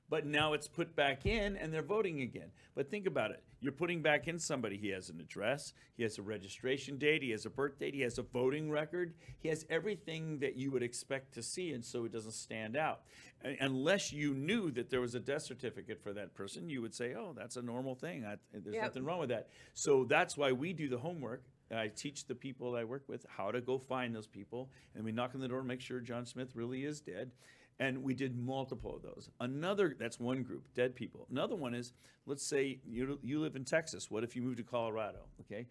but 0.10 0.26
now 0.26 0.54
it's 0.54 0.68
put 0.68 0.96
back 0.96 1.26
in 1.26 1.58
and 1.58 1.74
they're 1.74 1.82
voting 1.82 2.22
again. 2.22 2.52
But 2.76 2.90
think 2.90 3.06
about 3.08 3.32
it. 3.32 3.44
You're 3.66 3.72
putting 3.72 4.04
back 4.04 4.28
in 4.28 4.38
somebody. 4.38 4.78
He 4.78 4.90
has 4.90 5.10
an 5.10 5.20
address, 5.20 5.74
he 5.98 6.04
has 6.04 6.20
a 6.20 6.22
registration 6.22 7.00
date, 7.00 7.24
he 7.24 7.32
has 7.32 7.48
a 7.48 7.50
birth 7.50 7.80
date, 7.80 7.96
he 7.96 8.02
has 8.02 8.20
a 8.20 8.22
voting 8.22 8.70
record, 8.70 9.16
he 9.40 9.50
has 9.50 9.66
everything 9.72 10.38
that 10.38 10.56
you 10.56 10.70
would 10.70 10.84
expect 10.84 11.34
to 11.34 11.42
see, 11.42 11.72
and 11.72 11.84
so 11.84 12.06
it 12.06 12.12
doesn't 12.12 12.34
stand 12.34 12.78
out. 12.78 13.02
Unless 13.60 14.14
you 14.14 14.36
knew 14.36 14.70
that 14.70 14.92
there 14.92 15.02
was 15.02 15.16
a 15.16 15.20
death 15.20 15.42
certificate 15.42 16.00
for 16.00 16.14
that 16.14 16.36
person, 16.36 16.70
you 16.70 16.80
would 16.84 16.94
say, 16.94 17.16
oh, 17.16 17.34
that's 17.36 17.58
a 17.58 17.62
normal 17.64 17.96
thing. 17.96 18.24
I, 18.24 18.36
there's 18.54 18.76
Yep. 18.76 18.84
nothing 18.84 19.04
wrong 19.04 19.18
with 19.18 19.30
that. 19.30 19.50
So 19.74 20.04
that's 20.04 20.38
why 20.38 20.52
we 20.52 20.72
do 20.72 20.88
the 20.88 21.00
homework. 21.00 21.42
I 21.76 21.88
teach 21.88 22.28
the 22.28 22.36
people 22.36 22.76
I 22.76 22.84
work 22.84 23.06
with 23.08 23.26
how 23.28 23.50
to 23.50 23.62
go 23.62 23.80
find 23.80 24.16
those 24.16 24.28
people, 24.28 24.70
and 24.94 25.04
we 25.04 25.12
knock 25.12 25.32
on 25.34 25.42
the 25.42 25.48
door 25.48 25.60
and 25.60 25.68
make 25.68 25.82
sure 25.82 26.00
John 26.02 26.28
Smith 26.28 26.56
really 26.56 26.86
is 26.86 27.02
dead. 27.02 27.32
And 27.80 28.04
we 28.04 28.14
did 28.14 28.38
multiple 28.38 28.96
of 28.96 29.02
those. 29.02 29.30
Another, 29.40 29.96
that's 30.00 30.20
one 30.20 30.44
group, 30.44 30.64
dead 30.74 30.96
people. 30.96 31.28
Another 31.30 31.56
one 31.56 31.74
is, 31.74 31.94
let's 32.26 32.46
say 32.46 32.80
you, 32.88 33.20
you 33.22 33.40
live 33.40 33.56
in 33.56 33.66
Texas. 33.66 34.10
What 34.10 34.24
if 34.24 34.36
you 34.36 34.42
move 34.42 34.58
to 34.58 34.64
Colorado? 34.64 35.20
Okay. 35.42 35.68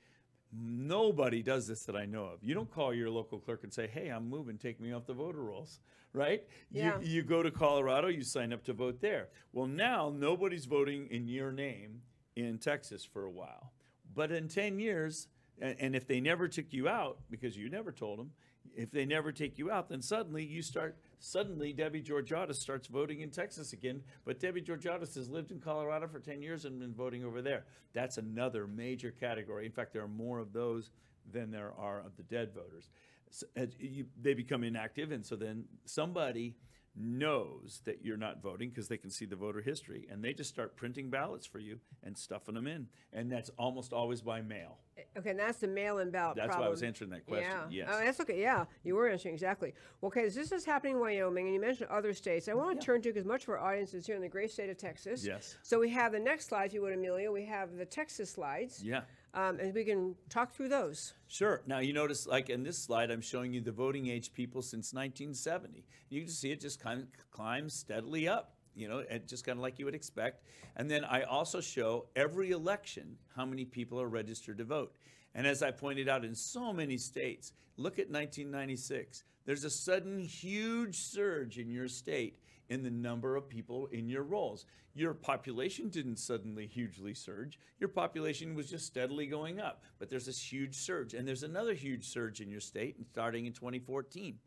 Nobody 0.52 1.42
does 1.42 1.66
this 1.66 1.84
that 1.86 1.96
I 1.96 2.04
know 2.04 2.26
of. 2.26 2.38
You 2.42 2.54
don't 2.54 2.70
call 2.70 2.92
your 2.92 3.10
local 3.10 3.38
clerk 3.38 3.64
and 3.64 3.72
say, 3.72 3.86
hey, 3.86 4.08
I'm 4.08 4.28
moving, 4.28 4.58
take 4.58 4.80
me 4.80 4.92
off 4.92 5.06
the 5.06 5.14
voter 5.14 5.42
rolls, 5.42 5.80
right? 6.12 6.42
Yeah. 6.70 7.00
You, 7.00 7.06
you 7.06 7.22
go 7.22 7.42
to 7.42 7.50
Colorado, 7.50 8.08
you 8.08 8.22
sign 8.22 8.52
up 8.52 8.62
to 8.64 8.74
vote 8.74 9.00
there. 9.00 9.28
Well, 9.52 9.66
now 9.66 10.12
nobody's 10.14 10.66
voting 10.66 11.08
in 11.10 11.26
your 11.26 11.52
name 11.52 12.02
in 12.36 12.58
Texas 12.58 13.04
for 13.04 13.24
a 13.24 13.30
while. 13.30 13.72
But 14.14 14.30
in 14.30 14.48
10 14.48 14.78
years, 14.78 15.28
and, 15.60 15.76
and 15.80 15.96
if 15.96 16.06
they 16.06 16.20
never 16.20 16.48
took 16.48 16.72
you 16.72 16.88
out, 16.88 17.18
because 17.30 17.56
you 17.56 17.68
never 17.68 17.92
told 17.92 18.18
them, 18.18 18.30
if 18.76 18.90
they 18.90 19.04
never 19.04 19.32
take 19.32 19.58
you 19.58 19.70
out, 19.70 19.88
then 19.88 20.02
suddenly 20.02 20.44
you 20.44 20.62
start, 20.62 20.96
suddenly 21.18 21.72
Debbie 21.72 22.02
Georgatos 22.02 22.56
starts 22.56 22.86
voting 22.88 23.20
in 23.20 23.30
Texas 23.30 23.72
again. 23.72 24.02
But 24.24 24.40
Debbie 24.40 24.62
Georgatos 24.62 25.14
has 25.14 25.28
lived 25.28 25.50
in 25.50 25.60
Colorado 25.60 26.08
for 26.08 26.18
10 26.18 26.42
years 26.42 26.64
and 26.64 26.78
been 26.80 26.94
voting 26.94 27.24
over 27.24 27.42
there. 27.42 27.64
That's 27.92 28.18
another 28.18 28.66
major 28.66 29.10
category. 29.10 29.66
In 29.66 29.72
fact, 29.72 29.92
there 29.92 30.02
are 30.02 30.08
more 30.08 30.38
of 30.38 30.52
those 30.52 30.90
than 31.32 31.50
there 31.50 31.72
are 31.78 32.00
of 32.00 32.16
the 32.16 32.22
dead 32.24 32.52
voters. 32.54 32.90
So, 33.30 33.46
as 33.56 33.70
uh, 33.70 33.72
you, 33.80 34.06
they 34.20 34.34
become 34.34 34.62
inactive, 34.62 35.10
and 35.10 35.24
so 35.24 35.34
then 35.34 35.64
somebody 35.86 36.54
knows 36.96 37.80
that 37.84 38.04
you're 38.04 38.16
not 38.16 38.42
voting 38.42 38.68
because 38.68 38.88
they 38.88 38.96
can 38.96 39.10
see 39.10 39.24
the 39.24 39.36
voter 39.36 39.60
history, 39.60 40.06
and 40.10 40.22
they 40.22 40.32
just 40.32 40.50
start 40.50 40.76
printing 40.76 41.10
ballots 41.10 41.46
for 41.46 41.58
you 41.58 41.78
and 42.02 42.16
stuffing 42.16 42.54
them 42.54 42.66
in, 42.66 42.86
and 43.12 43.30
that's 43.30 43.50
almost 43.58 43.92
always 43.92 44.20
by 44.20 44.40
mail. 44.40 44.78
Eh, 44.96 45.02
okay, 45.18 45.30
and 45.30 45.38
that's 45.38 45.58
the 45.58 45.66
mail-in 45.66 46.10
ballot 46.10 46.36
That's 46.36 46.56
why 46.56 46.64
I 46.64 46.68
was 46.68 46.82
answering 46.82 47.10
that 47.10 47.26
question. 47.26 47.50
Yeah. 47.70 47.86
Yes. 47.86 47.88
Oh, 47.92 48.04
that's 48.04 48.20
okay. 48.20 48.40
Yeah, 48.40 48.64
you 48.84 48.94
were 48.94 49.08
answering 49.08 49.34
exactly. 49.34 49.74
Well, 50.00 50.08
okay, 50.08 50.28
this 50.28 50.52
is 50.52 50.64
happening 50.64 50.94
in 50.94 51.00
Wyoming, 51.00 51.46
and 51.46 51.54
you 51.54 51.60
mentioned 51.60 51.90
other 51.90 52.12
states. 52.12 52.48
I 52.48 52.54
want 52.54 52.80
to 52.80 52.84
turn 52.84 53.02
to 53.02 53.08
because 53.08 53.24
much 53.24 53.44
of 53.44 53.50
our 53.50 53.58
audience 53.58 53.94
is 53.94 54.06
here 54.06 54.16
in 54.16 54.22
the 54.22 54.28
great 54.28 54.50
state 54.50 54.70
of 54.70 54.78
Texas. 54.78 55.26
Yes. 55.26 55.56
So 55.62 55.80
we 55.80 55.90
have 55.90 56.12
the 56.12 56.20
next 56.20 56.48
slide, 56.48 56.66
if 56.66 56.74
you 56.74 56.82
would, 56.82 56.92
Amelia. 56.92 57.30
We 57.32 57.44
have 57.46 57.76
the 57.76 57.84
Texas 57.84 58.30
slides. 58.30 58.82
Yeah. 58.84 59.02
Um, 59.34 59.58
and 59.58 59.74
we 59.74 59.84
can 59.84 60.14
talk 60.28 60.54
through 60.54 60.68
those. 60.68 61.12
Sure. 61.26 61.62
Now 61.66 61.80
you 61.80 61.92
notice, 61.92 62.24
like 62.26 62.50
in 62.50 62.62
this 62.62 62.78
slide, 62.78 63.10
I'm 63.10 63.20
showing 63.20 63.52
you 63.52 63.60
the 63.60 63.72
voting 63.72 64.06
age 64.06 64.32
people 64.32 64.62
since 64.62 64.94
1970. 64.94 65.84
You 66.08 66.20
can 66.22 66.30
see 66.30 66.52
it 66.52 66.60
just 66.60 66.80
kind 66.80 67.00
of 67.00 67.08
climbs 67.32 67.74
steadily 67.74 68.28
up. 68.28 68.52
You 68.76 68.88
know, 68.88 69.04
and 69.08 69.24
just 69.28 69.46
kind 69.46 69.56
of 69.56 69.62
like 69.62 69.78
you 69.78 69.84
would 69.84 69.94
expect. 69.94 70.42
And 70.74 70.90
then 70.90 71.04
I 71.04 71.22
also 71.22 71.60
show 71.60 72.06
every 72.16 72.50
election 72.50 73.16
how 73.36 73.44
many 73.44 73.64
people 73.64 74.00
are 74.00 74.08
registered 74.08 74.58
to 74.58 74.64
vote. 74.64 74.96
And 75.32 75.46
as 75.46 75.62
I 75.62 75.70
pointed 75.70 76.08
out 76.08 76.24
in 76.24 76.34
so 76.34 76.72
many 76.72 76.96
states, 76.96 77.52
look 77.76 78.00
at 78.00 78.10
1996. 78.10 79.22
There's 79.44 79.62
a 79.62 79.70
sudden 79.70 80.18
huge 80.18 80.96
surge 80.96 81.58
in 81.58 81.70
your 81.70 81.86
state 81.86 82.40
in 82.74 82.82
the 82.82 82.90
number 82.90 83.36
of 83.36 83.48
people 83.48 83.86
in 83.86 84.08
your 84.08 84.24
rolls. 84.24 84.66
Your 84.94 85.14
population 85.14 85.88
didn't 85.88 86.18
suddenly 86.18 86.66
hugely 86.66 87.14
surge. 87.14 87.58
Your 87.78 87.88
population 87.88 88.54
was 88.54 88.68
just 88.68 88.86
steadily 88.86 89.26
going 89.26 89.60
up. 89.60 89.82
But 89.98 90.10
there's 90.10 90.26
this 90.26 90.40
huge 90.40 90.74
surge. 90.74 91.14
And 91.14 91.26
there's 91.26 91.42
another 91.42 91.72
huge 91.72 92.04
surge 92.04 92.40
in 92.40 92.50
your 92.50 92.60
state 92.60 92.96
starting 93.10 93.46
in 93.46 93.52
2014. 93.52 94.38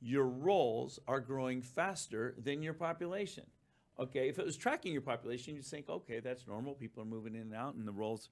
Your 0.00 0.26
rolls 0.26 0.98
are 1.08 1.20
growing 1.20 1.62
faster 1.62 2.34
than 2.36 2.62
your 2.62 2.74
population. 2.74 3.44
Okay, 3.98 4.28
if 4.28 4.38
it 4.38 4.44
was 4.44 4.56
tracking 4.56 4.92
your 4.92 5.00
population, 5.00 5.54
you'd 5.54 5.64
think, 5.64 5.88
okay, 5.88 6.20
that's 6.20 6.46
normal. 6.46 6.74
People 6.74 7.02
are 7.02 7.06
moving 7.06 7.34
in 7.34 7.42
and 7.42 7.54
out, 7.54 7.76
and 7.76 7.88
the 7.88 7.92
rolls 7.92 8.28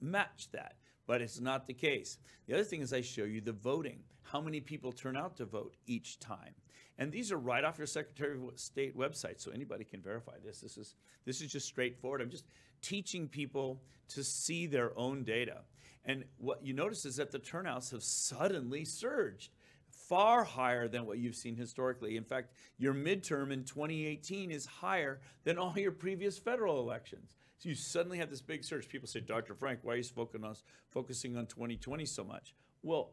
match 0.00 0.48
that. 0.52 0.76
But 1.06 1.20
it's 1.20 1.40
not 1.40 1.66
the 1.66 1.74
case. 1.74 2.18
The 2.46 2.54
other 2.54 2.64
thing 2.64 2.82
is 2.82 2.92
I 2.92 3.00
show 3.00 3.24
you 3.24 3.40
the 3.40 3.52
voting, 3.52 3.98
how 4.22 4.40
many 4.40 4.60
people 4.60 4.92
turn 4.92 5.16
out 5.16 5.36
to 5.38 5.44
vote 5.44 5.74
each 5.86 6.20
time. 6.20 6.54
And 6.98 7.10
these 7.10 7.32
are 7.32 7.38
right 7.38 7.64
off 7.64 7.78
your 7.78 7.86
Secretary 7.86 8.36
of 8.36 8.58
State 8.58 8.96
website, 8.96 9.40
so 9.40 9.50
anybody 9.50 9.84
can 9.84 10.00
verify 10.00 10.34
this. 10.44 10.60
This 10.60 10.76
is 10.76 10.94
this 11.24 11.40
is 11.40 11.50
just 11.50 11.66
straightforward. 11.66 12.20
I'm 12.20 12.30
just 12.30 12.46
teaching 12.82 13.28
people 13.28 13.82
to 14.08 14.22
see 14.22 14.66
their 14.66 14.96
own 14.98 15.24
data. 15.24 15.62
And 16.04 16.24
what 16.38 16.64
you 16.64 16.74
notice 16.74 17.04
is 17.04 17.16
that 17.16 17.30
the 17.30 17.38
turnouts 17.38 17.90
have 17.92 18.02
suddenly 18.02 18.84
surged 18.84 19.50
far 19.88 20.44
higher 20.44 20.88
than 20.88 21.06
what 21.06 21.18
you've 21.18 21.36
seen 21.36 21.56
historically. 21.56 22.16
In 22.16 22.24
fact, 22.24 22.52
your 22.76 22.92
midterm 22.92 23.52
in 23.52 23.64
2018 23.64 24.50
is 24.50 24.66
higher 24.66 25.20
than 25.44 25.58
all 25.58 25.74
your 25.76 25.92
previous 25.92 26.38
federal 26.38 26.80
elections. 26.80 27.34
So 27.58 27.68
you 27.68 27.74
suddenly 27.74 28.18
have 28.18 28.28
this 28.28 28.42
big 28.42 28.64
surge. 28.64 28.88
People 28.88 29.06
say, 29.06 29.20
Dr. 29.20 29.54
Frank, 29.54 29.80
why 29.82 29.94
are 29.94 29.96
you 29.96 30.02
focusing 30.02 30.44
on, 30.44 30.56
focusing 30.90 31.36
on 31.36 31.46
2020 31.46 32.04
so 32.04 32.24
much? 32.24 32.54
Well, 32.82 33.12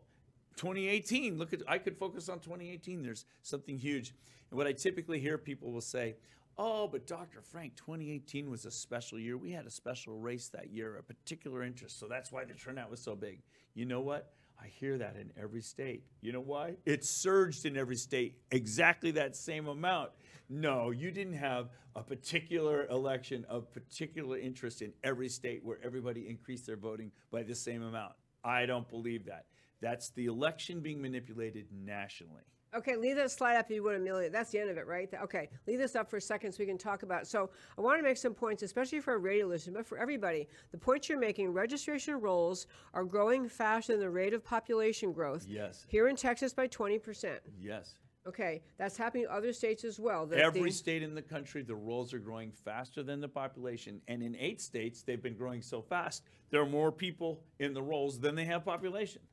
2018, 0.59 1.37
look 1.37 1.53
at, 1.53 1.61
I 1.69 1.77
could 1.77 1.97
focus 1.97 2.27
on 2.27 2.39
2018. 2.39 3.01
There's 3.01 3.23
something 3.43 3.77
huge. 3.77 4.13
And 4.51 4.57
what 4.57 4.67
I 4.67 4.73
typically 4.73 5.17
hear 5.17 5.37
people 5.37 5.71
will 5.71 5.79
say, 5.79 6.17
oh, 6.57 6.85
but 6.85 7.07
Dr. 7.07 7.41
Frank, 7.41 7.77
2018 7.77 8.49
was 8.49 8.65
a 8.65 8.71
special 8.71 9.17
year. 9.17 9.37
We 9.37 9.51
had 9.51 9.65
a 9.65 9.71
special 9.71 10.19
race 10.19 10.49
that 10.49 10.69
year, 10.69 10.97
a 10.97 11.03
particular 11.03 11.63
interest. 11.63 11.97
So 11.97 12.07
that's 12.09 12.29
why 12.29 12.43
the 12.43 12.55
turnout 12.55 12.91
was 12.91 12.99
so 12.99 13.15
big. 13.15 13.39
You 13.73 13.85
know 13.85 14.01
what? 14.01 14.33
I 14.61 14.67
hear 14.67 14.97
that 14.97 15.15
in 15.15 15.31
every 15.41 15.61
state. 15.61 16.03
You 16.19 16.33
know 16.33 16.41
why? 16.41 16.73
It 16.85 17.05
surged 17.05 17.65
in 17.65 17.77
every 17.77 17.95
state 17.95 18.35
exactly 18.51 19.11
that 19.11 19.37
same 19.37 19.67
amount. 19.67 20.11
No, 20.49 20.91
you 20.91 21.09
didn't 21.09 21.35
have 21.35 21.69
a 21.95 22.03
particular 22.03 22.85
election 22.87 23.45
of 23.47 23.71
particular 23.71 24.37
interest 24.37 24.81
in 24.81 24.91
every 25.05 25.29
state 25.29 25.63
where 25.63 25.77
everybody 25.81 26.27
increased 26.27 26.65
their 26.65 26.75
voting 26.75 27.13
by 27.31 27.43
the 27.43 27.55
same 27.55 27.81
amount. 27.81 28.11
I 28.43 28.65
don't 28.65 28.89
believe 28.89 29.23
that. 29.27 29.45
That's 29.81 30.09
the 30.11 30.25
election 30.25 30.81
being 30.81 31.01
manipulated 31.01 31.67
nationally. 31.71 32.43
Okay, 32.75 32.95
leave 32.95 33.15
that 33.15 33.31
slide 33.31 33.55
up 33.55 33.65
if 33.65 33.71
you 33.75 33.81
would, 33.83 33.95
Amelia. 33.95 34.29
That's 34.29 34.51
the 34.51 34.59
end 34.59 34.69
of 34.69 34.77
it, 34.77 34.85
right? 34.85 35.09
Okay, 35.23 35.49
leave 35.65 35.79
this 35.79 35.95
up 35.95 36.07
for 36.07 36.17
a 36.17 36.21
second 36.21 36.51
so 36.51 36.57
we 36.59 36.67
can 36.67 36.77
talk 36.77 37.01
about. 37.01 37.25
So 37.25 37.49
I 37.75 37.81
want 37.81 37.97
to 37.97 38.03
make 38.03 38.17
some 38.17 38.35
points, 38.35 38.61
especially 38.61 38.99
for 38.99 39.13
our 39.13 39.17
radio 39.19 39.47
listeners, 39.47 39.75
but 39.75 39.87
for 39.87 39.97
everybody. 39.97 40.47
The 40.71 40.77
points 40.77 41.09
you're 41.09 41.17
making: 41.19 41.49
registration 41.51 42.19
rolls 42.21 42.67
are 42.93 43.05
growing 43.05 43.49
faster 43.49 43.93
than 43.93 44.01
the 44.01 44.09
rate 44.11 44.35
of 44.35 44.43
population 44.45 45.11
growth. 45.13 45.47
Yes. 45.47 45.83
Here 45.89 46.09
in 46.09 46.15
Texas 46.15 46.53
by 46.53 46.67
20 46.67 46.99
percent. 46.99 47.39
Yes. 47.59 47.95
Okay, 48.27 48.61
that's 48.77 48.97
happening 48.97 49.23
in 49.23 49.29
other 49.31 49.51
states 49.51 49.83
as 49.83 49.99
well. 49.99 50.27
The- 50.27 50.37
Every 50.37 50.61
the- 50.65 50.71
state 50.71 51.01
in 51.01 51.15
the 51.15 51.21
country, 51.23 51.63
the 51.63 51.73
rolls 51.73 52.13
are 52.13 52.19
growing 52.19 52.51
faster 52.51 53.01
than 53.01 53.19
the 53.19 53.29
population. 53.29 53.99
And 54.07 54.21
in 54.21 54.35
eight 54.35 54.61
states, 54.61 55.01
they've 55.01 55.23
been 55.23 55.37
growing 55.37 55.63
so 55.63 55.81
fast, 55.81 56.21
there 56.51 56.61
are 56.61 56.69
more 56.69 56.91
people 56.91 57.41
in 57.57 57.73
the 57.73 57.81
rolls 57.81 58.19
than 58.19 58.35
they 58.35 58.45
have 58.45 58.63
population. 58.63 59.23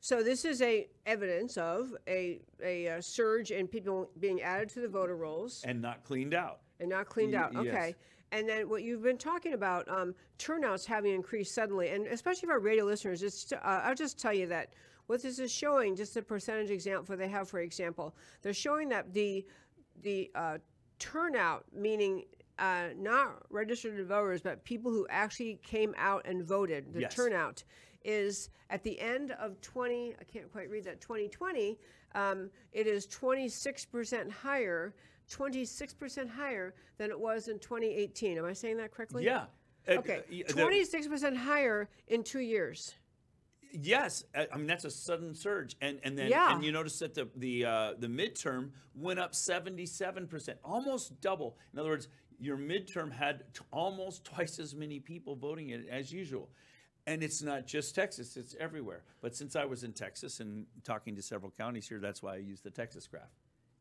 So 0.00 0.22
this 0.22 0.44
is 0.44 0.62
a 0.62 0.88
evidence 1.06 1.56
of 1.56 1.94
a, 2.06 2.40
a, 2.62 2.88
uh 2.88 3.00
surge 3.00 3.50
in 3.50 3.66
people 3.68 4.10
being 4.20 4.40
added 4.42 4.68
to 4.70 4.80
the 4.80 4.88
voter 4.88 5.16
rolls 5.16 5.62
And 5.66 5.80
not 5.82 6.04
cleaned 6.04 6.34
out. 6.34 6.60
and 6.80 6.88
not 6.90 7.06
cleaned 7.06 7.32
Y- 7.32 7.38
out. 7.38 7.56
Okay. 7.56 7.64
yes. 7.88 7.94
And 8.30 8.46
then 8.48 8.68
what 8.68 8.82
you've 8.82 9.02
been 9.02 9.16
talking 9.16 9.54
about, 9.54 9.88
um, 9.88 10.14
turnouts 10.38 10.84
having 10.84 11.14
increased 11.14 11.54
suddenly, 11.54 11.88
and 11.90 12.06
especially 12.08 12.46
for 12.46 12.52
our 12.52 12.60
radio 12.60 12.84
listeners, 12.84 13.22
it's, 13.22 13.50
uh, 13.52 13.56
I'll 13.62 13.94
just 13.94 14.18
tell 14.18 14.34
you 14.34 14.46
that 14.48 14.74
what 15.06 15.22
this 15.22 15.38
is 15.38 15.50
showing, 15.50 15.96
just 15.96 16.14
a 16.18 16.22
percentage 16.22 16.70
example 16.70 17.16
they 17.16 17.28
have, 17.28 17.48
for 17.48 17.60
example, 17.60 18.14
they're 18.42 18.52
showing 18.52 18.90
that 18.90 19.14
the 19.14 19.46
the 20.02 20.30
uh, 20.34 20.58
turnout, 20.98 21.64
meaning 21.74 22.24
uh, 22.58 22.88
not 22.96 23.42
registered 23.50 24.04
voters, 24.06 24.42
but 24.42 24.62
people 24.64 24.90
who 24.90 25.06
actually 25.08 25.58
came 25.62 25.94
out 25.96 26.22
and 26.26 26.44
voted, 26.44 26.92
the 26.92 27.00
Yes. 27.00 27.14
turnout 27.14 27.64
is 28.08 28.48
at 28.70 28.82
the 28.82 28.98
end 29.00 29.32
of 29.32 29.60
20, 29.60 30.14
I 30.20 30.24
can't 30.24 30.50
quite 30.50 30.70
read 30.70 30.84
that, 30.84 31.00
2020, 31.00 31.78
um, 32.14 32.50
it 32.72 32.86
is 32.86 33.06
26% 33.06 34.30
higher, 34.30 34.94
26% 35.30 36.28
higher 36.28 36.74
than 36.96 37.10
it 37.10 37.20
was 37.20 37.48
in 37.48 37.58
2018. 37.58 38.38
Am 38.38 38.44
I 38.46 38.54
saying 38.54 38.78
that 38.78 38.90
correctly? 38.92 39.24
Yeah. 39.24 39.44
Uh, 39.86 39.92
Okay, 39.98 40.18
uh, 40.18 40.22
y- 40.30 40.42
26% 40.48 41.36
higher 41.36 41.88
in 42.08 42.22
two 42.22 42.40
years. 42.40 42.94
Yes, 43.72 44.24
I 44.34 44.48
I 44.52 44.56
mean 44.56 44.66
that's 44.66 44.86
a 44.86 44.90
sudden 44.90 45.34
surge, 45.34 45.76
and 45.82 46.00
and 46.02 46.16
then 46.18 46.30
Yeah. 46.30 46.54
and 46.54 46.64
you 46.64 46.72
notice 46.72 46.98
that 47.00 47.14
the 47.14 47.28
the 47.36 47.66
uh, 47.66 47.94
the 47.98 48.06
midterm 48.06 48.70
went 48.94 49.18
up 49.20 49.34
seventy 49.34 49.84
seven 49.84 50.26
percent, 50.26 50.58
almost 50.64 51.20
double. 51.20 51.58
In 51.74 51.78
other 51.78 51.90
words, 51.90 52.08
your 52.38 52.56
midterm 52.56 53.12
had 53.12 53.44
t- 53.52 53.60
almost 53.70 54.24
twice 54.24 54.58
as 54.58 54.74
many 54.74 55.00
people 55.00 55.36
voting 55.36 55.68
it 55.70 55.86
as 55.90 56.10
usual, 56.10 56.48
and 57.08 57.22
it's 57.22 57.42
not 57.42 57.66
just 57.66 57.94
Texas; 57.94 58.36
it's 58.36 58.54
everywhere. 58.60 59.02
But 59.22 59.34
since 59.34 59.56
I 59.56 59.64
was 59.64 59.82
in 59.82 59.92
Texas 59.92 60.40
and 60.40 60.66
talking 60.84 61.16
to 61.16 61.22
several 61.22 61.50
counties 61.56 61.88
here, 61.88 61.98
that's 61.98 62.22
why 62.22 62.34
I 62.34 62.36
used 62.36 62.62
the 62.62 62.70
Texas 62.70 63.06
graph. 63.06 63.32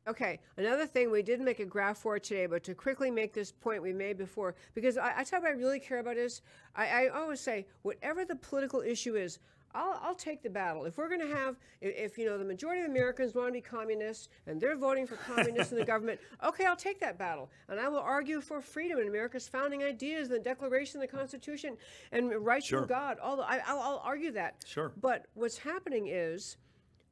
Okay, 0.07 0.39
another 0.55 0.85
thing 0.85 1.11
we 1.11 1.21
didn't 1.21 1.43
make 1.43 1.59
a 1.59 1.65
graph 1.65 1.97
for 1.97 2.17
today, 2.17 2.45
but 2.45 2.63
to 2.63 2.73
quickly 2.73 3.11
make 3.11 3.33
this 3.33 3.51
point 3.51 3.83
we 3.83 3.91
made 3.91 4.17
before, 4.17 4.55
because 4.73 4.97
I, 4.97 5.13
I 5.17 5.23
tell 5.25 5.41
what 5.41 5.49
I 5.49 5.53
really 5.53 5.81
care 5.81 5.99
about 5.99 6.15
is 6.15 6.41
I, 6.73 6.87
I 6.87 7.07
always 7.09 7.41
say 7.41 7.67
whatever 7.81 8.23
the 8.23 8.37
political 8.37 8.79
issue 8.79 9.17
is, 9.17 9.39
I'll, 9.77 9.99
I'll 10.01 10.15
take 10.15 10.41
the 10.41 10.49
battle. 10.49 10.85
If 10.85 10.97
we're 10.97 11.07
going 11.07 11.21
to 11.21 11.35
have, 11.35 11.55
if, 11.81 12.17
you 12.17 12.25
know 12.25 12.37
the 12.37 12.43
majority 12.43 12.81
of 12.81 12.89
Americans 12.89 13.35
want 13.35 13.49
to 13.49 13.53
be 13.53 13.61
communists 13.61 14.27
and 14.47 14.59
they're 14.59 14.75
voting 14.75 15.05
for 15.05 15.15
communists 15.17 15.71
in 15.71 15.77
the 15.77 15.85
government, 15.85 16.19
okay, 16.43 16.65
I'll 16.65 16.75
take 16.75 16.99
that 17.01 17.17
battle, 17.17 17.49
and 17.69 17.79
I 17.79 17.87
will 17.87 17.99
argue 17.99 18.41
for 18.41 18.59
freedom 18.59 18.97
and 18.97 19.07
America's 19.07 19.47
founding 19.47 19.83
ideas, 19.83 20.29
the 20.29 20.39
Declaration, 20.39 20.99
the 20.99 21.07
Constitution, 21.07 21.77
and 22.11 22.33
rights 22.43 22.67
Sure. 22.67 22.79
from 22.79 22.87
God. 22.89 23.19
All 23.19 23.37
the, 23.37 23.43
I, 23.43 23.61
I'll, 23.67 23.79
I'll 23.79 24.01
argue 24.03 24.31
that. 24.31 24.63
Sure. 24.65 24.91
But 24.99 25.27
what's 25.35 25.57
happening 25.59 26.07
is 26.07 26.57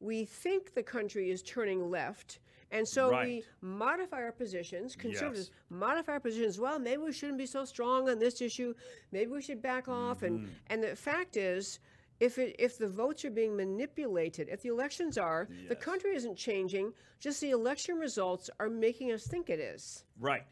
we 0.00 0.24
think 0.24 0.74
the 0.74 0.82
country 0.82 1.30
is 1.30 1.42
turning 1.42 1.88
left. 1.90 2.40
And 2.72 2.86
so 2.88 3.16
we 3.22 3.44
modify 3.60 4.16
our 4.22 4.32
positions, 4.32 4.96
conservatives 4.96 5.50
Yes. 5.52 5.70
modify 5.70 6.14
our 6.14 6.20
positions. 6.20 6.58
Well, 6.58 6.80
maybe 6.80 7.00
we 7.00 7.12
shouldn't 7.12 7.38
be 7.38 7.46
so 7.46 7.64
strong 7.64 8.08
on 8.08 8.18
this 8.18 8.40
issue. 8.40 8.74
Maybe 9.12 9.30
we 9.30 9.40
should 9.40 9.62
back 9.62 9.86
off. 9.86 10.20
Mm-hmm. 10.20 10.26
And 10.26 10.50
and 10.70 10.82
the 10.82 10.96
fact 10.96 11.36
is, 11.36 11.78
if 12.20 12.38
it, 12.38 12.56
if 12.58 12.78
the 12.78 12.88
votes 12.88 13.24
are 13.24 13.30
being 13.30 13.56
manipulated, 13.56 14.48
if 14.50 14.62
the 14.62 14.68
elections 14.68 15.18
are, 15.18 15.48
the 15.68 15.76
country 15.76 16.14
isn't 16.14 16.36
changing. 16.36 16.92
Just 17.20 17.40
the 17.40 17.50
election 17.50 17.96
results 17.96 18.50
are 18.60 18.68
making 18.68 19.12
us 19.12 19.26
think 19.26 19.50
it 19.50 19.60
is. 19.60 20.04
Right. 20.18 20.44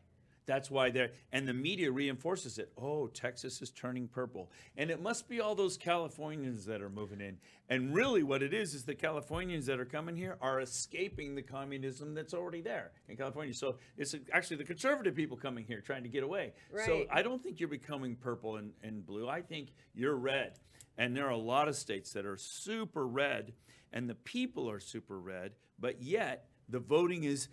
That's 0.47 0.71
why 0.71 0.91
they're, 0.91 1.13
and 1.33 1.49
the 1.49 1.55
media 1.55 1.91
reinforces 1.91 2.59
it. 2.59 2.71
Oh, 2.77 3.07
Texas 3.07 3.63
is 3.63 3.71
turning 3.71 4.09
purple. 4.09 4.51
And 4.77 4.91
it 4.91 5.01
must 5.01 5.27
be 5.27 5.41
all 5.41 5.55
those 5.55 5.79
Californians 5.79 6.67
that 6.67 6.83
are 6.83 6.91
moving 6.91 7.23
in. 7.23 7.39
And 7.71 7.95
really, 7.95 8.23
what 8.23 8.43
it 8.43 8.53
is, 8.53 8.75
is 8.75 8.85
the 8.85 8.95
Californians 8.95 9.65
that 9.67 9.81
are 9.81 9.87
coming 9.87 10.17
here 10.17 10.37
are 10.43 10.61
escaping 10.61 11.35
the 11.35 11.41
communism 11.41 12.13
that's 12.13 12.35
already 12.35 12.61
there 12.61 12.93
in 13.09 13.17
California. 13.17 13.55
So 13.55 13.77
it's 13.97 14.15
actually 14.33 14.59
the 14.59 14.65
conservative 14.65 15.15
people 15.15 15.39
coming 15.39 15.65
here 15.65 15.81
trying 15.81 16.03
to 16.03 16.11
get 16.11 16.23
away. 16.23 16.53
So 16.85 17.07
I 17.11 17.23
don't 17.23 17.43
think 17.43 17.59
you're 17.59 17.69
becoming 17.71 18.15
purple 18.15 18.57
and, 18.57 18.73
and 18.83 19.07
blue. 19.07 19.29
I 19.29 19.41
think 19.41 19.73
you're 19.95 20.17
red. 20.17 20.59
And 20.97 21.17
there 21.17 21.27
are 21.27 21.31
a 21.31 21.37
lot 21.37 21.69
of 21.69 21.77
states 21.77 22.13
that 22.13 22.25
are 22.25 22.37
super 22.37 23.07
red, 23.07 23.53
and 23.93 24.09
the 24.09 24.15
people 24.15 24.71
are 24.71 24.81
super 24.81 25.19
red, 25.19 25.53
but 25.79 26.01
yet 26.03 26.47
the 26.69 26.79
voting 26.79 27.25
is 27.25 27.49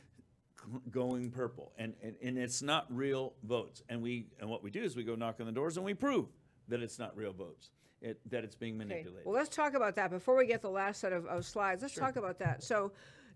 going 0.91 1.31
purple 1.31 1.71
and, 1.79 1.95
and 2.03 2.15
and 2.21 2.37
it's 2.37 2.61
not 2.61 2.85
real 2.95 3.33
votes 3.43 3.81
and 3.89 3.99
we 3.99 4.27
and 4.39 4.47
what 4.47 4.61
we 4.61 4.69
do 4.69 4.83
is 4.83 4.95
we 4.95 5.03
go 5.03 5.15
knock 5.15 5.39
on 5.39 5.47
the 5.47 5.51
doors 5.51 5.75
and 5.75 5.83
we 5.83 5.95
prove 5.95 6.27
that 6.67 6.83
it's 6.83 6.99
not 6.99 7.17
real 7.17 7.33
votes 7.33 7.71
it, 8.01 8.19
that 8.29 8.43
it's 8.43 8.55
being 8.55 8.75
Okay. 8.75 8.87
manipulated 8.87 9.25
Well, 9.25 9.35
let's 9.35 9.55
talk 9.55 9.73
about 9.73 9.95
that 9.95 10.09
before 10.11 10.35
we 10.35 10.45
get 10.47 10.61
the 10.61 10.69
last 10.69 10.99
set 11.01 11.13
of, 11.13 11.25
of 11.25 11.45
slides. 11.45 11.81
Let's 11.81 11.95
talk 11.95 12.15
about 12.15 12.39
that. 12.39 12.63
So, 12.63 12.91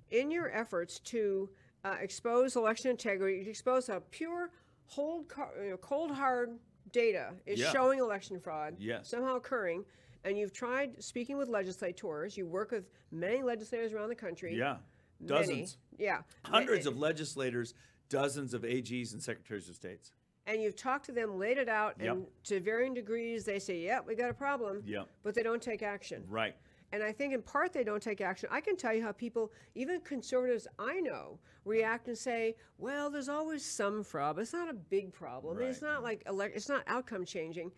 in 0.10 0.32
your 0.32 0.52
efforts 0.52 1.00
to 1.02 1.50
uh, 1.84 1.96
expose 2.02 2.56
election 2.56 2.92
integrity, 2.92 3.44
you 3.44 3.50
expose 3.50 3.90
a 3.90 4.02
pure, 4.10 4.50
hold, 4.88 5.32
you 5.62 5.72
know, 5.72 5.78
cold 5.78 6.12
hard 6.12 6.58
data 6.96 7.34
is 7.46 7.60
Yeah. 7.60 7.72
showing 7.74 8.00
election 8.00 8.40
fraud 8.40 8.78
Yes. 8.80 9.10
somehow 9.10 9.36
occurring. 9.36 9.84
And 10.24 10.38
you've 10.40 10.54
tried 10.54 11.04
speaking 11.04 11.38
with 11.38 11.50
legislators. 11.50 12.36
You 12.38 12.48
work 12.48 12.72
with 12.72 12.90
many 13.12 13.44
legislators 13.44 13.92
around 13.94 14.10
the 14.10 14.16
country. 14.16 14.56
yeah 14.56 14.78
Many. 15.20 15.28
dozens 15.28 15.78
Yeah. 15.98 16.22
hundreds 16.46 16.86
of 16.86 16.98
legislators 16.98 17.74
dozens 18.10 18.54
of 18.54 18.62
ags 18.64 19.12
and 19.14 19.22
secretaries 19.22 19.68
of 19.70 19.76
states 19.76 20.12
And 20.48 20.62
you've 20.62 20.76
talked 20.76 21.06
to 21.08 21.12
them, 21.12 21.40
laid 21.40 21.58
it 21.58 21.68
out, 21.68 22.00
Yep. 22.00 22.14
and 22.16 22.28
to 22.44 22.60
varying 22.60 22.94
degrees, 22.94 23.46
they 23.46 23.58
say, 23.58 23.80
"Yep, 23.80 24.06
we 24.06 24.14
got 24.14 24.30
a 24.30 24.34
problem." 24.36 24.84
Yep. 24.86 25.10
But 25.24 25.34
they 25.34 25.42
don't 25.42 25.60
take 25.62 25.82
action. 25.82 26.24
right 26.30 26.56
And 26.96 27.04
I 27.04 27.12
think 27.12 27.34
in 27.34 27.42
part 27.42 27.74
they 27.74 27.84
don't 27.84 28.02
take 28.02 28.22
action. 28.22 28.48
I 28.50 28.62
can 28.62 28.78
tell 28.78 28.94
you 28.94 29.04
how 29.04 29.12
people, 29.12 29.52
even 29.76 30.00
conservatives 30.00 30.66
I 30.80 31.02
know, 31.02 31.40
react 31.66 32.08
and 32.08 32.18
say, 32.18 32.56
"Well, 32.78 33.10
there's 33.10 33.28
always 33.28 33.66
some 33.66 34.02
fraud. 34.02 34.38
But 34.38 34.44
it's 34.44 34.54
not 34.54 34.70
a 34.70 34.74
big 34.74 35.12
problem. 35.12 35.62
It's 35.62 35.82
not 35.82 36.04
like 36.04 36.24
elect- 36.26 36.56
it's 36.56 36.70
not 36.70 36.84
outcome 36.88 37.26
changing." 37.26 37.74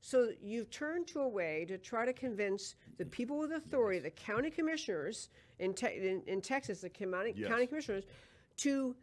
So 0.00 0.32
you've 0.40 0.70
turned 0.70 1.06
to 1.08 1.20
a 1.20 1.28
way 1.28 1.66
to 1.66 1.76
try 1.76 2.06
to 2.06 2.14
convince 2.14 2.74
the 2.96 3.04
people 3.04 3.38
with 3.38 3.52
authority, 3.52 3.98
the 4.00 4.10
county 4.10 4.50
commissioners 4.50 5.28
in, 5.58 5.74
te- 5.74 6.08
in, 6.08 6.22
in 6.26 6.40
Texas, 6.40 6.80
the 6.80 6.88
county, 6.88 7.34
Yes. 7.36 7.48
county 7.48 7.66
commissioners, 7.66 8.04
to 8.56 8.96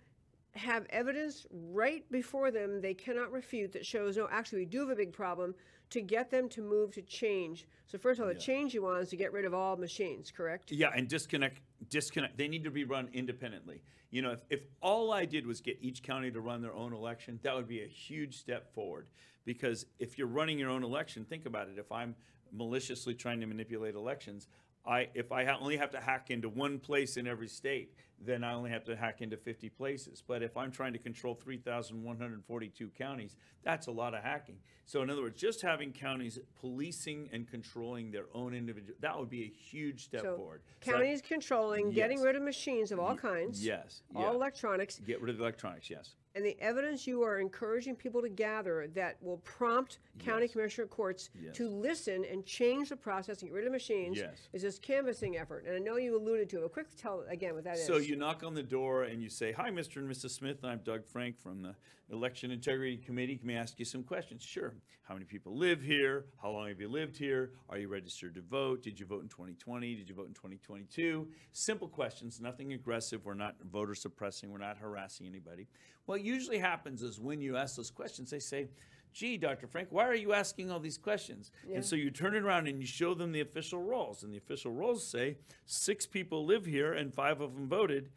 have 0.56 0.88
evidence 0.90 1.46
right 1.52 2.10
before 2.12 2.50
them 2.50 2.82
they 2.82 2.94
cannot 2.96 3.32
refute 3.32 3.72
that 3.72 3.86
shows 3.86 4.18
no 4.18 4.28
actually 4.32 4.60
we 4.60 4.66
do 4.66 4.80
have 4.80 4.90
a 4.90 4.96
big 4.96 5.14
problem 5.14 5.54
to 5.90 6.02
get 6.02 6.30
them 6.30 6.48
to 6.50 6.62
move 6.62 6.92
to 6.94 7.02
change 7.02 7.66
so 7.88 7.98
first 7.98 8.20
of 8.20 8.28
all 8.28 8.34
the 8.34 8.40
change 8.40 8.74
you 8.74 8.82
want 8.84 9.02
is 9.02 9.10
to 9.10 9.16
get 9.16 9.34
rid 9.34 9.46
of 9.46 9.54
all 9.54 9.76
machines 9.76 10.32
correct 10.32 10.72
Yeah, 10.72 10.92
and 10.96 11.08
disconnect, 11.08 11.62
disconnect. 11.90 12.38
They 12.38 12.48
need 12.48 12.64
to 12.64 12.72
be 12.72 12.84
run 12.84 13.10
independently. 13.14 13.82
You 14.12 14.22
know, 14.24 14.32
if, 14.32 14.42
if 14.50 14.62
all 14.82 15.12
I 15.12 15.26
did 15.26 15.46
was 15.46 15.62
get 15.62 15.78
each 15.82 16.02
county 16.02 16.32
to 16.32 16.42
run 16.42 16.62
their 16.62 16.74
own 16.74 16.94
election, 16.94 17.40
that 17.44 17.56
would 17.56 17.68
be 17.68 17.84
a 17.84 17.88
huge 17.88 18.38
step 18.38 18.74
forward. 18.74 19.08
Because 19.46 19.86
if 20.00 20.18
you're 20.18 20.28
running 20.28 20.58
your 20.58 20.70
own 20.70 20.84
election, 20.84 21.26
think 21.26 21.46
about 21.46 21.68
it. 21.70 21.78
If 21.78 21.92
I'm 21.92 22.16
maliciously 22.52 23.14
trying 23.14 23.40
to 23.40 23.46
manipulate 23.46 23.96
elections, 23.96 24.48
I 24.86 25.10
if 25.14 25.32
I 25.32 25.46
ha- 25.46 25.58
only 25.60 25.78
have 25.78 25.92
to 25.92 26.00
hack 26.00 26.32
into 26.32 26.50
one 26.50 26.80
place 26.80 27.18
in 27.18 27.28
every 27.28 27.48
state, 27.48 27.94
then 28.22 28.44
I 28.44 28.54
only 28.54 28.70
have 28.72 28.84
to 28.86 28.96
hack 28.96 29.22
into 29.22 29.38
50 29.38 29.70
places. 29.70 30.22
But 30.26 30.44
if 30.44 30.58
I'm 30.58 30.72
trying 30.72 30.94
to 30.94 31.00
control 31.00 31.36
3,142 31.36 32.90
counties, 32.98 33.36
that's 33.64 33.88
a 33.88 33.92
lot 33.92 34.14
of 34.14 34.24
hacking. 34.24 34.58
So 34.86 35.02
in 35.02 35.10
other 35.10 35.22
words, 35.22 35.40
just 35.40 35.62
having 35.62 35.92
counties 35.92 36.40
policing 36.60 37.30
and 37.32 37.48
controlling 37.50 38.12
their 38.12 38.26
own 38.34 38.54
individual, 38.54 38.96
that 39.02 39.18
would 39.18 39.30
be 39.30 39.44
a 39.44 39.48
huge 39.48 40.04
step 40.06 40.22
so 40.22 40.36
forward. 40.36 40.62
So 40.82 40.92
counties 40.92 41.22
controlling 41.22 41.92
getting 41.92 42.22
rid 42.22 42.36
of 42.36 42.42
machines 42.42 42.92
of 42.92 43.00
all 43.00 43.16
kinds 43.16 43.66
Yes. 43.66 44.02
all 44.16 44.24
yeah. 44.24 44.32
electronics 44.32 45.00
Get 45.00 45.22
rid 45.22 45.30
of 45.30 45.38
the 45.38 45.44
electronics. 45.44 45.90
Yes. 45.90 46.16
And 46.36 46.46
the 46.46 46.56
evidence 46.62 47.08
you 47.08 47.24
are 47.24 47.40
encouraging 47.40 47.96
people 47.96 48.22
to 48.22 48.30
gather 48.30 48.88
that 48.94 49.18
will 49.22 49.38
prompt 49.38 50.00
county 50.20 50.48
commissioner 50.48 50.88
courts 50.88 51.30
Yes. 51.42 51.56
to 51.58 51.68
listen 51.68 52.24
and 52.26 52.46
change 52.46 52.90
the 52.90 52.96
process 52.96 53.42
and 53.42 53.50
get 53.50 53.56
rid 53.56 53.66
of 53.66 53.72
machines 53.72 54.18
Yes. 54.18 54.48
is 54.54 54.62
this 54.62 54.78
canvassing 54.80 55.38
effort. 55.38 55.66
And 55.66 55.76
I 55.76 55.80
know 55.80 55.98
you 55.98 56.16
alluded 56.18 56.50
to 56.52 56.58
it. 56.58 56.62
but 56.62 56.74
Quick, 56.74 56.88
tell 56.96 57.22
again 57.28 57.56
what 57.56 57.64
that 57.64 57.78
is. 57.78 57.86
So 57.86 57.98
you 57.98 58.16
knock 58.16 58.44
on 58.44 58.54
the 58.54 58.64
door 58.64 59.04
and 59.04 59.22
you 59.22 59.30
say, 59.30 59.52
"Hi, 59.54 59.70
Mr. 59.72 59.98
and 59.98 60.10
Mrs. 60.10 60.32
Smith. 60.32 60.64
I'm 60.64 60.80
Doug 60.80 61.06
Frank 61.06 61.38
from 61.40 61.62
the 61.62 61.76
Election 62.12 62.52
Integrity 62.52 62.98
Committee. 62.98 63.38
Can 63.38 63.48
we 63.48 63.56
ask 63.56 63.80
you 63.80 63.86
some 63.86 64.04
questions?" 64.04 64.44
Sure. 64.44 64.74
How 65.04 65.16
many 65.16 65.26
people 65.26 65.56
live 65.56 65.82
here? 65.82 66.26
How 66.42 66.52
long 66.52 66.68
have 66.68 66.80
you 66.80 66.88
lived 66.88 67.18
here? 67.18 67.52
Are 67.68 67.80
you 67.80 67.88
registered 67.88 68.36
to 68.36 68.42
vote? 68.42 68.84
Did 68.84 69.00
you 69.00 69.08
vote 69.08 69.24
in 69.24 69.30
2020? 69.30 69.96
Did 69.96 70.08
you 70.08 70.14
vote 70.14 70.28
in 70.28 70.34
2022? 70.34 71.28
Simple 71.52 71.88
questions, 71.88 72.40
nothing 72.40 72.74
aggressive. 72.74 73.26
We're 73.26 73.34
not 73.34 73.56
voter 73.72 73.96
suppressing. 73.96 74.52
We're 74.52 74.60
not 74.60 74.78
harassing 74.78 75.26
anybody. 75.26 75.68
What 76.06 76.22
usually 76.22 76.60
happens 76.60 77.02
is 77.02 77.20
when 77.20 77.42
you 77.42 77.58
ask 77.58 77.76
those 77.76 77.90
questions, 77.90 78.30
they 78.30 78.40
say, 78.40 78.68
Gee, 79.12 79.38
Dr. 79.38 79.66
Frank, 79.66 79.88
why 79.92 80.06
are 80.08 80.16
you 80.16 80.34
asking 80.34 80.70
all 80.70 80.80
these 80.80 80.98
questions? 80.98 81.52
And 81.78 81.84
so 81.84 81.96
you 81.96 82.12
turn 82.12 82.36
it 82.36 82.44
around 82.44 82.68
and 82.68 82.80
you 82.80 82.86
show 82.86 83.16
them 83.16 83.32
the 83.32 83.42
official 83.42 83.82
rolls. 83.82 84.24
And 84.24 84.32
the 84.32 84.38
official 84.38 84.72
rolls 84.72 85.06
say 85.06 85.38
six 85.66 86.06
people 86.06 86.46
live 86.46 86.66
here 86.66 86.94
and 86.94 87.12
five 87.12 87.42
of 87.42 87.56
them 87.56 87.68
voted. 87.68 88.10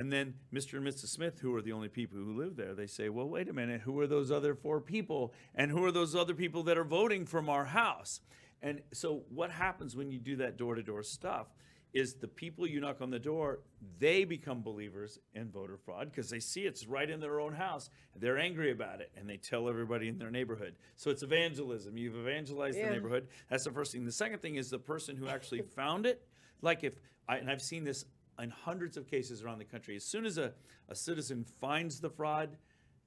And 0.00 0.10
then 0.10 0.32
Mr. 0.50 0.78
and 0.78 0.86
Mrs. 0.86 1.08
Smith, 1.08 1.40
who 1.40 1.54
are 1.54 1.60
the 1.60 1.72
only 1.72 1.90
people 1.90 2.16
who 2.16 2.32
live 2.32 2.56
there, 2.56 2.72
they 2.72 2.86
say, 2.86 3.10
Well, 3.10 3.28
wait 3.28 3.50
a 3.50 3.52
minute, 3.52 3.82
who 3.82 4.00
are 4.00 4.06
those 4.06 4.30
other 4.30 4.54
four 4.54 4.80
people? 4.80 5.34
And 5.54 5.70
who 5.70 5.84
are 5.84 5.92
those 5.92 6.16
other 6.16 6.32
people 6.32 6.62
that 6.62 6.78
are 6.78 6.84
voting 6.84 7.26
from 7.26 7.50
our 7.50 7.66
house? 7.66 8.22
And 8.62 8.80
so 8.94 9.24
what 9.28 9.50
happens 9.50 9.94
when 9.94 10.10
you 10.10 10.18
do 10.18 10.36
that 10.36 10.56
door 10.56 10.74
to 10.74 10.82
door 10.82 11.02
stuff 11.02 11.48
is 11.92 12.14
the 12.14 12.28
people 12.28 12.66
you 12.66 12.80
knock 12.80 13.02
on 13.02 13.10
the 13.10 13.18
door, 13.18 13.58
they 13.98 14.24
become 14.24 14.62
believers 14.62 15.18
in 15.34 15.50
voter 15.50 15.76
fraud 15.76 16.10
because 16.10 16.30
they 16.30 16.40
see 16.40 16.62
it's 16.62 16.86
right 16.86 17.10
in 17.10 17.20
their 17.20 17.38
own 17.38 17.52
house. 17.52 17.90
They're 18.16 18.38
angry 18.38 18.70
about 18.70 19.02
it 19.02 19.12
and 19.18 19.28
they 19.28 19.36
tell 19.36 19.68
everybody 19.68 20.08
in 20.08 20.16
their 20.16 20.30
neighborhood. 20.30 20.76
So 20.96 21.10
it's 21.10 21.22
evangelism. 21.22 21.98
You've 21.98 22.16
evangelized 22.16 22.78
Yeah. 22.78 22.86
the 22.86 22.94
neighborhood. 22.94 23.28
That's 23.50 23.64
the 23.64 23.70
first 23.70 23.92
thing. 23.92 24.06
The 24.06 24.12
second 24.12 24.40
thing 24.40 24.54
is 24.54 24.70
the 24.70 24.78
person 24.78 25.14
who 25.14 25.28
actually 25.28 25.60
found 25.76 26.06
it. 26.06 26.26
Like 26.62 26.84
if 26.84 26.94
I 27.28 27.36
and 27.36 27.50
I've 27.50 27.60
seen 27.60 27.84
this 27.84 28.06
in 28.42 28.50
hundreds 28.50 28.96
of 28.96 29.06
cases 29.06 29.42
around 29.42 29.58
the 29.58 29.64
country. 29.64 29.96
As 29.96 30.04
soon 30.04 30.26
as 30.26 30.38
a, 30.38 30.52
a 30.88 30.94
citizen 30.94 31.44
finds 31.60 32.00
the 32.00 32.10
fraud, 32.10 32.56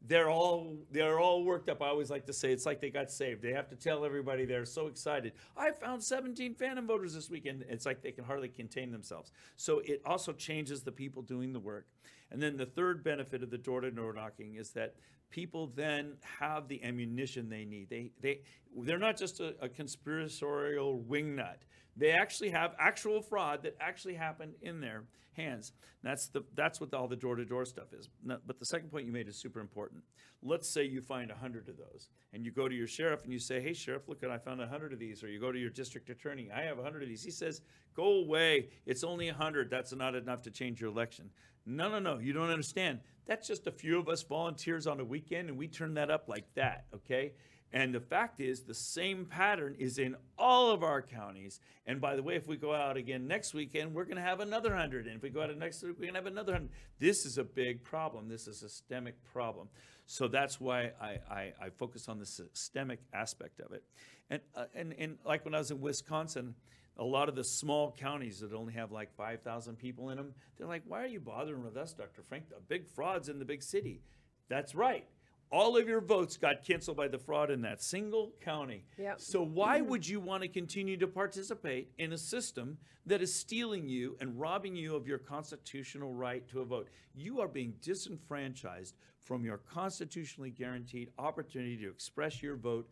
they're 0.06 0.30
all 0.30 0.76
they're 0.92 1.20
all 1.20 1.44
worked 1.44 1.70
up. 1.70 1.82
I 1.82 1.88
always 1.88 2.10
like 2.10 2.26
to 2.26 2.34
say 2.34 2.52
it's 2.52 2.66
like 2.66 2.82
they 2.82 2.90
got 2.90 3.10
saved. 3.10 3.42
They 3.42 3.54
have 3.54 3.70
to 3.70 3.76
tell 3.76 4.04
everybody 4.04 4.46
they're 4.46 4.66
so 4.66 4.88
excited. 4.88 5.32
I 5.56 5.72
found 5.72 6.04
17 6.04 6.56
phantom 6.56 6.88
voters 6.88 7.14
this 7.14 7.30
weekend. 7.30 7.64
It's 7.70 7.86
like 7.86 8.02
they 8.02 8.12
can 8.12 8.26
hardly 8.26 8.50
contain 8.50 8.92
themselves. 8.92 9.32
So 9.56 9.80
it 9.86 10.02
also 10.06 10.34
changes 10.34 10.84
the 10.84 10.92
people 10.92 11.22
doing 11.22 11.54
the 11.54 11.60
work. 11.60 11.88
And 12.34 12.42
then 12.42 12.58
the 12.58 12.66
third 12.66 13.04
benefit 13.04 13.44
of 13.44 13.52
the 13.52 13.60
door-to-door 13.60 14.14
knocking 14.14 14.56
is 14.56 14.72
that 14.72 14.96
people 15.30 15.72
then 15.76 16.18
have 16.40 16.68
the 16.68 16.84
ammunition 16.84 17.48
they 17.48 17.64
need. 17.64 17.90
They 17.90 18.12
they 18.20 18.42
they're 18.76 18.98
not 18.98 19.18
just 19.18 19.40
a, 19.40 19.56
a 19.62 19.70
conspiratorial 19.70 21.00
wingnut. 21.08 21.58
They 21.96 22.12
actually 22.12 22.50
have 22.50 22.76
actual 22.80 23.22
fraud 23.22 23.62
that 23.64 23.78
actually 23.80 24.16
happened 24.16 24.56
in 24.64 24.82
their 24.82 25.04
hands. 25.34 25.74
That's 26.02 26.28
the 26.28 26.44
that's 26.56 26.82
what 26.82 26.92
all 26.94 27.08
the 27.08 27.16
door-to-door 27.16 27.66
stuff 27.66 27.94
is. 27.94 28.10
But 28.26 28.60
the 28.60 28.66
second 28.66 28.90
point 28.90 29.06
you 29.06 29.12
made 29.12 29.28
is 29.28 29.36
super 29.36 29.60
important. 29.60 30.04
Let's 30.42 30.68
say 30.68 30.84
you 30.84 31.02
find 31.02 31.30
a 31.30 31.36
hundred 31.36 31.70
of 31.70 31.78
those, 31.78 32.10
and 32.34 32.44
you 32.44 32.52
go 32.52 32.68
to 32.68 32.76
your 32.76 32.88
sheriff 32.88 33.24
and 33.24 33.32
you 33.32 33.40
say, 33.40 33.62
"Hey, 33.62 33.74
sheriff, 33.74 34.10
look, 34.10 34.24
I 34.24 34.40
found 34.40 34.60
a 34.60 34.68
hundred 34.68 34.92
of 34.92 35.00
these." 35.00 35.24
Or 35.24 35.30
you 35.30 35.40
go 35.40 35.52
to 35.52 35.60
your 35.60 35.70
district 35.70 36.10
attorney, 36.10 36.50
"I 36.52 36.64
have 36.64 36.80
a 36.80 36.84
hundred 36.84 37.04
of 37.04 37.10
these." 37.10 37.24
He 37.24 37.32
says, 37.32 37.62
"Go 37.96 38.24
away. 38.24 38.70
It's 38.86 39.04
only 39.04 39.30
a 39.30 39.34
hundred. 39.34 39.70
That's 39.70 39.94
not 39.94 40.16
enough 40.16 40.44
to 40.44 40.52
change 40.52 40.82
your 40.82 40.90
election." 40.90 41.30
No, 41.66 41.90
no, 41.90 42.00
no. 42.00 42.18
You 42.18 42.34
don't 42.34 42.50
understand. 42.50 43.00
That's 43.26 43.48
just 43.48 43.68
a 43.68 43.72
few 43.72 43.98
of 44.00 44.10
us 44.10 44.22
volunteers 44.24 44.86
on 44.86 45.00
a 45.00 45.06
weekend, 45.06 45.50
and 45.50 45.58
we 45.58 45.68
turn 45.68 45.94
that 45.94 46.12
up 46.12 46.28
like 46.28 46.54
that. 46.56 46.86
Okay. 46.94 47.34
And 47.76 47.94
the 47.94 48.00
fact 48.00 48.40
is, 48.40 48.62
the 48.62 48.76
same 48.76 49.26
pattern 49.26 49.76
is 49.80 49.98
in 49.98 50.16
all 50.38 50.70
of 50.70 50.84
our 50.84 51.02
counties. 51.02 51.60
And 51.88 52.00
by 52.00 52.16
the 52.16 52.22
way, 52.22 52.36
if 52.36 52.48
we 52.48 52.56
go 52.56 52.72
out 52.72 52.98
again 52.98 53.28
next 53.28 53.56
weekend, 53.56 53.96
we're 53.96 54.04
going 54.04 54.18
to 54.18 54.22
have 54.22 54.42
another 54.42 54.70
100. 54.70 55.08
And 55.08 55.16
if 55.16 55.24
we 55.24 55.32
go 55.32 55.42
out 55.42 55.58
next 55.58 55.82
week, 55.82 55.94
we're 55.98 56.04
going 56.04 56.14
to 56.14 56.20
have 56.20 56.28
another 56.28 56.52
100. 56.52 56.70
This 57.00 57.26
is 57.26 57.40
a 57.40 57.44
big 57.44 57.84
problem. 57.84 58.30
This 58.30 58.48
is 58.48 58.62
a 58.62 58.70
systemic 58.70 59.16
problem. 59.24 59.70
So 60.06 60.28
that's 60.28 60.62
why 60.62 60.92
I, 61.02 61.18
I, 61.28 61.54
I 61.60 61.70
focus 61.76 62.08
on 62.08 62.20
the 62.20 62.28
systemic 62.28 63.00
aspect 63.12 63.60
of 63.60 63.72
it. 63.72 63.84
And, 64.30 64.42
uh, 64.56 64.66
and, 64.76 64.94
and 65.00 65.18
like 65.26 65.44
when 65.44 65.56
I 65.56 65.58
was 65.58 65.72
in 65.72 65.82
Wisconsin, 65.82 66.54
a 66.98 67.04
lot 67.04 67.30
of 67.30 67.36
the 67.36 67.44
small 67.44 67.92
counties 67.92 68.40
that 68.40 68.54
only 68.54 68.74
have 68.74 68.92
like 68.92 69.16
5,000 69.16 69.78
people 69.78 70.10
in 70.10 70.18
them, 70.18 70.34
they're 70.58 70.68
like, 70.68 70.84
why 70.86 71.02
are 71.02 71.08
you 71.08 71.20
bothering 71.20 71.64
with 71.64 71.78
us, 71.78 71.94
Dr. 71.94 72.22
Frank? 72.22 72.50
The 72.50 72.56
big 72.68 72.88
fraud's 72.88 73.30
in 73.30 73.40
the 73.40 73.46
big 73.46 73.64
city. 73.64 74.02
That's 74.50 74.76
right. 74.76 75.06
All 75.52 75.78
of 75.78 75.88
your 75.88 76.02
votes 76.02 76.36
got 76.36 76.66
canceled 76.66 76.98
by 76.98 77.08
the 77.08 77.20
fraud 77.20 77.52
in 77.52 77.62
that 77.62 77.82
single 77.82 78.32
county. 78.42 78.86
Yep. 78.98 79.22
So 79.22 79.44
why 79.44 79.82
would 79.82 80.08
you 80.08 80.20
want 80.20 80.42
to 80.42 80.48
continue 80.48 80.98
to 80.98 81.08
participate 81.08 81.92
in 82.00 82.14
a 82.14 82.18
system 82.18 82.78
that 83.06 83.22
is 83.22 83.36
stealing 83.36 83.88
you 83.88 84.18
and 84.20 84.40
robbing 84.40 84.76
you 84.76 84.96
of 84.96 85.08
your 85.08 85.20
constitutional 85.20 86.12
right 86.12 86.48
to 86.50 86.62
a 86.62 86.66
vote? 86.66 86.90
You 87.14 87.40
are 87.40 87.48
being 87.48 87.76
disenfranchised 87.82 88.96
from 89.24 89.46
your 89.46 89.58
constitutionally 89.58 90.50
guaranteed 90.50 91.12
opportunity 91.20 91.78
to 91.78 91.90
express 91.90 92.42
your 92.42 92.56
vote 92.56 92.90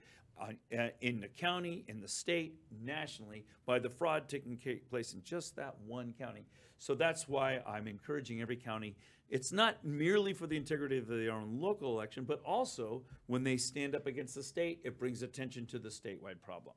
in 1.01 1.19
the 1.19 1.27
county, 1.27 1.85
in 1.87 1.99
the 1.99 2.07
state, 2.07 2.55
nationally, 2.83 3.45
by 3.65 3.79
the 3.79 3.89
fraud 3.89 4.27
taking 4.27 4.57
place 4.89 5.13
in 5.13 5.23
just 5.23 5.55
that 5.55 5.75
one 5.85 6.13
county. 6.17 6.45
So 6.77 6.95
that's 6.95 7.27
why 7.27 7.61
I'm 7.67 7.87
encouraging 7.87 8.41
every 8.41 8.55
county. 8.55 8.95
It's 9.29 9.51
not 9.51 9.85
merely 9.85 10.33
for 10.33 10.47
the 10.47 10.57
integrity 10.57 10.97
of 10.97 11.07
their 11.07 11.31
own 11.31 11.59
local 11.61 11.93
election, 11.93 12.25
but 12.25 12.41
also 12.43 13.03
when 13.27 13.43
they 13.43 13.55
stand 13.57 13.95
up 13.95 14.07
against 14.07 14.35
the 14.35 14.43
state, 14.43 14.81
it 14.83 14.99
brings 14.99 15.21
attention 15.21 15.65
to 15.67 15.79
the 15.79 15.89
statewide 15.89 16.41
problem. 16.41 16.75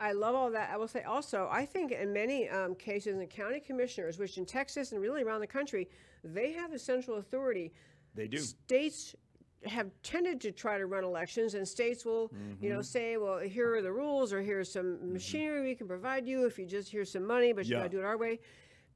I 0.00 0.12
love 0.12 0.34
all 0.34 0.50
that. 0.50 0.70
I 0.72 0.76
will 0.78 0.88
say 0.88 1.02
also, 1.02 1.48
I 1.50 1.66
think 1.66 1.92
in 1.92 2.12
many 2.12 2.48
um, 2.48 2.74
cases, 2.74 3.18
the 3.18 3.26
county 3.26 3.60
commissioners, 3.60 4.18
which 4.18 4.38
in 4.38 4.46
Texas 4.46 4.92
and 4.92 5.00
really 5.00 5.22
around 5.22 5.40
the 5.40 5.46
country, 5.46 5.88
they 6.24 6.52
have 6.52 6.70
the 6.70 6.78
central 6.78 7.18
authority. 7.18 7.72
They 8.14 8.26
do. 8.26 8.38
States 8.38 9.14
have 9.66 9.90
tended 10.02 10.40
to 10.40 10.52
try 10.52 10.78
to 10.78 10.86
run 10.86 11.04
elections, 11.04 11.54
and 11.54 11.66
states 11.66 12.04
will, 12.04 12.30
you 12.32 12.38
Mm-hmm. 12.38 12.68
know, 12.70 12.82
say, 12.82 13.16
"Well, 13.16 13.38
here 13.38 13.74
are 13.74 13.82
the 13.82 13.92
rules, 13.92 14.32
or 14.32 14.40
here's 14.40 14.72
some 14.72 15.12
machinery 15.12 15.62
we 15.62 15.74
can 15.74 15.86
provide 15.86 16.26
you 16.26 16.46
if 16.46 16.58
you 16.58 16.66
just 16.66 16.90
here's 16.90 17.12
some 17.12 17.26
money, 17.26 17.52
but 17.52 17.66
you 17.66 17.72
Yeah. 17.72 17.80
got 17.82 17.90
to 17.90 17.96
do 17.96 17.98
it 18.00 18.04
our 18.04 18.16
way." 18.16 18.40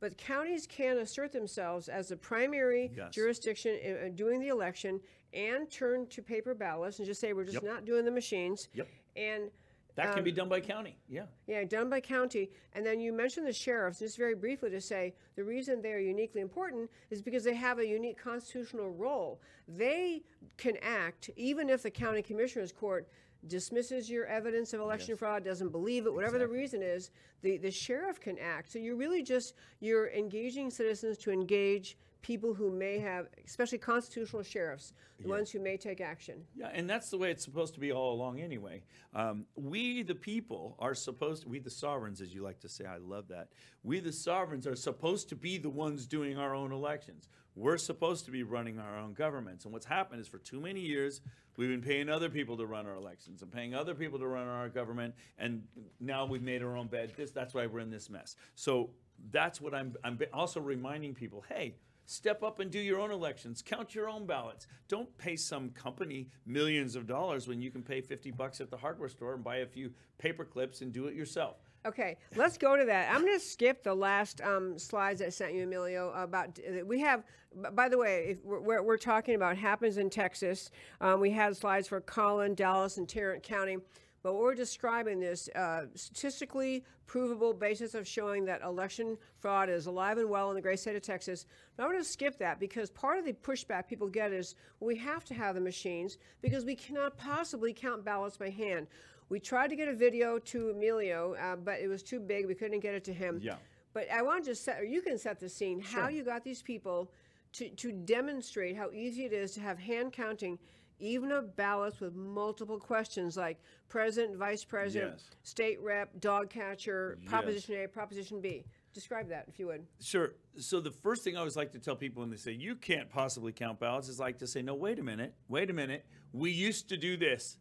But 0.01 0.17
counties 0.19 0.67
can 0.67 0.99
assert 0.99 1.33
themselves 1.33 1.89
as 1.89 2.09
the 2.09 2.17
primary 2.17 2.91
Yes. 2.97 3.15
jurisdiction 3.15 3.75
in, 3.77 3.97
in 3.99 4.15
doing 4.17 4.41
the 4.41 4.49
election 4.49 5.01
and 5.33 5.71
turn 5.71 6.07
to 6.09 6.23
paper 6.23 6.55
ballots 6.55 6.99
and 6.99 7.07
just 7.07 7.21
say, 7.21 7.33
"We're 7.33 7.45
just 7.45 7.55
Yep. 7.55 7.65
not 7.65 7.85
doing 7.85 8.05
the 8.05 8.11
machines." 8.11 8.69
Yep. 8.75 8.89
And 9.17 9.51
That 9.97 10.13
can 10.13 10.25
be 10.25 10.31
um, 10.31 10.37
done 10.37 10.49
by 10.49 10.61
county. 10.61 10.97
Yeah. 11.09 11.27
yeah, 11.47 11.63
done 11.65 11.89
by 11.89 12.01
county. 12.01 12.51
And 12.73 12.85
then 12.85 13.01
you 13.01 13.13
mentioned 13.13 13.47
the 13.47 13.53
sheriffs, 13.53 14.01
just 14.01 14.19
very 14.19 14.35
briefly 14.35 14.71
to 14.71 14.81
say 14.81 15.15
the 15.37 15.45
reason 15.45 15.81
they 15.81 15.93
are 15.93 15.99
uniquely 15.99 16.41
important 16.41 16.91
is 17.11 17.23
because 17.23 17.45
they 17.45 17.55
have 17.55 17.79
a 17.79 17.87
unique 17.87 18.19
constitutional 18.19 18.91
role. 18.91 19.41
They 19.69 20.23
can 20.57 20.77
act 20.83 21.31
even 21.37 21.71
if 21.71 21.83
the 21.83 21.91
county 21.91 22.23
commissioners 22.23 22.73
court 22.73 23.09
dismisses 23.47 24.11
your 24.11 24.27
evidence 24.27 24.73
of 24.73 24.81
election 24.81 25.17
fraud, 25.17 25.45
doesn't 25.45 25.69
believe 25.71 26.07
it, 26.07 26.15
whatever 26.15 26.39
the 26.39 26.49
reason 26.49 26.83
is, 26.83 27.11
the, 27.43 27.59
the 27.59 27.71
sheriff 27.71 28.21
can 28.21 28.39
act. 28.39 28.73
So 28.73 28.79
you're 28.79 28.97
really 28.97 29.23
just 29.23 29.55
you're 29.81 30.11
engaging 30.11 30.71
citizens 30.71 31.19
to 31.19 31.31
engage 31.31 31.97
people 32.25 32.55
who 32.55 32.71
may 32.71 32.99
have, 32.99 33.27
especially 33.47 33.77
constitutional 33.77 34.43
sheriffs, 34.43 34.95
the 35.21 35.29
ones 35.29 35.51
who 35.51 35.61
may 35.61 35.77
take 35.77 36.01
action. 36.01 36.43
Yeah, 36.57 36.71
and 36.73 36.89
that's 36.89 37.11
the 37.11 37.19
way 37.19 37.31
it's 37.31 37.45
supposed 37.45 37.75
to 37.75 37.81
be 37.81 37.93
all 37.93 38.15
along 38.15 38.41
anyway. 38.41 38.83
Um, 39.15 39.45
we, 39.57 40.03
the 40.03 40.15
people, 40.15 40.75
are 40.79 40.95
supposed 40.95 41.45
we, 41.47 41.59
the 41.59 41.69
sovereigns, 41.69 42.23
as 42.23 42.35
you 42.35 42.43
like 42.43 42.61
to 42.61 42.69
say, 42.69 42.87
I 42.87 42.97
love 42.97 43.29
that. 43.29 43.49
We, 43.83 44.01
the 44.01 44.11
sovereigns, 44.11 44.67
are 44.67 44.75
supposed 44.75 45.29
to 45.29 45.37
be 45.37 45.59
the 45.59 45.69
ones 45.69 46.07
doing 46.07 46.39
our 46.39 46.55
own 46.55 46.73
elections. 46.73 47.29
We're 47.57 47.77
supposed 47.77 48.25
to 48.25 48.31
be 48.31 48.43
running 48.43 48.79
our 48.79 48.99
own 48.99 49.13
governments. 49.13 49.67
And 49.67 49.75
what's 49.75 49.85
happened 49.85 50.23
is 50.23 50.27
for 50.27 50.39
too 50.39 50.61
many 50.61 50.81
years, 50.81 51.21
we've 51.59 51.69
been 51.69 51.83
paying 51.83 52.09
other 52.09 52.31
people 52.31 52.57
to 52.57 52.65
run 52.65 52.87
our 52.87 52.97
elections 52.97 53.43
and 53.43 53.53
paying 53.53 53.75
other 53.75 53.95
people 53.95 54.19
to 54.19 54.27
run 54.27 54.49
our 54.49 54.71
government. 54.71 55.15
And 55.39 55.63
now 56.01 56.25
we've 56.25 56.43
made 56.43 56.63
our 56.63 56.75
own 56.75 56.87
bed. 56.87 57.13
This, 57.19 57.33
that's 57.33 57.53
why 57.53 57.67
we're 57.67 57.81
in 57.81 57.91
this 57.91 58.09
mess. 58.09 58.37
So 58.55 58.91
that's 59.31 59.61
what 59.61 59.75
I'm, 59.75 59.95
I'm 60.03 60.19
also 60.33 60.61
reminding 60.61 61.15
people 61.15 61.45
hey, 61.51 61.75
Step 62.07 62.43
up 62.43 62.61
and 62.61 62.71
do 62.71 62.79
your 62.79 63.01
own 63.01 63.11
elections. 63.11 63.63
Count 63.63 63.95
your 63.95 64.09
own 64.09 64.27
ballots. 64.27 64.67
Don't 64.89 65.17
pay 65.17 65.37
some 65.37 65.71
company 65.71 66.29
millions 66.47 66.97
of 66.97 67.07
dollars 67.07 67.49
when 67.49 67.63
you 67.63 67.71
can 67.71 67.83
pay 67.83 68.01
50 68.01 68.31
bucks 68.33 68.61
at 68.61 68.71
the 68.71 68.77
hardware 68.77 69.09
store 69.09 69.35
and 69.35 69.43
buy 69.43 69.57
a 69.57 69.67
few 69.67 69.93
paper 70.19 70.45
clips 70.45 70.83
and 70.83 70.93
do 70.93 71.07
it 71.07 71.15
yourself. 71.15 71.57
Okay, 71.87 72.17
let's 72.35 72.57
go 72.57 72.77
to 72.79 72.85
that. 72.87 73.15
I'm 73.15 73.21
going 73.21 73.39
to 73.39 73.45
skip 73.45 73.83
the 73.83 73.95
last 73.95 74.41
um, 74.41 74.79
slides 74.79 75.21
I 75.21 75.29
sent 75.29 75.53
you, 75.53 75.65
Emilio. 75.65 76.13
About 76.13 76.59
we 76.87 77.01
have, 77.01 77.25
by 77.73 77.91
the 77.91 77.99
way, 77.99 78.39
we're, 78.43 78.83
we're 78.83 78.97
talking 78.97 79.35
about 79.35 79.59
happens 79.59 79.99
in 79.99 80.09
Texas. 80.09 80.71
Um, 81.03 81.21
we 81.21 81.31
had 81.31 81.55
slides 81.55 81.87
for 81.87 82.01
Collin, 82.01 82.55
Dallas, 82.55 82.97
and 82.97 83.07
Tarrant 83.07 83.43
County. 83.43 83.77
But 84.25 84.33
what 84.33 84.43
we're 84.43 84.55
describing 84.55 85.21
this 85.21 85.51
uh, 85.55 85.83
statistically 85.95 86.83
provable 87.07 87.53
basis 87.53 87.95
of 87.95 88.09
showing 88.09 88.47
that 88.47 88.63
election 88.63 89.19
fraud 89.39 89.69
is 89.69 89.85
alive 89.85 90.17
and 90.17 90.31
well 90.31 90.49
in 90.49 90.57
the 90.57 90.63
great 90.63 90.81
state 90.81 90.97
of 90.97 91.03
Texas. 91.03 91.45
But 91.77 91.83
I'm 91.83 91.91
going 91.91 92.03
to 92.03 92.09
skip 92.09 92.39
that 92.39 92.59
because 92.59 92.89
part 92.91 93.19
of 93.19 93.27
the 93.27 93.35
pushback 93.35 93.87
people 93.87 94.09
get 94.09 94.33
is 94.33 94.55
we 94.81 94.97
have 94.97 95.27
to 95.27 95.35
have 95.35 95.55
the 95.55 95.61
machines 95.61 96.17
because 96.41 96.65
we 96.65 96.75
cannot 96.75 97.19
possibly 97.19 97.75
count 97.75 98.03
ballots 98.03 98.39
by 98.39 98.49
hand. 98.49 98.87
We 99.29 99.41
tried 99.41 99.69
to 99.69 99.77
get 99.77 99.89
a 99.89 99.95
video 99.95 100.39
to 100.39 100.71
Emilio, 100.71 101.35
uh, 101.35 101.57
but 101.57 101.81
it 101.81 101.89
was 101.89 102.03
too 102.03 102.19
big. 102.19 102.47
We 102.47 102.55
couldn't 102.55 102.81
get 102.81 102.95
it 102.95 103.05
to 103.05 103.13
him. 103.13 103.41
Yeah. 103.43 103.57
But 103.93 104.11
I 104.11 104.23
want 104.23 104.45
to 104.45 104.53
just 104.53 104.65
set, 104.65 104.81
or 104.81 104.85
you 104.85 105.03
can 105.03 105.19
set 105.19 105.39
the 105.39 105.51
scene, 105.51 105.83
sure. 105.83 106.01
how 106.01 106.09
you 106.09 106.25
got 106.25 106.43
these 106.45 106.63
people 106.63 107.11
to, 107.53 107.69
to 107.69 107.93
demonstrate 107.93 108.75
how 108.75 108.91
easy 108.91 109.27
it 109.27 109.35
is 109.35 109.53
to 109.53 109.61
have 109.61 109.79
hand 109.79 110.13
counting, 110.15 110.59
even 111.05 111.33
a 111.33 111.43
ballot 111.43 112.01
with 112.01 112.15
multiple 112.15 112.79
questions 112.79 113.37
like 113.37 113.61
president, 113.89 114.37
vice 114.37 114.65
president, 114.65 115.15
Yes. 115.17 115.31
state 115.43 115.81
rep, 115.81 116.19
dog 116.21 116.51
catcher, 116.51 117.19
Proposition 117.27 117.75
A, 117.77 117.87
Proposition 117.89 118.41
B. 118.41 118.65
Describe 118.93 119.29
that 119.29 119.47
if 119.49 119.59
you 119.59 119.67
would. 119.67 119.87
Sure. 120.01 120.35
So 120.57 120.81
the 120.81 120.91
first 120.91 121.25
thing 121.25 121.37
I 121.37 121.41
always 121.41 121.57
like 121.57 121.73
to 121.73 121.79
tell 121.81 121.97
people 121.97 122.21
when 122.21 122.31
they 122.31 122.37
say 122.37 122.53
you 122.53 122.77
can't 122.77 123.11
possibly 123.11 123.53
count 123.53 123.81
ballots 123.81 124.09
is 124.09 124.21
like 124.21 124.39
to 124.39 124.47
say, 124.47 124.63
no, 124.63 124.75
wait 124.75 124.99
a 124.99 125.03
minute, 125.03 125.35
wait 125.49 125.69
a 125.69 125.73
minute. 125.73 126.07
We 126.33 126.51
used 126.51 126.89
to 126.91 126.97
do 126.97 127.17
this. 127.17 127.59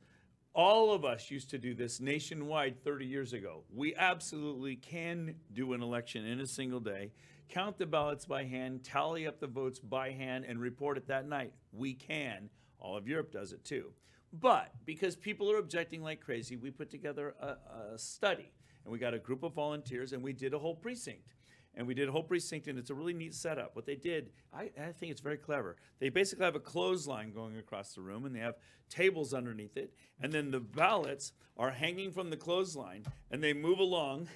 All 0.54 0.94
of 0.94 1.04
us 1.04 1.32
used 1.32 1.50
to 1.50 1.58
do 1.58 1.74
this 1.74 2.00
nationwide 2.00 2.84
30 2.84 3.08
years 3.08 3.34
ago. 3.34 3.64
We 3.74 3.96
absolutely 3.96 4.76
can 4.76 5.36
do 5.52 5.74
an 5.74 5.82
election 5.82 6.26
in 6.26 6.40
a 6.40 6.46
single 6.46 6.80
day, 6.80 7.12
count 7.50 7.80
the 7.80 7.88
ballots 7.88 8.26
by 8.26 8.44
hand, 8.44 8.84
tally 8.84 9.26
up 9.26 9.40
the 9.40 9.48
votes 9.48 9.80
by 9.80 10.12
hand, 10.12 10.46
and 10.48 10.60
report 10.60 10.98
it 10.98 11.08
that 11.08 11.28
night. 11.28 11.54
We 11.72 11.96
can. 11.96 12.52
All 12.84 12.96
of 12.96 13.08
Europe 13.08 13.32
does 13.32 13.52
it 13.52 13.64
too. 13.66 13.94
But 14.32 14.72
because 14.86 15.16
people 15.16 15.52
are 15.52 15.58
objecting 15.58 16.04
like 16.04 16.22
crazy, 16.22 16.56
we 16.56 16.70
put 16.70 16.92
together 16.92 17.34
a, 17.40 17.94
a 17.94 17.98
study 17.98 18.52
and 18.84 18.92
we 18.92 19.00
got 19.00 19.16
a 19.16 19.20
group 19.20 19.42
of 19.42 19.54
volunteers 19.54 20.14
and 20.14 20.22
we 20.22 20.34
did 20.34 20.54
a 20.54 20.60
whole 20.60 20.76
precinct 20.76 21.34
and 21.76 21.88
we 21.88 21.94
did 21.94 22.08
a 22.08 22.12
whole 22.12 22.24
precinct, 22.24 22.68
and 22.68 22.78
it's 22.78 22.90
a 22.90 22.94
really 22.94 23.14
neat 23.14 23.34
setup. 23.34 23.76
What 23.76 23.86
they 23.86 23.96
did, 23.96 24.30
I, 24.54 24.70
I 24.80 24.92
think 24.92 25.12
it's 25.12 25.22
very 25.22 25.38
clever. 25.38 25.76
They 26.00 26.10
basically 26.10 26.46
have 26.46 26.56
a 26.56 26.60
clothesline 26.60 27.34
going 27.34 27.58
across 27.58 27.94
the 27.94 28.02
room, 28.02 28.26
and 28.26 28.36
they 28.36 28.40
have 28.40 28.56
tables 28.90 29.34
underneath 29.34 29.76
it, 29.76 29.94
and 30.22 30.32
then 30.32 30.52
the 30.52 30.60
ballots 30.60 31.34
are 31.58 31.72
hanging 31.72 32.12
from 32.12 32.30
the 32.30 32.38
clothesline, 32.38 33.06
and 33.32 33.44
they 33.44 33.54
move 33.54 33.80
along, 33.80 34.30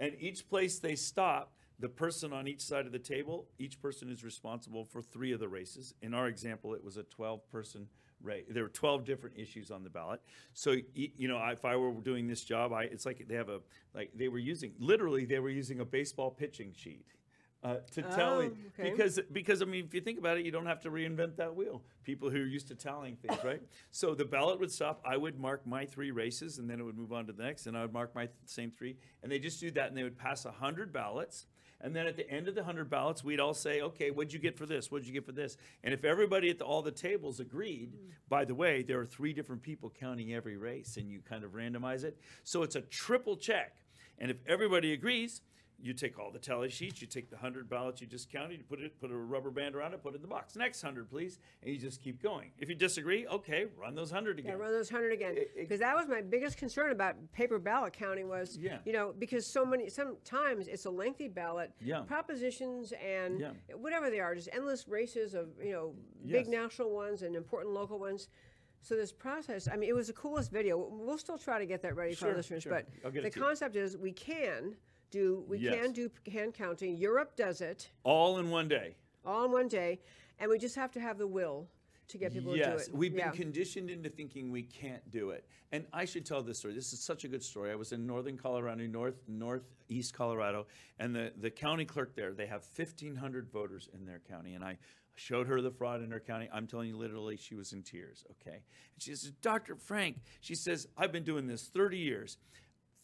and 0.00 0.14
each 0.18 0.48
place 0.48 0.78
they 0.78 0.94
stop, 0.94 1.52
the 1.78 1.88
person 1.88 2.32
on 2.32 2.48
each 2.48 2.60
side 2.60 2.86
of 2.86 2.92
the 2.92 2.98
table, 2.98 3.46
each 3.58 3.80
person 3.80 4.10
is 4.10 4.24
responsible 4.24 4.84
for 4.84 5.00
three 5.00 5.32
of 5.32 5.40
the 5.40 5.48
races. 5.48 5.94
In 6.02 6.12
our 6.14 6.26
example, 6.26 6.74
it 6.74 6.82
was 6.82 6.96
a 6.96 7.04
12 7.04 7.48
person 7.50 7.86
race. 8.20 8.44
There 8.50 8.64
were 8.64 8.68
12 8.68 9.04
different 9.04 9.36
issues 9.38 9.70
on 9.70 9.84
the 9.84 9.90
ballot. 9.90 10.20
So, 10.54 10.76
you 10.94 11.28
know, 11.28 11.38
if 11.48 11.64
I 11.64 11.76
were 11.76 11.92
doing 11.92 12.26
this 12.26 12.42
job, 12.42 12.72
I, 12.72 12.84
it's 12.84 13.06
like 13.06 13.24
they 13.28 13.36
have 13.36 13.48
a, 13.48 13.60
like 13.94 14.10
they 14.14 14.28
were 14.28 14.38
using, 14.38 14.72
literally, 14.80 15.24
they 15.24 15.38
were 15.38 15.50
using 15.50 15.80
a 15.80 15.84
baseball 15.84 16.30
pitching 16.30 16.72
sheet. 16.76 17.06
Uh, 17.60 17.78
to 17.90 18.04
Oh, 18.04 18.40
okay. 18.78 18.88
because 18.88 19.18
because 19.32 19.62
I 19.62 19.64
mean 19.64 19.84
if 19.84 19.92
you 19.92 20.00
think 20.00 20.16
about 20.20 20.38
it 20.38 20.44
you 20.46 20.52
don't 20.52 20.66
have 20.66 20.80
to 20.82 20.92
reinvent 20.92 21.34
that 21.38 21.56
wheel 21.56 21.82
people 22.04 22.30
who 22.30 22.38
are 22.40 22.46
used 22.46 22.68
to 22.68 22.76
tallying 22.76 23.16
things 23.16 23.36
right 23.42 23.60
so 23.90 24.14
the 24.14 24.24
ballot 24.24 24.60
would 24.60 24.70
stop 24.70 25.02
I 25.04 25.16
would 25.16 25.40
mark 25.40 25.66
my 25.66 25.84
three 25.84 26.12
races 26.12 26.58
and 26.58 26.70
then 26.70 26.78
it 26.78 26.84
would 26.84 26.96
move 26.96 27.12
on 27.12 27.26
to 27.26 27.32
the 27.32 27.42
next 27.42 27.66
and 27.66 27.76
I 27.76 27.82
would 27.82 27.92
mark 27.92 28.14
my 28.14 28.26
th- 28.26 28.36
same 28.44 28.70
three 28.70 28.96
and 29.24 29.32
they 29.32 29.40
just 29.40 29.58
do 29.58 29.72
that 29.72 29.88
and 29.88 29.96
they 29.96 30.04
would 30.04 30.16
pass 30.16 30.44
a 30.44 30.52
hundred 30.52 30.92
ballots 30.92 31.46
and 31.80 31.94
then 31.94 32.06
at 32.06 32.16
the 32.16 32.28
end 32.30 32.48
of 32.48 32.54
the 32.54 32.64
hundred 32.64 32.90
ballots 32.90 33.22
we'd 33.22 33.40
all 33.40 33.54
say 33.54 33.80
okay 33.80 34.10
what'd 34.10 34.32
you 34.32 34.38
get 34.38 34.56
for 34.56 34.66
this? 34.66 34.90
What'd 34.90 35.06
you 35.06 35.12
get 35.12 35.26
for 35.26 35.32
this? 35.32 35.56
And 35.84 35.94
if 35.94 36.04
everybody 36.04 36.50
at 36.50 36.58
the, 36.58 36.64
all 36.64 36.82
the 36.82 36.90
tables 36.90 37.40
agreed 37.40 37.92
mm. 37.92 38.12
by 38.28 38.44
the 38.44 38.54
way 38.54 38.82
there 38.82 38.98
are 39.00 39.06
three 39.06 39.32
different 39.32 39.62
people 39.62 39.92
counting 39.98 40.32
every 40.34 40.56
race 40.56 40.96
and 40.96 41.10
you 41.10 41.20
kind 41.28 41.44
of 41.44 41.52
randomize 41.52 42.04
it. 42.04 42.18
So 42.44 42.62
it's 42.62 42.76
a 42.76 42.82
triple 42.82 43.36
check. 43.36 43.76
And 44.18 44.30
if 44.30 44.38
everybody 44.46 44.92
agrees 44.92 45.42
you 45.80 45.92
take 45.94 46.18
all 46.18 46.30
the 46.32 46.38
tally 46.40 46.68
sheets, 46.70 47.00
you 47.00 47.06
take 47.06 47.30
the 47.30 47.36
hundred 47.36 47.68
ballots 47.70 48.00
you 48.00 48.06
just 48.06 48.30
counted, 48.30 48.58
you 48.58 48.64
put 48.64 48.80
it, 48.80 49.00
put 49.00 49.10
a 49.12 49.16
rubber 49.16 49.50
band 49.50 49.76
around 49.76 49.94
it, 49.94 50.02
put 50.02 50.12
it 50.12 50.16
in 50.16 50.22
the 50.22 50.28
box. 50.28 50.56
Next 50.56 50.82
hundred, 50.82 51.08
please, 51.08 51.38
and 51.62 51.72
you 51.72 51.78
just 51.78 52.02
keep 52.02 52.20
going. 52.20 52.50
If 52.58 52.68
you 52.68 52.74
disagree, 52.74 53.26
okay, 53.28 53.66
run 53.76 53.94
those 53.94 54.10
hundred 54.10 54.38
Yeah, 54.38 54.46
again. 54.46 54.58
run 54.58 54.72
those 54.72 54.90
hundred 54.90 55.12
again. 55.12 55.36
It- 55.36 55.52
it- 55.54 55.56
Because 55.56 55.78
that 55.80 55.94
was 55.96 56.08
my 56.08 56.20
biggest 56.20 56.56
concern 56.56 56.90
about 56.90 57.14
paper 57.32 57.58
ballot 57.60 57.92
counting 57.92 58.28
was, 58.28 58.56
Yeah. 58.56 58.78
you 58.84 58.92
know, 58.92 59.14
because 59.16 59.46
so 59.46 59.64
many, 59.64 59.88
sometimes 59.88 60.66
it's 60.66 60.84
a 60.84 60.90
lengthy 60.90 61.28
ballot. 61.28 61.70
Yeah. 61.80 62.02
Propositions 62.02 62.92
and 62.92 63.38
Yeah. 63.40 63.52
whatever 63.76 64.10
they 64.10 64.20
are, 64.20 64.34
just 64.34 64.48
endless 64.52 64.88
races 64.88 65.34
of, 65.34 65.48
you 65.62 65.72
know, 65.72 65.94
big 66.24 66.46
Yes. 66.46 66.48
national 66.48 66.90
ones 66.90 67.22
and 67.22 67.36
important 67.36 67.72
local 67.72 67.98
ones. 67.98 68.28
So 68.80 68.94
this 68.96 69.12
process, 69.12 69.68
I 69.68 69.76
mean, 69.76 69.88
it 69.88 69.94
was 69.94 70.06
the 70.06 70.12
coolest 70.12 70.50
video. 70.52 70.76
We'll 70.78 71.18
still 71.18 71.38
try 71.38 71.58
to 71.58 71.66
get 71.66 71.82
that 71.82 71.94
ready 71.96 72.14
for 72.14 72.26
our 72.26 72.30
Sure, 72.32 72.36
listeners, 72.36 72.62
sure. 72.62 72.72
but 73.02 73.12
the 73.22 73.30
concept 73.30 73.74
is 73.76 73.96
we 73.96 74.12
can 74.12 74.76
do, 75.10 75.44
we 75.48 75.58
Yes. 75.58 75.74
can 75.74 75.92
do 75.92 76.10
hand 76.30 76.54
counting. 76.54 76.96
Europe 76.96 77.36
does 77.36 77.60
it 77.60 77.90
All 78.04 78.38
in 78.38 78.50
one 78.50 78.68
day. 78.68 78.96
all 79.24 79.44
in 79.46 79.52
one 79.52 79.68
day, 79.68 80.00
and 80.38 80.50
we 80.50 80.58
just 80.58 80.74
have 80.76 80.90
to 80.92 81.00
have 81.00 81.18
the 81.18 81.26
will 81.26 81.68
to 82.08 82.16
get 82.16 82.32
people 82.32 82.56
yes, 82.56 82.66
to 82.86 82.90
do 82.90 82.94
it. 82.94 82.98
we've 82.98 83.12
been 83.12 83.26
Yeah. 83.26 83.30
conditioned 83.32 83.90
into 83.90 84.08
thinking 84.08 84.50
we 84.50 84.62
can't 84.62 85.08
do 85.10 85.30
it. 85.30 85.46
And 85.72 85.86
I 85.92 86.06
should 86.06 86.24
tell 86.24 86.42
this 86.42 86.58
story. 86.58 86.72
This 86.72 86.94
is 86.94 87.00
such 87.00 87.24
a 87.24 87.28
good 87.28 87.42
story. 87.42 87.70
I 87.70 87.74
was 87.74 87.92
in 87.92 88.06
northern 88.06 88.38
Colorado, 88.38 88.86
north 88.86 89.20
northeast 89.28 90.14
Colorado, 90.14 90.66
and 90.98 91.14
the, 91.14 91.32
the 91.36 91.50
county 91.50 91.84
clerk 91.84 92.14
there, 92.14 92.32
they 92.32 92.46
have 92.46 92.64
1,500 92.64 93.50
voters 93.50 93.90
in 93.92 94.06
their 94.06 94.20
county. 94.20 94.54
And 94.54 94.64
I 94.64 94.78
showed 95.16 95.46
her 95.48 95.60
the 95.60 95.70
fraud 95.70 96.00
in 96.02 96.10
her 96.10 96.20
county. 96.20 96.48
I'm 96.50 96.66
telling 96.66 96.88
you, 96.88 96.96
literally, 96.96 97.36
she 97.36 97.54
was 97.54 97.74
in 97.74 97.82
tears, 97.82 98.24
okay? 98.30 98.62
And 98.94 99.02
she 99.02 99.10
says, 99.14 99.32
Dr. 99.42 99.76
Frank, 99.76 100.16
she 100.40 100.54
says, 100.54 100.86
I've 100.96 101.12
been 101.12 101.24
doing 101.24 101.46
this 101.46 101.66
30 101.66 101.98
years. 101.98 102.38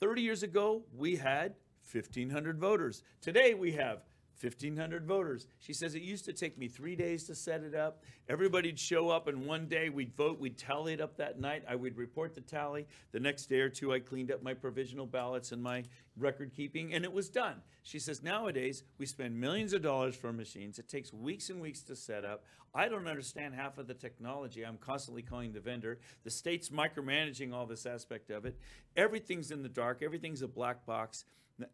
30 0.01 0.23
years 0.23 0.43
ago, 0.43 0.85
we 0.95 1.17
had 1.17 1.55
1,500 1.93 2.59
voters. 2.59 3.03
Today, 3.21 3.55
we 3.55 3.73
have 3.73 4.03
1,500 4.41 5.07
voters. 5.07 5.47
She 5.59 5.73
says, 5.73 5.95
It 5.95 6.03
used 6.03 6.25
to 6.25 6.33
take 6.33 6.59
me 6.59 6.69
three 6.69 6.97
days 6.97 7.25
to 7.25 7.35
set 7.35 7.63
it 7.63 7.75
up. 7.75 8.03
Everybody'd 8.29 8.79
show 8.79 9.09
up, 9.09 9.29
and 9.29 9.47
one 9.47 9.67
day 9.67 9.89
we'd 9.89 10.15
vote. 10.15 10.41
We'd 10.41 10.59
tally 10.59 10.93
it 10.95 11.01
up 11.01 11.17
that 11.17 11.41
night. 11.41 11.65
I 11.69 11.77
would 11.77 11.97
report 11.97 12.35
the 12.35 12.41
tally. 12.41 12.87
The 13.13 13.21
next 13.21 13.47
day 13.47 13.61
or 13.61 13.69
two, 13.69 13.93
I 13.93 14.01
cleaned 14.01 14.33
up 14.33 14.43
my 14.43 14.55
provisional 14.55 15.07
ballots 15.07 15.53
and 15.53 15.63
my 15.63 15.85
record 16.17 16.53
keeping, 16.55 16.95
and 16.95 17.05
it 17.05 17.13
was 17.13 17.29
done. 17.29 17.63
She 17.83 17.99
says, 17.99 18.23
Nowadays, 18.23 18.83
we 18.99 19.07
spend 19.07 19.41
millions 19.41 19.73
of 19.73 19.83
dollars 19.83 20.17
for 20.17 20.33
machines. 20.33 20.79
It 20.79 20.89
takes 20.89 21.13
weeks 21.13 21.49
and 21.51 21.61
weeks 21.61 21.83
to 21.83 21.97
set 21.97 22.25
up. 22.25 22.45
I 22.75 22.89
don't 22.89 23.07
understand 23.07 23.55
half 23.55 23.79
of 23.79 23.87
the 23.87 23.95
technology. 23.95 24.65
I'm 24.65 24.79
constantly 24.79 25.23
calling 25.23 25.53
the 25.53 25.61
vendor. 25.61 26.01
The 26.25 26.31
state's 26.31 26.71
micromanaging 26.71 27.55
all 27.55 27.67
this 27.67 27.87
aspect 27.87 28.31
of 28.31 28.47
it. 28.47 28.59
Everything's 28.97 29.53
in 29.53 29.63
the 29.63 29.69
dark, 29.69 30.03
everything's 30.03 30.43
a 30.43 30.49
black 30.49 30.85
box. 30.85 31.25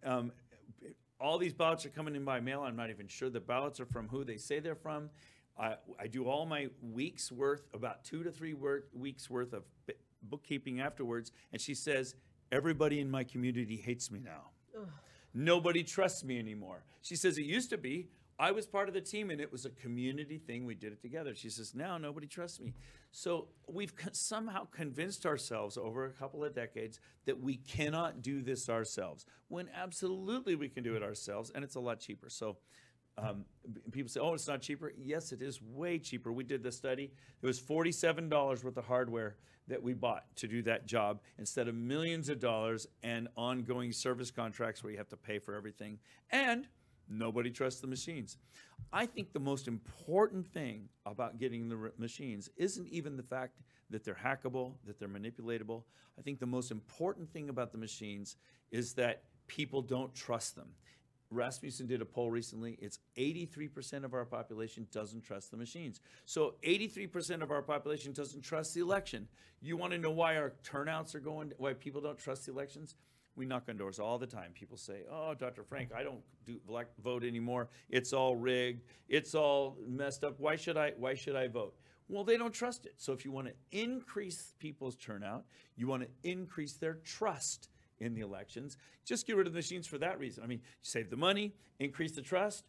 Um, 0.05 0.33
all 1.21 1.39
these 1.39 1.53
ballots 1.53 1.85
are 1.85 1.91
coming 1.91 2.17
in 2.17 2.25
by 2.25 2.41
mail. 2.41 2.63
I'm 2.63 2.77
not 2.77 2.91
even 2.91 3.07
sure 3.07 3.29
the 3.29 3.41
ballots 3.41 3.79
are 3.81 3.87
from 3.87 4.09
who 4.09 4.25
they 4.25 4.37
say 4.37 4.59
they're 4.61 4.75
from. 4.75 5.11
I, 5.59 5.75
I 5.99 6.07
do 6.07 6.27
all 6.27 6.47
my 6.47 6.69
weeks 6.81 7.31
worth, 7.31 7.67
about 7.75 8.05
two 8.05 8.23
to 8.23 8.31
three 8.31 8.55
wor- 8.55 8.85
weeks 8.95 9.29
worth 9.29 9.53
of 9.53 9.65
b- 9.87 9.95
bookkeeping 10.23 10.81
afterwards. 10.81 11.33
And 11.53 11.61
she 11.61 11.75
says, 11.75 12.15
Everybody 12.53 12.99
in 12.99 13.11
my 13.11 13.23
community 13.23 13.77
hates 13.77 14.11
me 14.11 14.19
now. 14.25 14.51
Nobody 15.33 15.85
trusts 15.85 16.25
me 16.25 16.39
anymore. 16.39 16.83
She 17.03 17.15
says, 17.15 17.39
It 17.39 17.45
used 17.45 17.71
to 17.71 17.79
be. 17.79 18.09
I 18.41 18.53
was 18.53 18.67
part 18.67 18.89
of 18.89 18.95
the 18.95 19.03
team 19.03 19.29
and 19.29 19.39
it 19.39 19.53
was 19.53 19.67
a 19.67 19.71
community 19.71 20.39
thing. 20.39 20.65
We 20.65 20.75
did 20.75 20.93
it 20.93 21.03
together. 21.03 21.35
She 21.35 21.51
says, 21.51 21.75
Now 21.75 21.99
nobody 21.99 22.27
trusts 22.27 22.59
me. 22.59 22.73
So 23.13 23.49
we've 23.69 23.93
somehow 24.13 24.65
convinced 24.65 25.27
ourselves 25.27 25.77
over 25.77 26.07
a 26.07 26.11
couple 26.11 26.43
of 26.43 26.55
decades 26.55 27.01
that 27.27 27.39
we 27.39 27.57
cannot 27.57 28.23
do 28.23 28.41
this 28.41 28.71
ourselves, 28.71 29.27
when 29.49 29.69
absolutely 29.77 30.55
we 30.55 30.71
can 30.71 30.83
do 30.83 30.97
it 30.97 31.03
ourselves 31.03 31.53
and 31.55 31.63
it's 31.63 31.75
a 31.75 31.81
lot 31.81 32.01
cheaper. 32.01 32.31
So 32.31 32.57
um, 33.19 33.45
people 33.93 34.09
say, 34.09 34.21
oh, 34.21 34.33
it's 34.33 34.49
not 34.49 34.63
cheaper. 34.63 34.95
Yes, 34.97 35.33
it 35.33 35.43
is 35.43 35.61
way 35.61 35.99
cheaper. 35.99 36.33
We 36.33 36.45
did 36.45 36.63
the 36.63 36.73
study. 36.73 37.13
It 37.43 37.47
was 37.47 37.61
$47 37.61 38.31
worth 38.65 38.77
of 38.77 38.87
hardware 38.87 39.37
that 39.69 39.83
we 39.83 39.93
bought 39.93 40.25
to 40.37 40.49
do 40.49 40.63
that 40.63 40.87
job 40.87 41.21
instead 41.39 41.69
of 41.69 41.75
millions 41.75 42.31
of 42.31 42.41
dollars 42.41 42.87
and 43.03 43.29
ongoing 43.37 43.93
service 43.93 44.31
contracts 44.31 44.83
where 44.83 44.93
you 44.93 44.99
have 44.99 45.11
to 45.11 45.17
pay 45.17 45.39
for 45.39 45.55
everything. 45.55 45.99
And 46.31 46.67
nobody 47.11 47.51
trusts 47.51 47.81
the 47.81 47.87
machines. 47.87 48.39
I 48.93 49.07
think 49.07 49.33
the 49.33 49.41
most 49.41 49.69
important 49.69 50.47
thing 50.47 50.89
about 51.05 51.39
getting 51.39 51.69
the 51.69 51.93
machines 51.99 52.49
isn't 52.57 52.89
even 52.89 53.17
the 53.17 53.23
fact 53.23 53.61
that 53.91 54.05
they're 54.05 54.15
hackable, 54.15 54.75
that 54.87 54.99
they're 54.99 55.09
manipulatable. 55.09 55.83
I 56.19 56.23
think 56.23 56.39
the 56.39 56.47
most 56.47 56.71
important 56.71 57.31
thing 57.33 57.49
about 57.49 57.73
the 57.73 57.79
machines 57.79 58.37
is 58.71 58.95
that 58.95 59.25
people 59.47 59.83
don't 59.83 60.15
trust 60.15 60.57
them. 60.57 60.69
Rasmussen 61.31 61.87
did 61.87 62.03
a 62.03 62.05
poll 62.05 62.31
recently. 62.31 62.77
It's 62.81 62.99
83% 63.17 64.05
of 64.05 64.15
our 64.15 64.25
population 64.25 64.87
doesn't 64.91 65.23
trust 65.23 65.51
the 65.51 65.57
machines. 65.57 66.01
So 66.25 66.55
83% 66.65 67.43
of 67.43 67.51
our 67.53 67.63
population 67.63 68.13
doesn't 68.13 68.43
trust 68.43 68.75
the 68.75 68.81
election. 68.81 69.29
You 69.61 69.77
want 69.77 69.93
to 69.93 69.99
know 69.99 70.11
why 70.11 70.37
our 70.37 70.55
turnouts 70.65 71.15
are 71.15 71.21
going, 71.21 71.53
why 71.59 71.75
people 71.75 72.01
don't 72.01 72.19
trust 72.19 72.47
the 72.47 72.53
elections? 72.53 72.97
We 73.37 73.47
knock 73.47 73.65
on 73.69 73.77
doors 73.77 73.99
all 73.99 74.19
the 74.19 74.27
time. 74.27 74.53
People 74.53 74.77
say, 74.77 75.05
"Oh, 75.11 75.35
Dr. 75.35 75.63
Frank, 75.63 75.93
I 75.93 76.03
don't 76.03 76.23
do 76.45 76.61
black 76.67 76.89
vote 77.03 77.25
anymore. 77.25 77.69
It's 77.89 78.13
all 78.13 78.37
rigged. 78.37 78.85
It's 79.09 79.35
all 79.35 79.79
messed 79.87 80.25
up. 80.25 80.39
Why 80.39 80.57
should 80.57 80.77
I 80.77 80.91
why 80.97 81.15
should 81.15 81.37
I 81.37 81.49
vote?" 81.49 81.75
Well, 82.09 82.25
they 82.25 82.37
don't 82.37 82.53
trust 82.53 82.87
it. 82.87 82.95
So 82.97 83.13
if 83.13 83.25
you 83.25 83.31
want 83.31 83.47
to 83.47 83.55
increase 83.71 84.53
people's 84.59 84.97
turnout, 84.97 85.45
you 85.77 85.87
want 85.87 86.03
to 86.03 86.09
increase 86.29 86.73
their 86.75 86.95
trust 86.95 87.69
in 88.01 88.15
the 88.15 88.21
elections. 88.21 88.77
Just 89.05 89.27
get 89.27 89.37
rid 89.37 89.47
of 89.47 89.53
the 89.53 89.59
machines 89.59 89.87
for 89.87 89.99
that 89.99 90.19
reason. 90.19 90.43
I 90.43 90.49
mean, 90.49 90.63
save 90.83 91.09
the 91.09 91.17
money, 91.17 91.55
increase 91.79 92.13
the 92.13 92.23
trust, 92.23 92.65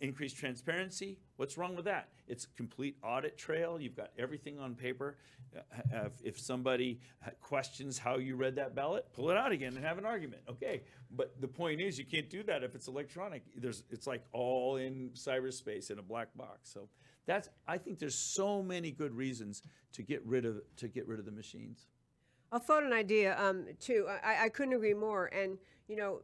increase 0.00 0.32
transparency. 0.32 1.18
What's 1.36 1.56
wrong 1.58 1.74
with 1.76 1.84
that? 1.86 2.08
It's 2.28 2.44
a 2.44 2.48
complete 2.56 2.96
audit 3.02 3.36
trail. 3.36 3.80
You've 3.80 3.96
got 3.96 4.10
everything 4.18 4.58
on 4.58 4.74
paper. 4.74 5.16
Uh, 5.56 6.06
If, 6.06 6.12
if 6.24 6.40
somebody 6.40 7.00
uh, 7.26 7.30
questions 7.40 7.98
how 7.98 8.16
you 8.18 8.36
read 8.36 8.56
that 8.56 8.74
ballot, 8.74 9.06
pull 9.12 9.30
it 9.30 9.36
out 9.36 9.52
again 9.52 9.76
and 9.76 9.84
have 9.84 9.98
an 9.98 10.06
argument. 10.06 10.42
Okay, 10.48 10.82
but 11.10 11.40
the 11.40 11.48
point 11.48 11.80
is, 11.80 11.98
you 11.98 12.04
can't 12.04 12.30
do 12.30 12.42
that 12.44 12.62
if 12.62 12.74
it's 12.74 12.88
electronic. 12.88 13.42
There's, 13.56 13.84
it's 13.90 14.06
like 14.06 14.24
all 14.32 14.76
in 14.76 15.10
cyberspace 15.14 15.90
in 15.90 15.98
a 15.98 16.02
black 16.02 16.28
box. 16.36 16.70
So 16.72 16.88
that's. 17.26 17.48
I 17.68 17.78
think 17.78 17.98
there's 17.98 18.14
so 18.14 18.62
many 18.62 18.90
good 18.90 19.14
reasons 19.14 19.62
to 19.92 20.02
get 20.02 20.24
rid 20.26 20.44
of 20.44 20.62
to 20.76 20.88
get 20.88 21.06
rid 21.06 21.18
of 21.18 21.24
the 21.24 21.32
machines. 21.32 21.86
I'll 22.50 22.60
float 22.60 22.84
an 22.84 22.92
idea 22.92 23.38
um, 23.38 23.66
too. 23.80 24.08
I, 24.22 24.44
I 24.44 24.48
couldn't 24.48 24.74
agree 24.74 24.94
more. 24.94 25.26
And 25.26 25.58
you 25.88 25.96
know, 25.96 26.22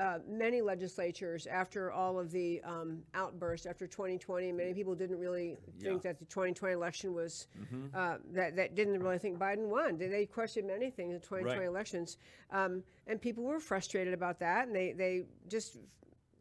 uh, 0.00 0.18
many 0.26 0.62
legislatures, 0.62 1.46
after 1.46 1.92
all 1.92 2.18
of 2.18 2.30
the 2.30 2.60
um, 2.62 3.02
outbursts 3.14 3.66
after 3.66 3.86
2020, 3.86 4.50
many 4.52 4.72
people 4.72 4.94
didn't 4.94 5.18
really 5.18 5.58
think 5.80 6.02
Yeah. 6.04 6.12
that 6.12 6.18
the 6.18 6.24
2020 6.24 6.72
election 6.74 7.12
was 7.12 7.48
uh, 7.94 8.16
that 8.32 8.56
that 8.56 8.74
didn't 8.74 9.00
really 9.02 9.18
think 9.18 9.38
Biden 9.38 9.68
won. 9.68 9.98
They, 9.98 10.08
they 10.08 10.26
questioned 10.26 10.66
many 10.66 10.90
things 10.90 11.14
in 11.14 11.20
2020 11.20 11.58
Right. 11.60 11.66
elections, 11.68 12.16
um, 12.50 12.82
and 13.06 13.20
people 13.20 13.44
were 13.44 13.60
frustrated 13.60 14.14
about 14.14 14.38
that, 14.40 14.66
and 14.66 14.74
they 14.74 14.92
they 14.92 15.24
just 15.48 15.76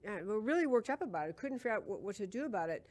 uh, 0.07 0.23
were 0.23 0.39
really 0.39 0.65
worked 0.65 0.89
up 0.89 1.01
about 1.01 1.27
it. 1.29 1.35
Couldn't 1.35 1.59
figure 1.59 1.71
out 1.75 1.85
what, 1.85 2.01
what 2.01 2.15
to 2.15 2.27
do 2.27 2.45
about 2.45 2.69
it. 2.69 2.85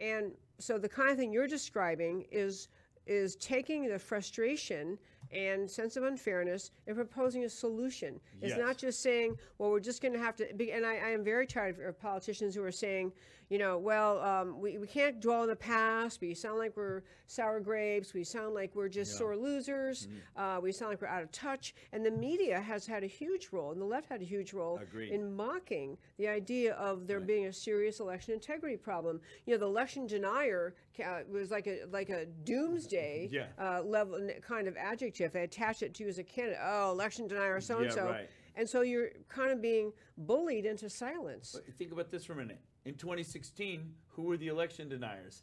And 0.00 0.32
so 0.58 0.78
the 0.78 0.88
kind 0.88 1.10
of 1.10 1.16
thing 1.16 1.32
you're 1.32 1.46
describing 1.46 2.26
is 2.32 2.68
is 3.06 3.36
taking 3.36 3.88
the 3.88 3.98
frustration 3.98 4.98
and 5.32 5.70
sense 5.70 5.96
of 5.96 6.04
unfairness 6.04 6.70
and 6.86 6.96
proposing 6.96 7.44
a 7.44 7.48
solution. 7.48 8.20
It's 8.40 8.50
Yes. 8.50 8.58
not 8.58 8.76
just 8.78 9.00
saying, 9.02 9.36
well, 9.58 9.70
we're 9.70 9.80
just 9.80 10.00
going 10.00 10.14
to 10.14 10.20
have 10.20 10.36
to. 10.36 10.52
Be, 10.54 10.72
and 10.72 10.86
I, 10.86 10.96
I 10.96 11.10
am 11.10 11.22
very 11.24 11.46
tired 11.46 11.78
of 11.80 11.98
politicians 12.00 12.54
who 12.54 12.62
are 12.64 12.72
saying, 12.72 13.12
you 13.48 13.58
know, 13.58 13.78
well, 13.78 14.20
um, 14.20 14.60
we, 14.60 14.76
we 14.78 14.86
can't 14.86 15.20
dwell 15.20 15.40
on 15.42 15.48
the 15.48 15.56
past. 15.56 16.20
We 16.20 16.34
sound 16.34 16.58
like 16.58 16.76
we're 16.76 17.02
sour 17.26 17.60
grapes. 17.60 18.12
We 18.12 18.24
sound 18.24 18.54
like 18.54 18.74
we're 18.74 18.88
just 18.88 19.16
sore 19.16 19.36
losers. 19.36 20.06
Mm-hmm. 20.06 20.40
Uh, 20.40 20.60
we 20.60 20.72
sound 20.72 20.90
like 20.90 21.00
we're 21.00 21.08
out 21.08 21.22
of 21.22 21.32
touch. 21.32 21.74
And 21.92 22.04
the 22.04 22.10
media 22.10 22.60
has 22.60 22.86
had 22.86 23.04
a 23.04 23.06
huge 23.06 23.48
role, 23.50 23.72
and 23.72 23.80
the 23.80 23.86
left 23.86 24.08
had 24.08 24.20
a 24.20 24.24
huge 24.24 24.52
role 24.52 24.78
Agreed. 24.82 25.12
in 25.12 25.34
mocking 25.34 25.96
the 26.18 26.28
idea 26.28 26.74
of 26.74 27.06
there 27.06 27.20
being 27.20 27.46
a 27.46 27.52
serious 27.52 28.00
election 28.00 28.34
integrity 28.34 28.76
problem. 28.76 29.20
You 29.46 29.54
know, 29.54 29.58
the 29.60 29.66
election 29.66 30.06
denier 30.06 30.74
ca- 30.96 31.22
was 31.30 31.50
like 31.50 31.66
a 31.66 31.80
like 31.90 32.10
a 32.10 32.26
doomsday 32.44 33.28
Yeah. 33.32 33.46
uh, 33.58 33.82
level 33.82 34.28
kind 34.46 34.68
of 34.68 34.76
adjective. 34.76 35.32
They 35.32 35.44
attach 35.44 35.82
it 35.82 35.94
to 35.94 36.02
you 36.04 36.08
as 36.10 36.18
a 36.18 36.24
candidate. 36.24 36.60
Oh, 36.62 36.90
election 36.92 37.28
denier, 37.28 37.60
so 37.60 37.78
and 37.78 37.92
so. 37.92 38.16
And 38.56 38.68
so 38.68 38.80
you're 38.80 39.10
kind 39.28 39.52
of 39.52 39.62
being 39.62 39.92
bullied 40.16 40.66
into 40.66 40.90
silence. 40.90 41.54
Think 41.78 41.92
about 41.92 42.10
this 42.10 42.24
for 42.24 42.32
a 42.32 42.36
minute. 42.36 42.58
In 42.88 42.94
2016, 42.94 43.92
who 44.06 44.22
were 44.22 44.38
the 44.38 44.48
election 44.48 44.88
deniers? 44.88 45.42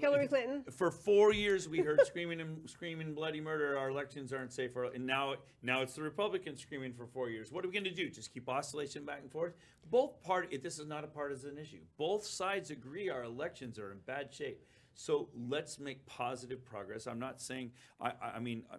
Hillary 0.00 0.26
Clinton. 0.26 0.64
For 0.72 0.90
four 0.90 1.32
years, 1.32 1.68
we 1.68 1.78
heard 1.78 2.04
screaming 2.04 2.40
and 2.40 2.58
screaming 2.68 3.14
bloody 3.14 3.40
murder. 3.40 3.78
Our 3.78 3.88
elections 3.88 4.32
aren't 4.32 4.52
safe. 4.52 4.72
And 4.74 5.06
now, 5.06 5.36
now 5.62 5.82
it's 5.82 5.94
the 5.94 6.02
Republicans 6.02 6.60
screaming 6.60 6.92
for 6.92 7.06
four 7.06 7.30
years. 7.30 7.52
What 7.52 7.64
are 7.64 7.68
we 7.68 7.72
going 7.72 7.84
to 7.84 7.94
do? 7.94 8.10
Just 8.10 8.34
keep 8.34 8.48
oscillation 8.48 9.04
back 9.04 9.20
and 9.22 9.30
forth? 9.30 9.54
Both 9.92 10.20
party. 10.24 10.56
This 10.56 10.80
is 10.80 10.88
not 10.88 11.04
a 11.04 11.06
partisan 11.06 11.56
issue. 11.56 11.82
Both 11.98 12.26
sides 12.26 12.72
agree 12.72 13.08
our 13.08 13.22
elections 13.22 13.78
are 13.78 13.92
in 13.92 13.98
bad 14.04 14.34
shape. 14.34 14.66
So 14.94 15.28
let's 15.48 15.78
make 15.78 16.04
positive 16.06 16.64
progress. 16.64 17.06
I'm 17.06 17.20
not 17.20 17.40
saying. 17.40 17.70
I. 18.00 18.08
I, 18.08 18.30
I 18.34 18.38
mean. 18.40 18.64
I, 18.72 18.78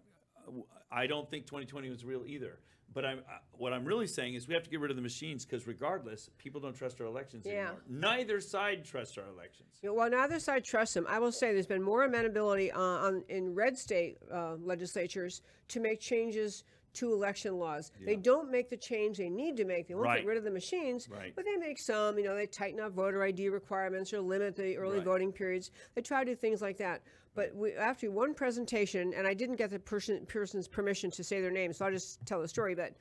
I 0.92 1.08
don't 1.08 1.28
think 1.32 1.46
2020 1.46 1.90
was 1.90 2.04
real 2.04 2.24
either. 2.28 2.60
But 2.94 3.06
I'm, 3.06 3.20
I, 3.30 3.38
what 3.54 3.74
I'm 3.74 3.86
really 3.86 4.08
saying 4.08 4.36
is 4.36 4.48
we 4.48 4.54
have 4.54 4.64
to 4.64 4.70
get 4.70 4.80
rid 4.80 4.92
of 4.92 4.98
the 4.98 5.02
machines 5.04 5.46
because 5.46 5.66
regardless, 5.68 6.30
people 6.38 6.62
don't 6.62 6.76
trust 6.76 7.02
our 7.02 7.08
elections 7.08 7.46
Yeah. 7.46 7.52
anymore. 7.54 7.82
Neither 7.90 8.40
side 8.40 8.86
trusts 8.86 9.18
our 9.18 9.28
elections. 9.28 9.80
Know, 9.84 9.94
Well, 9.94 10.10
neither 10.10 10.40
side 10.40 10.64
trusts 10.64 10.94
them. 10.94 11.06
I 11.10 11.20
will 11.20 11.32
say 11.32 11.54
there's 11.54 11.66
been 11.68 11.82
more 11.82 12.04
amenability 12.04 12.72
uh, 12.72 12.80
on, 12.80 13.24
in 13.30 13.56
red 13.56 13.78
state 13.78 14.18
uh, 14.32 14.56
legislatures 14.62 15.42
to 15.70 15.80
make 15.80 16.00
changes 16.00 16.64
to 16.94 17.12
election 17.12 17.58
laws. 17.58 17.92
They 18.06 18.16
don't 18.16 18.52
make 18.52 18.70
the 18.70 18.78
change 18.78 19.18
they 19.18 19.30
need 19.30 19.58
to 19.58 19.66
make. 19.66 19.88
They 19.88 19.96
won't 19.96 20.06
Right. 20.06 20.18
get 20.20 20.28
rid 20.28 20.38
of 20.38 20.44
the 20.44 20.52
machines, 20.52 21.10
Right. 21.10 21.34
but 21.36 21.44
they 21.44 21.58
make 21.58 21.80
some. 21.80 22.20
You 22.20 22.24
know, 22.26 22.36
they 22.36 22.46
tighten 22.46 22.80
up 22.80 22.92
voter 22.92 23.24
ID 23.24 23.50
requirements 23.50 24.14
or 24.14 24.22
limit 24.22 24.56
the 24.56 24.78
early 24.78 24.98
Right. 24.98 25.04
voting 25.06 25.32
periods. 25.32 25.72
They 25.96 26.04
try 26.04 26.24
to 26.24 26.32
do 26.32 26.36
things 26.36 26.62
like 26.62 26.78
that. 26.78 27.02
But 27.36 27.56
we, 27.56 27.74
after 27.74 28.12
one 28.12 28.34
presentation, 28.34 29.14
and 29.16 29.26
I 29.26 29.34
didn't 29.34 29.56
get 29.56 29.72
the 29.72 29.80
person, 29.80 30.26
person's 30.28 30.68
permission 30.68 31.10
to 31.12 31.24
say 31.24 31.42
their 31.42 31.52
name, 31.52 31.74
so 31.74 31.86
I'll 31.86 31.92
just 31.92 32.24
tell 32.26 32.42
the 32.42 32.48
story. 32.48 32.76
But 32.76 32.94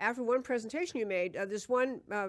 after 0.00 0.22
one 0.22 0.42
presentation 0.42 0.98
you 0.98 1.06
made, 1.06 1.36
uh, 1.36 1.46
this 1.46 1.68
one 1.68 2.00
uh, 2.10 2.14
uh, 2.14 2.28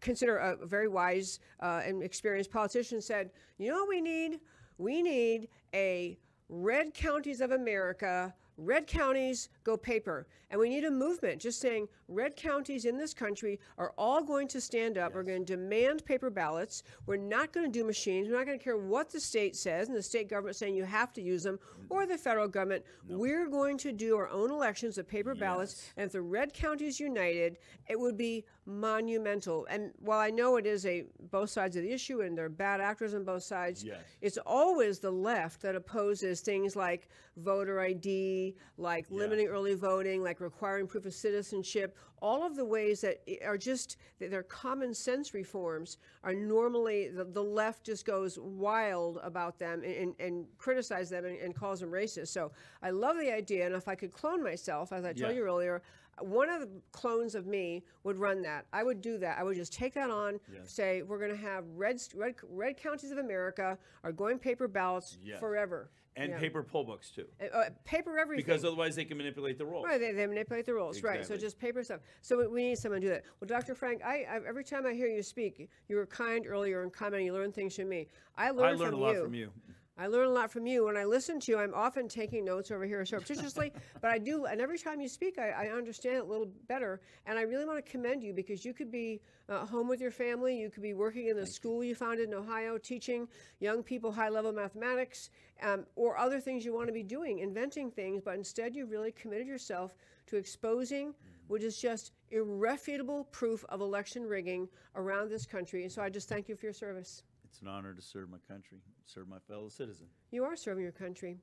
consider 0.00 0.38
a 0.38 0.66
very 0.66 0.88
wise 0.88 1.40
uh, 1.60 1.82
and 1.84 2.02
experienced 2.02 2.50
politician 2.50 3.00
said, 3.00 3.30
"You 3.58 3.70
know 3.70 3.78
what 3.78 3.88
we 3.88 4.00
need? 4.00 4.40
We 4.78 5.02
need 5.02 5.48
a 5.74 6.18
red 6.48 6.94
counties 6.94 7.40
of 7.40 7.52
America." 7.52 8.34
Red 8.56 8.86
counties 8.86 9.48
go 9.64 9.76
paper. 9.76 10.26
And 10.50 10.60
we 10.60 10.68
need 10.68 10.84
a 10.84 10.90
movement 10.90 11.40
just 11.40 11.60
saying 11.60 11.88
red 12.08 12.36
counties 12.36 12.84
in 12.84 12.98
this 12.98 13.14
country 13.14 13.58
are 13.78 13.94
all 13.96 14.22
going 14.22 14.46
to 14.48 14.60
stand 14.60 14.98
up. 14.98 15.14
We're 15.14 15.22
going 15.22 15.46
to 15.46 15.56
demand 15.56 16.04
paper 16.04 16.28
ballots. 16.28 16.82
We're 17.06 17.16
not 17.16 17.52
going 17.52 17.64
to 17.64 17.72
do 17.72 17.86
machines. 17.86 18.28
We're 18.28 18.36
not 18.36 18.46
going 18.46 18.58
to 18.58 18.62
care 18.62 18.76
what 18.76 19.10
the 19.10 19.18
state 19.18 19.56
says 19.56 19.88
and 19.88 19.96
the 19.96 20.02
state 20.02 20.28
government 20.28 20.56
saying 20.56 20.74
you 20.74 20.84
have 20.84 21.12
to 21.14 21.22
use 21.22 21.42
them 21.42 21.58
or 21.88 22.04
the 22.04 22.18
federal 22.18 22.48
government. 22.48 22.84
We're 23.08 23.48
going 23.48 23.78
to 23.78 23.92
do 23.92 24.16
our 24.16 24.28
own 24.28 24.50
elections 24.50 24.98
of 24.98 25.08
paper 25.08 25.34
ballots. 25.34 25.90
And 25.96 26.06
if 26.06 26.12
the 26.12 26.20
red 26.20 26.52
counties 26.52 27.00
united, 27.00 27.56
it 27.88 27.98
would 27.98 28.18
be 28.18 28.44
monumental. 28.66 29.66
And 29.70 29.90
while 29.98 30.20
I 30.20 30.30
know 30.30 30.56
it 30.56 30.66
is 30.66 30.86
a 30.86 31.04
both 31.30 31.50
sides 31.50 31.76
of 31.76 31.82
the 31.82 31.90
issue 31.92 32.20
and 32.20 32.36
there 32.36 32.44
are 32.44 32.48
bad 32.48 32.80
actors 32.80 33.14
on 33.14 33.24
both 33.24 33.42
sides, 33.42 33.82
Yes. 33.84 34.00
it's 34.20 34.38
always 34.46 34.98
the 35.00 35.10
left 35.10 35.62
that 35.62 35.74
opposes 35.74 36.40
things 36.40 36.76
like 36.76 37.08
voter 37.36 37.80
ID, 37.80 38.54
like 38.76 39.06
limiting 39.10 39.46
early 39.48 39.74
voting, 39.74 40.22
like 40.22 40.40
requiring 40.40 40.86
proof 40.86 41.06
of 41.06 41.14
citizenship. 41.14 41.96
All 42.20 42.46
of 42.46 42.54
the 42.54 42.64
ways 42.64 43.00
that 43.00 43.20
are 43.44 43.58
just 43.58 43.96
they're 44.20 44.44
common 44.44 44.94
sense 44.94 45.34
reforms 45.34 45.98
are 46.22 46.34
normally 46.34 47.08
the, 47.08 47.24
the 47.24 47.42
left 47.42 47.84
just 47.84 48.04
goes 48.06 48.38
wild 48.38 49.18
about 49.24 49.58
them 49.58 49.82
and, 49.82 49.94
and, 49.94 50.14
and 50.20 50.46
criticize 50.56 51.10
them 51.10 51.24
and, 51.24 51.36
and 51.38 51.54
calls 51.54 51.80
them 51.80 51.90
racist. 51.90 52.28
So 52.28 52.52
I 52.80 52.90
love 52.90 53.16
the 53.18 53.32
idea, 53.34 53.66
and 53.66 53.74
if 53.74 53.88
I 53.88 53.96
could 53.96 54.12
clone 54.12 54.42
myself, 54.42 54.92
as 54.92 55.04
I 55.04 55.12
told 55.12 55.32
Yeah. 55.32 55.38
you 55.38 55.42
earlier, 55.44 55.82
one 56.20 56.48
of 56.50 56.60
the 56.60 56.68
clones 56.92 57.34
of 57.34 57.46
me 57.46 57.82
would 58.04 58.16
run 58.18 58.42
that. 58.42 58.66
I 58.72 58.82
would 58.82 59.00
do 59.00 59.18
that. 59.18 59.38
I 59.38 59.42
would 59.42 59.56
just 59.56 59.72
take 59.72 59.94
that 59.94 60.10
on, 60.10 60.38
say 60.64 61.02
we're 61.02 61.18
going 61.18 61.30
to 61.30 61.36
have 61.36 61.64
red, 61.76 62.00
red 62.14 62.34
red 62.50 62.76
counties 62.76 63.10
of 63.10 63.18
America 63.18 63.78
are 64.04 64.12
going 64.12 64.38
paper 64.38 64.68
ballots 64.68 65.18
Yes. 65.24 65.40
forever. 65.40 65.90
And 66.14 66.32
Yeah. 66.32 66.38
paper 66.38 66.62
poll 66.62 66.84
books 66.84 67.10
too. 67.10 67.26
Uh, 67.40 67.44
uh, 67.56 67.70
paper 67.84 68.18
everything. 68.18 68.44
Because 68.44 68.66
otherwise 68.66 68.94
they 68.94 69.06
can 69.06 69.16
manipulate 69.16 69.56
the 69.56 69.64
rolls. 69.64 69.86
Right, 69.86 69.98
they, 69.98 70.12
they 70.12 70.26
manipulate 70.26 70.66
the 70.66 70.74
rules, 70.74 71.02
right? 71.02 71.24
So 71.24 71.38
just 71.38 71.58
paper 71.58 71.82
stuff. 71.82 72.00
So 72.20 72.36
we- 72.36 72.46
we 72.48 72.62
need 72.64 72.78
someone 72.78 73.00
to 73.00 73.06
do 73.06 73.10
that. 73.14 73.24
Well, 73.40 73.48
Dr. 73.48 73.74
Frank, 73.74 74.04
I, 74.04 74.24
I 74.24 74.40
every 74.46 74.62
time 74.64 74.84
I 74.84 74.92
hear 74.92 75.08
you 75.08 75.22
speak, 75.22 75.70
you 75.88 75.96
were 75.96 76.04
kind 76.04 76.46
earlier 76.46 76.82
and 76.82 76.92
commenting. 76.92 77.24
You 77.26 77.32
learn 77.32 77.50
things 77.50 77.74
from 77.76 77.88
me. 77.88 78.08
I 78.36 78.50
learn, 78.50 78.66
I 78.66 78.72
learn 78.72 78.92
a 78.92 78.96
lot 78.98 79.14
you. 79.14 79.24
from 79.24 79.34
you. 79.34 79.50
I 79.98 80.06
learn 80.06 80.26
a 80.26 80.30
lot 80.30 80.50
from 80.50 80.66
you. 80.66 80.86
When 80.86 80.96
I 80.96 81.04
listen 81.04 81.38
to 81.40 81.52
you, 81.52 81.58
I'm 81.58 81.74
often 81.74 82.08
taking 82.08 82.44
notes 82.44 82.70
over 82.70 82.84
here 82.84 83.04
surreptitiously, 83.04 83.72
but 84.00 84.10
I 84.10 84.18
do, 84.18 84.46
and 84.46 84.60
every 84.60 84.78
time 84.78 85.00
you 85.00 85.08
speak, 85.08 85.38
I, 85.38 85.50
I 85.50 85.66
understand 85.68 86.16
it 86.16 86.22
a 86.22 86.24
little 86.24 86.48
better. 86.66 87.00
And 87.26 87.38
I 87.38 87.42
really 87.42 87.66
want 87.66 87.84
to 87.84 87.90
commend 87.90 88.22
you 88.22 88.32
because 88.32 88.64
you 88.64 88.72
could 88.72 88.90
be 88.90 89.20
uh, 89.48 89.66
home 89.66 89.88
with 89.88 90.00
your 90.00 90.10
family, 90.10 90.58
you 90.58 90.70
could 90.70 90.82
be 90.82 90.94
working 90.94 91.28
in 91.28 91.36
the 91.36 91.46
school 91.46 91.84
you 91.84 91.94
founded 91.94 92.28
in 92.28 92.34
Ohio, 92.34 92.78
teaching 92.78 93.28
young 93.60 93.82
people 93.82 94.10
high 94.10 94.30
level 94.30 94.52
mathematics, 94.52 95.30
um, 95.62 95.84
or 95.94 96.16
other 96.16 96.40
things 96.40 96.64
you 96.64 96.72
want 96.72 96.86
to 96.86 96.92
be 96.92 97.02
doing, 97.02 97.40
inventing 97.40 97.90
things, 97.90 98.22
but 98.24 98.34
instead 98.34 98.74
you 98.74 98.86
really 98.86 99.12
committed 99.12 99.46
yourself 99.46 99.94
to 100.26 100.36
exposing 100.36 101.14
which 101.48 101.62
is 101.64 101.76
just 101.76 102.12
irrefutable 102.30 103.24
proof 103.24 103.62
of 103.68 103.82
election 103.82 104.22
rigging 104.26 104.66
around 104.96 105.28
this 105.28 105.44
country. 105.44 105.82
And 105.82 105.92
so 105.92 106.00
I 106.00 106.08
just 106.08 106.26
thank 106.26 106.48
you 106.48 106.56
for 106.56 106.64
your 106.64 106.72
service. 106.72 107.24
It's 107.52 107.60
an 107.60 107.68
honor 107.68 107.92
to 107.92 108.00
serve 108.00 108.30
my 108.30 108.38
country, 108.48 108.78
serve 109.04 109.28
my 109.28 109.38
fellow 109.46 109.68
citizen. 109.68 110.06
You 110.30 110.42
are 110.42 110.56
serving 110.56 110.82
your 110.82 110.92
country. 110.92 111.36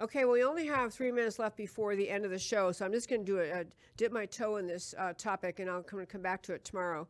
Okay, 0.00 0.24
well, 0.24 0.32
we 0.32 0.42
only 0.42 0.66
have 0.66 0.94
three 0.94 1.12
minutes 1.12 1.38
left 1.38 1.54
before 1.54 1.94
the 1.96 2.08
end 2.08 2.24
of 2.24 2.30
the 2.30 2.38
show, 2.38 2.72
so 2.72 2.86
I'm 2.86 2.92
just 2.92 3.10
going 3.10 3.26
to 3.26 3.32
do 3.32 3.38
a, 3.40 3.60
a 3.60 3.64
dip 3.98 4.10
my 4.10 4.24
toe 4.24 4.56
in 4.56 4.66
this 4.66 4.94
uh, 4.96 5.12
topic, 5.18 5.58
and 5.58 5.68
I'll 5.68 5.82
come 5.82 6.04
come 6.06 6.22
back 6.22 6.40
to 6.44 6.54
it 6.54 6.64
tomorrow. 6.64 7.06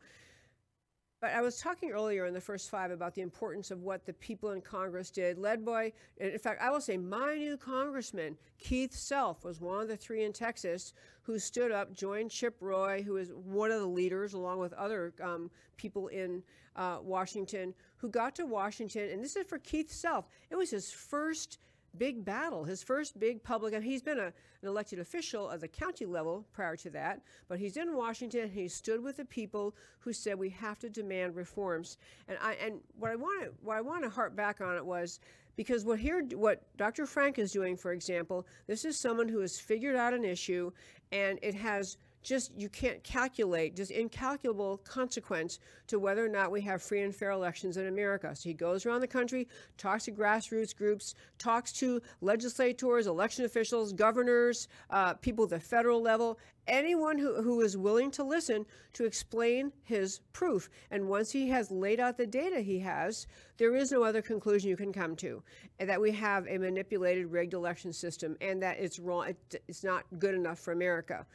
But 1.21 1.33
I 1.33 1.43
was 1.43 1.59
talking 1.59 1.91
earlier 1.91 2.25
in 2.25 2.33
the 2.33 2.41
first 2.41 2.71
five 2.71 2.91
about 2.91 3.15
the 3.15 3.21
importance 3.21 3.71
of 3.71 3.83
what 3.83 4.07
the 4.07 4.15
people 4.15 4.53
in 4.53 4.63
Congress 4.63 5.11
did, 5.11 5.37
led 5.37 5.67
by, 5.67 5.93
in 6.17 6.39
fact, 6.39 6.63
I 6.63 6.71
will 6.71 6.81
say 6.81 6.97
my 6.97 7.35
new 7.35 7.59
congressman, 7.59 8.39
Keith 8.59 8.95
Self, 8.95 9.45
was 9.45 9.61
one 9.61 9.83
of 9.83 9.89
the 9.89 9.99
three 9.99 10.25
in 10.25 10.33
Texas 10.33 10.95
who 11.21 11.39
stood 11.39 11.73
up, 11.73 11.93
joined 11.93 12.31
Chip 12.31 12.57
Roy, 12.61 13.03
who 13.03 13.19
is 13.19 13.33
one 13.35 13.71
of 13.71 13.81
the 13.81 13.87
leaders, 13.87 14.33
along 14.33 14.61
with 14.61 14.73
other 14.73 15.13
um, 15.23 15.51
people 15.77 16.09
in 16.09 16.43
uh, 16.77 16.99
Washington, 17.03 17.75
who 17.99 18.09
got 18.09 18.35
to 18.37 18.47
Washington. 18.47 19.11
And 19.11 19.23
this 19.23 19.37
is 19.37 19.47
for 19.47 19.59
Keith 19.59 19.93
Self. 19.93 20.27
It 20.49 20.57
was 20.57 20.71
his 20.71 20.91
first 20.91 21.59
big 21.99 22.25
battle, 22.25 22.65
his 22.65 22.83
first 22.83 23.19
big 23.19 23.43
public, 23.43 23.75
and 23.75 23.85
he's 23.85 24.03
been 24.03 24.19
a, 24.19 24.27
an 24.27 24.33
elected 24.69 24.99
official 24.99 25.51
at 25.51 25.61
the 25.61 25.69
county 25.69 26.07
level 26.07 26.45
prior 26.53 26.77
to 26.77 26.91
that, 26.91 27.21
but 27.49 27.59
he's 27.59 27.77
in 27.77 27.95
Washington 27.97 28.51
he 28.51 28.69
stood 28.69 29.03
with 29.03 29.17
the 29.17 29.25
people 29.25 29.75
who 29.99 30.13
said 30.13 30.39
we 30.39 30.51
have 30.51 30.79
to 30.79 30.89
demand 30.89 31.37
reforms. 31.37 31.99
And 32.29 32.39
I 32.41 32.55
and 32.55 32.81
what 32.99 33.11
I 33.11 33.17
want 33.17 33.45
to 33.45 33.53
what 33.63 33.77
I 33.77 33.81
want 33.81 34.03
to 34.05 34.11
harp 34.11 34.37
back 34.37 34.61
on 34.61 34.77
it 34.77 34.85
was 34.85 35.21
because 35.57 35.85
what 35.85 35.99
here 35.99 36.23
what 36.35 36.63
Dr. 36.77 37.07
Frank 37.07 37.39
is 37.39 37.53
doing, 37.53 37.77
for 37.77 37.93
example, 37.93 38.47
this 38.67 38.85
is 38.85 38.99
someone 38.99 39.29
who 39.29 39.41
has 39.41 39.59
figured 39.59 39.97
out 39.97 40.15
an 40.15 40.25
issue 40.25 40.71
and 41.13 41.39
it 41.43 41.55
has 41.55 41.97
just 42.23 42.53
you 42.57 42.69
can't 42.69 43.03
calculate 43.03 43.77
just 43.77 43.91
incalculable 43.91 44.79
consequence 44.79 45.59
to 45.87 45.99
whether 45.99 46.25
or 46.25 46.29
not 46.29 46.51
we 46.51 46.61
have 46.61 46.83
free 46.83 47.03
and 47.03 47.15
fair 47.15 47.31
elections 47.31 47.77
in 47.77 47.87
America. 47.87 48.35
So 48.35 48.49
he 48.49 48.55
goes 48.55 48.85
around 48.85 49.01
the 49.01 49.09
country, 49.09 49.49
talks 49.79 50.05
to 50.05 50.13
grassroots 50.13 50.77
groups, 50.77 51.15
talks 51.39 51.73
to 51.75 52.01
legislators, 52.21 53.07
election 53.07 53.45
officials, 53.45 53.93
governors, 53.93 54.69
uh, 54.91 55.15
people 55.15 55.45
at 55.45 55.51
the 55.51 55.61
federal 55.61 56.03
level, 56.03 56.39
anyone 56.67 57.19
who, 57.19 57.43
who 57.43 57.61
is 57.63 57.77
willing 57.77 58.11
to 58.13 58.23
listen 58.23 58.65
to 58.93 59.05
explain 59.05 59.73
his 59.83 60.21
proof. 60.33 60.69
And 60.91 61.09
once 61.09 61.31
he 61.31 61.49
has 61.49 61.71
laid 61.71 62.01
out 62.01 62.17
the 62.17 62.27
data 62.27 62.61
he 62.61 62.79
has, 62.81 63.27
there 63.57 63.75
is 63.75 63.91
no 63.93 64.03
other 64.03 64.23
conclusion 64.23 64.71
you 64.71 64.77
can 64.77 64.93
come 64.93 65.17
to 65.17 65.43
that 65.79 66.01
we 66.01 66.13
have 66.13 66.47
a 66.47 66.59
manipulated, 66.59 67.27
rigged 67.27 67.55
election 67.55 67.93
system 67.93 68.37
and 68.41 68.63
that 68.63 68.79
it's 68.79 68.99
wrong. 68.99 69.29
It, 69.29 69.63
it's 69.69 69.85
not 69.85 70.05
good 70.19 70.35
enough 70.35 70.59
for 70.59 70.73
America. 70.73 71.27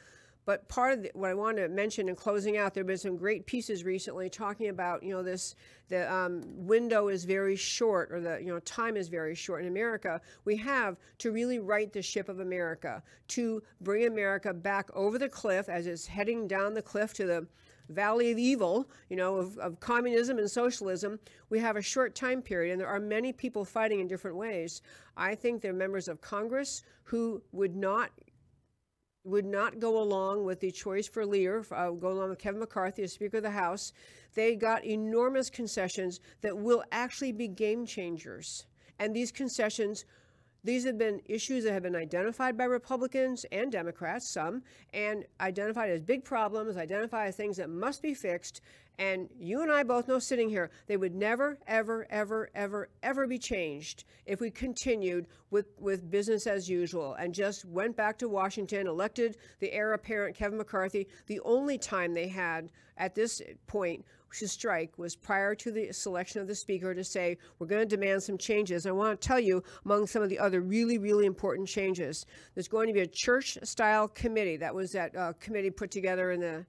But 0.46 0.68
part 0.70 0.94
of 0.94 1.04
the, 1.04 1.12
what 1.16 1.32
I 1.32 1.34
want 1.34 1.58
to 1.58 1.68
mention 1.68 2.08
in 2.08 2.16
closing 2.16 2.58
out, 2.58 2.74
there 2.74 2.82
have 2.82 2.88
been 2.88 2.98
some 2.98 3.18
great 3.18 3.46
pieces 3.46 3.84
recently 3.84 4.30
talking 4.30 4.70
about, 4.70 5.02
you 5.04 5.12
know, 5.12 5.24
this 5.24 5.56
the 5.88 6.12
um, 6.12 6.42
window 6.46 7.10
is 7.10 7.26
very 7.26 7.56
short, 7.56 8.12
or 8.12 8.20
the 8.20 8.40
you 8.40 8.48
know 8.48 8.60
time 8.60 8.98
is 8.98 9.08
very 9.08 9.36
short 9.36 9.62
in 9.62 9.68
America. 9.68 10.22
We 10.44 10.56
have 10.58 10.98
to 11.20 11.32
really 11.32 11.60
right 11.60 11.92
the 11.92 12.02
ship 12.02 12.30
of 12.30 12.40
America, 12.40 13.04
to 13.30 13.62
bring 13.82 14.06
America 14.06 14.54
back 14.54 14.90
over 14.96 15.18
the 15.18 15.30
cliff 15.30 15.70
as 15.70 15.88
it's 15.88 16.06
heading 16.06 16.48
down 16.48 16.74
the 16.74 16.82
cliff 16.82 17.14
to 17.16 17.26
the 17.26 17.48
valley 17.90 18.32
of 18.32 18.38
evil, 18.38 18.90
you 19.10 19.16
know, 19.16 19.36
of, 19.36 19.58
of 19.60 19.80
communism 19.80 20.40
and 20.40 20.50
socialism. 20.50 21.20
We 21.50 21.60
have 21.60 21.76
a 21.76 21.82
short 21.82 22.16
time 22.16 22.42
period, 22.42 22.72
and 22.72 22.82
there 22.82 22.88
are 22.88 23.00
many 23.00 23.32
people 23.32 23.66
fighting 23.66 24.00
in 24.00 24.08
different 24.08 24.38
ways. 24.38 24.82
I 25.18 25.36
think 25.36 25.62
there 25.62 25.72
are 25.72 25.76
members 25.76 26.08
of 26.08 26.22
Congress 26.22 26.84
who 27.04 27.42
would 27.52 27.76
not 27.76 28.12
would 29.26 29.46
not 29.46 29.80
go 29.80 30.00
along 30.00 30.46
with 30.46 30.60
the 30.60 30.72
choice 30.72 31.08
for 31.08 31.26
leader, 31.26 31.66
uh, 31.72 31.90
go 31.90 32.10
along 32.10 32.30
with 32.30 32.40
Kevin 32.40 32.60
McCarthy 32.60 33.04
as 33.04 33.14
Speaker 33.14 33.38
of 33.38 33.44
the 33.44 33.50
House. 33.50 33.92
They 34.36 34.56
got 34.56 34.86
enormous 34.86 35.50
concessions 35.50 36.20
that 36.42 36.58
will 36.58 36.84
actually 36.92 37.32
be 37.32 37.48
game 37.48 37.86
changers. 37.86 38.66
And 39.00 39.16
these 39.16 39.32
concessions, 39.32 40.06
these 40.66 40.84
have 40.86 40.98
been 40.98 41.22
issues 41.26 41.64
that 41.64 41.74
have 41.74 41.84
been 41.84 41.96
identified 41.96 42.58
by 42.58 42.64
Republicans 42.64 43.46
and 43.52 43.72
Democrats, 43.72 44.28
some, 44.28 44.64
and 44.94 45.24
identified 45.40 45.92
as 45.92 46.02
big 46.02 46.26
problems, 46.26 46.76
identified 46.76 47.30
as 47.30 47.36
things 47.36 47.58
that 47.58 47.70
must 47.70 48.02
be 48.02 48.16
fixed. 48.16 48.62
And 48.98 49.30
you 49.38 49.62
and 49.62 49.72
I 49.72 49.84
both 49.84 50.08
know 50.08 50.18
sitting 50.18 50.50
here, 50.50 50.72
they 50.88 50.98
would 50.98 51.14
never, 51.14 51.60
ever, 51.68 52.08
ever, 52.10 52.50
ever, 52.56 52.90
ever 53.04 53.28
be 53.28 53.38
changed 53.38 54.06
if 54.26 54.40
we 54.40 54.50
continued 54.50 55.28
with, 55.52 55.68
with 55.80 56.10
business 56.10 56.48
as 56.48 56.68
usual 56.68 57.14
and 57.14 57.34
just 57.34 57.66
went 57.66 57.96
back 57.96 58.18
to 58.20 58.30
Washington, 58.30 58.88
elected 58.88 59.38
the 59.60 59.72
heir 59.72 59.94
apparent 59.94 60.36
Kevin 60.36 60.58
McCarthy. 60.58 61.08
The 61.28 61.42
only 61.42 61.78
time 61.78 62.14
they 62.14 62.28
had 62.28 62.72
at 62.98 63.14
this 63.14 63.40
point 63.68 64.04
to 64.40 64.48
strike 64.48 64.98
was 64.98 65.16
prior 65.16 65.56
to 65.56 65.72
the 65.72 65.92
selection 65.92 66.42
of 66.42 66.48
the 66.48 66.56
speaker 66.56 66.94
to 66.94 67.04
say, 67.04 67.38
we're 67.60 67.68
going 67.68 67.88
to 67.88 67.96
demand 67.96 68.24
some 68.24 68.38
changes. 68.38 68.86
I 68.86 68.92
want 68.92 69.20
to 69.20 69.28
tell 69.28 69.40
you, 69.40 69.64
among 69.86 70.08
some 70.08 70.22
of 70.22 70.30
the 70.30 70.40
other 70.40 70.62
really, 70.62 70.98
really 70.98 71.26
important 71.26 71.68
changes, 71.68 72.26
there's 72.54 72.68
going 72.68 72.88
to 72.88 72.94
be 72.94 73.02
a 73.02 73.08
church 73.08 73.58
style 73.64 74.08
committee. 74.08 74.58
That 74.58 74.74
was 74.74 74.92
that 74.92 75.16
uh, 75.16 75.34
committee 75.40 75.70
put 75.70 75.92
together 75.92 76.32
in 76.32 76.40
the 76.40 76.66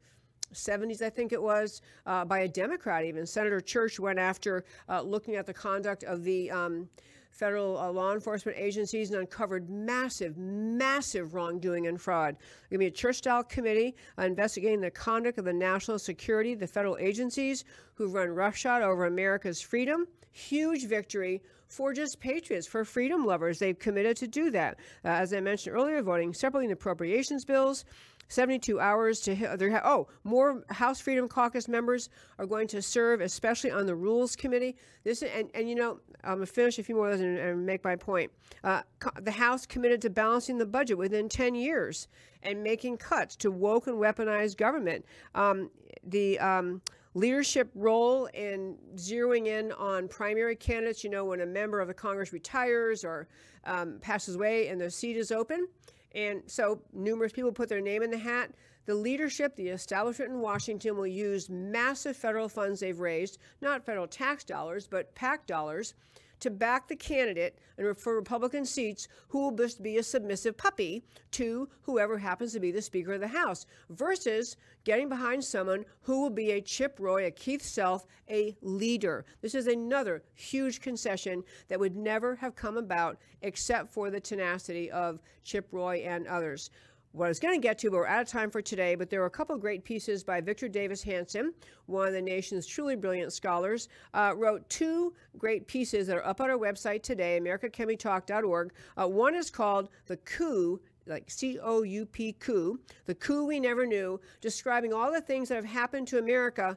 70s, 0.54 1.02
I 1.02 1.10
think 1.10 1.32
it 1.32 1.42
was, 1.42 1.82
uh, 2.06 2.24
by 2.24 2.40
a 2.40 2.48
Democrat 2.48 3.04
even. 3.04 3.26
Senator 3.26 3.60
Church 3.60 3.98
went 3.98 4.18
after 4.18 4.64
uh, 4.88 5.02
looking 5.02 5.36
at 5.36 5.46
the 5.46 5.54
conduct 5.54 6.04
of 6.04 6.24
the 6.24 6.50
um, 6.50 6.88
federal 7.36 7.78
uh, 7.78 7.90
law 7.90 8.12
enforcement 8.12 8.56
agencies 8.58 9.10
and 9.10 9.20
uncovered 9.20 9.68
massive, 9.68 10.36
massive 10.38 11.34
wrongdoing 11.34 11.86
and 11.86 12.00
fraud. 12.00 12.36
There's 12.38 12.70
going 12.70 12.78
to 12.78 12.78
be 12.78 12.86
a 12.86 12.90
church 12.90 13.16
style 13.16 13.44
committee 13.44 13.94
uh, 14.18 14.22
investigating 14.22 14.80
the 14.80 14.90
conduct 14.90 15.38
of 15.38 15.44
the 15.44 15.52
national 15.52 15.98
security, 15.98 16.54
the 16.54 16.66
federal 16.66 16.96
agencies 16.98 17.64
who've 17.94 18.14
run 18.14 18.30
roughshod 18.30 18.82
over 18.82 19.04
America's 19.04 19.60
freedom. 19.60 20.06
Huge 20.32 20.86
victory 20.86 21.42
for 21.68 21.92
just 21.92 22.20
patriots, 22.20 22.66
for 22.66 22.84
freedom 22.84 23.26
lovers. 23.26 23.58
They've 23.58 23.78
committed 23.78 24.16
to 24.18 24.28
do 24.28 24.50
that. 24.50 24.78
Uh, 25.04 25.08
as 25.08 25.32
I 25.32 25.40
mentioned 25.40 25.76
earlier, 25.76 26.02
voting 26.02 26.32
separately 26.32 26.66
in 26.66 26.72
appropriations 26.72 27.44
bills. 27.44 27.84
72 28.28 28.80
hours 28.80 29.20
to 29.20 29.34
hit. 29.34 29.48
Oh, 29.84 30.08
more 30.24 30.64
House 30.70 31.00
Freedom 31.00 31.28
Caucus 31.28 31.68
members 31.68 32.08
are 32.38 32.46
going 32.46 32.66
to 32.68 32.82
serve, 32.82 33.20
especially 33.20 33.70
on 33.70 33.86
the 33.86 33.94
Rules 33.94 34.36
Committee. 34.36 34.76
This 35.04 35.22
and, 35.22 35.50
and 35.54 35.68
you 35.68 35.74
know, 35.74 36.00
I'm 36.24 36.34
gonna 36.34 36.46
finish 36.46 36.78
a 36.78 36.82
few 36.82 36.94
more 36.94 37.10
of 37.10 37.18
those 37.18 37.20
and, 37.20 37.38
and 37.38 37.64
make 37.64 37.84
my 37.84 37.96
point. 37.96 38.30
Uh, 38.64 38.82
the 39.20 39.30
House 39.30 39.66
committed 39.66 40.02
to 40.02 40.10
balancing 40.10 40.58
the 40.58 40.66
budget 40.66 40.98
within 40.98 41.28
10 41.28 41.54
years 41.54 42.08
and 42.42 42.62
making 42.62 42.96
cuts 42.96 43.36
to 43.36 43.50
woke 43.50 43.86
and 43.86 43.96
weaponized 43.96 44.56
government. 44.56 45.04
Um, 45.34 45.70
the 46.04 46.38
um, 46.38 46.82
leadership 47.14 47.70
role 47.74 48.26
in 48.26 48.76
zeroing 48.96 49.46
in 49.46 49.72
on 49.72 50.08
primary 50.08 50.54
candidates. 50.56 51.02
You 51.02 51.10
know, 51.10 51.24
when 51.24 51.40
a 51.40 51.46
member 51.46 51.80
of 51.80 51.88
the 51.88 51.94
Congress 51.94 52.32
retires 52.32 53.04
or 53.04 53.28
um, 53.64 53.98
passes 54.00 54.36
away 54.36 54.68
and 54.68 54.80
the 54.80 54.90
seat 54.90 55.16
is 55.16 55.32
open. 55.32 55.68
And 56.16 56.42
so 56.46 56.80
numerous 56.94 57.30
people 57.30 57.52
put 57.52 57.68
their 57.68 57.82
name 57.82 58.02
in 58.02 58.10
the 58.10 58.18
hat. 58.18 58.50
The 58.86 58.94
leadership, 58.94 59.54
the 59.54 59.68
establishment 59.68 60.30
in 60.32 60.40
Washington 60.40 60.96
will 60.96 61.06
use 61.06 61.50
massive 61.50 62.16
federal 62.16 62.48
funds 62.48 62.80
they've 62.80 62.98
raised, 62.98 63.38
not 63.60 63.84
federal 63.84 64.06
tax 64.06 64.42
dollars, 64.42 64.86
but 64.86 65.14
PAC 65.14 65.46
dollars, 65.46 65.94
to 66.40 66.50
back 66.50 66.88
the 66.88 66.96
candidate 66.96 67.58
and 67.78 67.96
for 67.96 68.14
Republican 68.14 68.64
seats 68.64 69.08
who 69.28 69.40
will 69.40 69.56
just 69.56 69.82
be 69.82 69.98
a 69.98 70.02
submissive 70.02 70.56
puppy 70.56 71.02
to 71.32 71.68
whoever 71.82 72.18
happens 72.18 72.52
to 72.52 72.60
be 72.60 72.70
the 72.70 72.82
Speaker 72.82 73.14
of 73.14 73.20
the 73.20 73.28
House, 73.28 73.66
versus 73.90 74.56
getting 74.84 75.08
behind 75.08 75.44
someone 75.44 75.84
who 76.02 76.22
will 76.22 76.30
be 76.30 76.52
a 76.52 76.60
Chip 76.60 76.98
Roy, 77.00 77.26
a 77.26 77.30
Keith 77.30 77.62
Self, 77.62 78.06
a 78.30 78.56
leader. 78.62 79.24
This 79.42 79.54
is 79.54 79.66
another 79.66 80.22
huge 80.34 80.80
concession 80.80 81.42
that 81.68 81.80
would 81.80 81.96
never 81.96 82.36
have 82.36 82.54
come 82.54 82.76
about 82.76 83.18
except 83.42 83.92
for 83.92 84.10
the 84.10 84.20
tenacity 84.20 84.90
of 84.90 85.20
Chip 85.42 85.68
Roy 85.72 85.98
and 86.06 86.26
others 86.26 86.70
what 87.16 87.26
I 87.26 87.28
was 87.28 87.40
going 87.40 87.54
to 87.54 87.60
get 87.60 87.78
to, 87.78 87.90
but 87.90 87.96
we're 87.96 88.06
out 88.06 88.20
of 88.20 88.28
time 88.28 88.50
for 88.50 88.60
today. 88.60 88.94
But 88.94 89.08
there 89.08 89.20
were 89.20 89.26
a 89.26 89.30
couple 89.30 89.56
great 89.56 89.84
pieces 89.84 90.22
by 90.22 90.42
Victor 90.42 90.68
Davis 90.68 91.02
Hanson, 91.02 91.54
one 91.86 92.06
of 92.06 92.12
the 92.12 92.20
nation's 92.20 92.66
truly 92.66 92.94
brilliant 92.94 93.32
scholars, 93.32 93.88
uh, 94.12 94.34
wrote 94.36 94.68
two 94.68 95.14
great 95.38 95.66
pieces 95.66 96.06
that 96.08 96.18
are 96.18 96.26
up 96.26 96.42
on 96.42 96.50
our 96.50 96.58
website 96.58 97.02
today, 97.02 97.40
americacanwetalk.org. 97.40 98.72
Uh, 99.00 99.08
one 99.08 99.34
is 99.34 99.50
called 99.50 99.88
The 100.06 100.18
Coup 100.18 100.80
like 101.06 101.30
C 101.30 101.58
O 101.62 101.82
U 101.82 102.04
P 102.04 102.32
coup, 102.32 102.80
the 103.04 103.14
coup 103.14 103.46
we 103.46 103.60
never 103.60 103.86
knew, 103.86 104.20
describing 104.40 104.92
all 104.92 105.12
the 105.12 105.20
things 105.20 105.48
that 105.48 105.54
have 105.54 105.64
happened 105.64 106.08
to 106.08 106.18
America. 106.18 106.76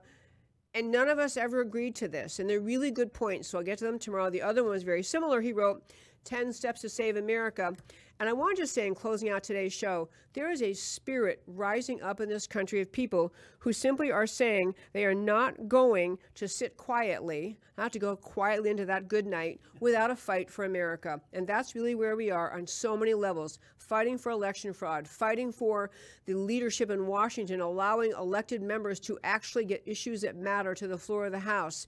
And 0.75 0.91
none 0.91 1.07
of 1.09 1.17
us 1.17 1.35
ever 1.35 1.61
agreed 1.61 1.95
to 1.95 2.07
this. 2.07 2.37
And 2.37 2.47
they're 2.47 2.59
really 2.59 2.91
good 2.91 3.11
points. 3.11 3.47
So 3.47 3.57
I'll 3.57 3.63
get 3.63 3.79
to 3.79 3.85
them 3.85 3.97
tomorrow. 3.97 4.29
The 4.29 4.43
other 4.43 4.63
one 4.63 4.73
was 4.73 4.83
very 4.83 5.01
similar. 5.01 5.41
He 5.41 5.51
wrote 5.51 5.81
10 6.25 6.53
Steps 6.53 6.81
to 6.81 6.89
Save 6.89 7.17
America. 7.17 7.75
And 8.19 8.27
I 8.27 8.33
want 8.33 8.57
to 8.57 8.63
just 8.63 8.73
say, 8.73 8.85
in 8.85 8.95
closing 8.95 9.29
out 9.29 9.43
today's 9.43 9.71
show, 9.71 10.09
there 10.33 10.51
is 10.51 10.61
a 10.61 10.73
spirit 10.73 11.41
rising 11.47 12.01
up 12.01 12.19
in 12.19 12.27
this 12.27 12.47
country 12.47 12.81
of 12.81 12.91
people 12.91 13.33
who 13.59 13.71
simply 13.71 14.11
are 14.11 14.27
saying 14.27 14.75
they 14.91 15.05
are 15.05 15.15
not 15.15 15.69
going 15.69 16.17
to 16.35 16.47
sit 16.47 16.75
quietly, 16.75 17.57
not 17.77 17.93
to 17.93 17.99
go 17.99 18.17
quietly 18.17 18.71
into 18.71 18.85
that 18.85 19.07
good 19.07 19.25
night 19.25 19.61
without 19.79 20.11
a 20.11 20.15
fight 20.17 20.51
for 20.51 20.65
America. 20.65 21.21
And 21.31 21.47
that's 21.47 21.75
really 21.75 21.95
where 21.95 22.17
we 22.17 22.29
are 22.29 22.51
on 22.51 22.67
so 22.67 22.97
many 22.97 23.13
levels 23.13 23.59
fighting 23.77 24.17
for 24.17 24.31
election 24.31 24.73
fraud, 24.73 25.07
fighting 25.07 25.51
for 25.51 25.89
the 26.25 26.33
leadership 26.33 26.91
in 26.91 27.07
Washington, 27.07 27.61
allowing 27.61 28.11
elected 28.11 28.61
members 28.61 28.99
to 28.99 29.17
actually 29.23 29.63
get 29.63 29.81
issues 29.85 30.21
that 30.21 30.35
matter 30.35 30.75
to 30.75 30.87
the 30.87 30.97
floor 30.97 31.25
of 31.27 31.31
the 31.31 31.39
House 31.39 31.87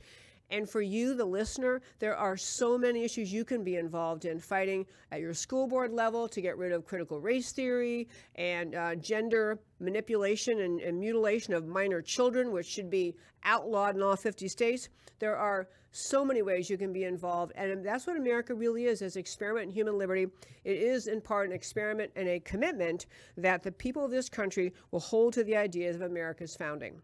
And 0.52 0.70
for 0.70 0.82
you, 0.82 1.16
the 1.16 1.26
listener, 1.26 1.82
there 2.00 2.16
are 2.16 2.36
so 2.36 2.78
many 2.78 3.06
issues 3.06 3.32
you 3.32 3.46
can 3.46 3.64
be 3.64 3.78
involved 3.78 4.26
in 4.26 4.38
fighting 4.38 4.86
at 5.12 5.22
your 5.22 5.34
school 5.34 5.66
board 5.66 5.94
level 5.94 6.28
to 6.28 6.42
get 6.42 6.58
rid 6.58 6.74
of 6.74 6.86
critical 6.86 7.22
race 7.22 7.54
theory 7.54 8.10
and 8.36 8.76
uh, 8.76 8.96
gender 8.96 9.60
manipulation 9.80 10.60
and, 10.60 10.82
and 10.82 11.00
mutilation 11.00 11.54
of 11.54 11.68
minor 11.68 12.02
children, 12.02 12.52
which 12.52 12.66
should 12.66 12.90
be 12.90 13.16
outlawed 13.46 13.96
in 13.96 14.04
all 14.04 14.18
50 14.18 14.50
states. 14.50 14.90
There 15.20 15.38
are 15.38 15.70
so 15.92 16.26
many 16.26 16.42
ways 16.42 16.70
you 16.70 16.78
can 16.78 16.92
be 16.92 17.06
involved. 17.06 17.54
And 17.56 17.86
that's 17.86 18.06
what 18.06 18.18
America 18.18 18.54
really 18.54 18.86
is 18.86 19.02
as 19.02 19.16
experiment 19.16 19.70
in 19.70 19.72
human 19.72 19.98
liberty. 19.98 20.28
It 20.66 20.78
is 20.78 21.08
in 21.08 21.22
part 21.22 21.48
an 21.48 21.56
experiment 21.56 22.12
and 22.16 22.28
a 22.28 22.40
commitment 22.42 23.06
that 23.38 23.64
the 23.64 23.72
people 23.72 24.04
of 24.04 24.12
this 24.12 24.28
country 24.28 24.74
will 24.92 25.00
hold 25.00 25.34
to 25.34 25.44
the 25.44 25.56
ideas 25.56 25.96
of 25.96 26.02
America's 26.02 26.56
founding. 26.56 27.02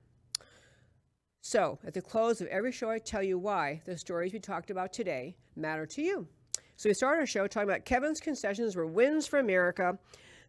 So, 1.48 1.80
at 1.86 1.94
the 1.94 2.02
close 2.02 2.42
of 2.42 2.48
every 2.48 2.74
show, 2.74 2.90
I 2.90 3.00
tell 3.00 3.24
you 3.24 3.40
why 3.40 3.82
the 3.86 3.98
stories 3.98 4.34
we 4.34 4.40
talked 4.40 4.70
about 4.70 4.92
today 4.92 5.38
matter 5.56 5.86
to 5.86 6.02
you. 6.02 6.28
So, 6.76 6.90
we 6.90 6.94
start 6.94 7.20
our 7.20 7.26
show 7.26 7.48
talking 7.48 7.70
about 7.70 7.86
Kevin's 7.86 8.20
concessions 8.20 8.76
were 8.76 8.86
wins 8.86 9.28
for 9.28 9.40
America. 9.40 9.98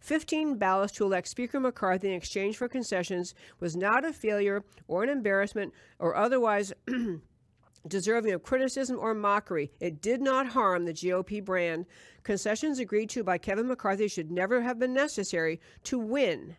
15 0.01 0.57
ballots 0.57 0.93
to 0.95 1.05
elect 1.05 1.28
Speaker 1.28 1.61
McCarthy 1.61 2.09
in 2.09 2.14
exchange 2.14 2.57
for 2.57 2.68
concessions 2.68 3.34
was 3.61 3.76
not 3.76 4.05
a 4.05 4.12
failure 4.12 4.64
or 4.89 5.05
an 5.05 5.09
embarrassment 5.09 5.72
or 6.01 6.16
otherwise 6.16 6.72
deserving 7.89 8.32
of 8.32 8.43
criticism 8.43 8.99
or 8.99 9.14
mockery. 9.14 9.70
It 9.78 10.03
did 10.03 10.20
not 10.20 10.49
harm 10.49 10.84
the 10.84 10.93
GOP 10.93 11.45
brand. 11.45 11.86
Concessions 12.24 12.80
agreed 12.80 13.11
to 13.11 13.22
by 13.22 13.39
Kevin 13.39 13.68
McCarthy 13.68 14.09
should 14.09 14.32
never 14.32 14.61
have 14.62 14.80
been 14.80 14.95
necessary 14.95 15.61
to 15.84 15.99
win 15.99 16.57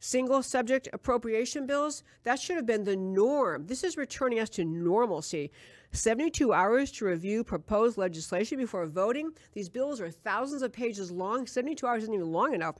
single 0.00 0.42
subject 0.42 0.88
appropriation 0.92 1.66
bills, 1.66 2.02
that 2.22 2.38
should 2.38 2.56
have 2.56 2.66
been 2.66 2.84
the 2.84 2.96
norm. 2.96 3.66
This 3.66 3.84
is 3.84 3.96
returning 3.96 4.38
us 4.38 4.48
to 4.50 4.64
normalcy. 4.64 5.50
72 5.92 6.52
hours 6.52 6.90
to 6.92 7.06
review 7.06 7.42
proposed 7.42 7.96
legislation 7.96 8.58
before 8.58 8.86
voting. 8.86 9.32
These 9.52 9.68
bills 9.68 10.00
are 10.00 10.10
thousands 10.10 10.62
of 10.62 10.72
pages 10.72 11.10
long. 11.10 11.46
72 11.46 11.86
hours 11.86 12.02
isn't 12.04 12.14
even 12.14 12.30
long 12.30 12.54
enough. 12.54 12.76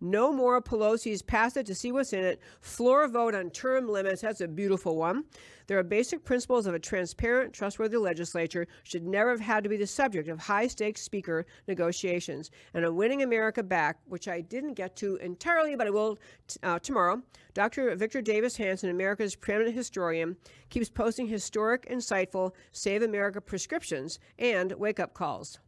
No 0.00 0.32
more 0.32 0.60
Pelosi's 0.60 1.22
pass 1.22 1.56
it 1.56 1.66
to 1.66 1.74
see 1.74 1.92
what's 1.92 2.12
in 2.12 2.24
it. 2.24 2.40
Floor 2.60 3.06
vote 3.08 3.34
on 3.34 3.50
term 3.50 3.88
limits. 3.88 4.22
That's 4.22 4.40
a 4.40 4.48
beautiful 4.48 4.96
one. 4.96 5.24
There 5.68 5.78
are 5.78 5.84
basic 5.84 6.24
principles 6.24 6.66
of 6.66 6.74
a 6.74 6.78
transparent, 6.78 7.52
trustworthy 7.52 7.96
legislature 7.96 8.66
should 8.82 9.06
never 9.06 9.30
have 9.30 9.40
had 9.40 9.62
to 9.62 9.70
be 9.70 9.76
the 9.76 9.86
subject 9.86 10.28
of 10.28 10.38
high 10.38 10.66
stakes 10.66 11.00
speaker 11.02 11.46
negotiations. 11.68 12.50
And 12.74 12.84
on 12.84 12.96
winning 12.96 13.22
America 13.22 13.62
back, 13.62 13.98
which 14.06 14.28
I 14.28 14.40
didn't 14.40 14.74
get 14.74 14.96
to 14.96 15.16
entirely, 15.16 15.76
but 15.76 15.86
I 15.86 15.90
will 15.90 16.18
t- 16.48 16.58
uh, 16.62 16.78
tomorrow, 16.80 17.22
Dr. 17.54 17.94
Victor 17.94 18.22
Davis 18.22 18.56
Hanson, 18.56 18.90
America's 18.90 19.36
preeminent 19.36 19.76
historian, 19.76 20.36
keeps 20.68 20.88
posting 20.88 21.26
historic, 21.26 21.88
insightful 21.88 22.51
Save 22.70 23.02
America 23.02 23.40
prescriptions 23.40 24.18
and 24.38 24.72
wake 24.72 25.00
up 25.00 25.14
calls. 25.14 25.58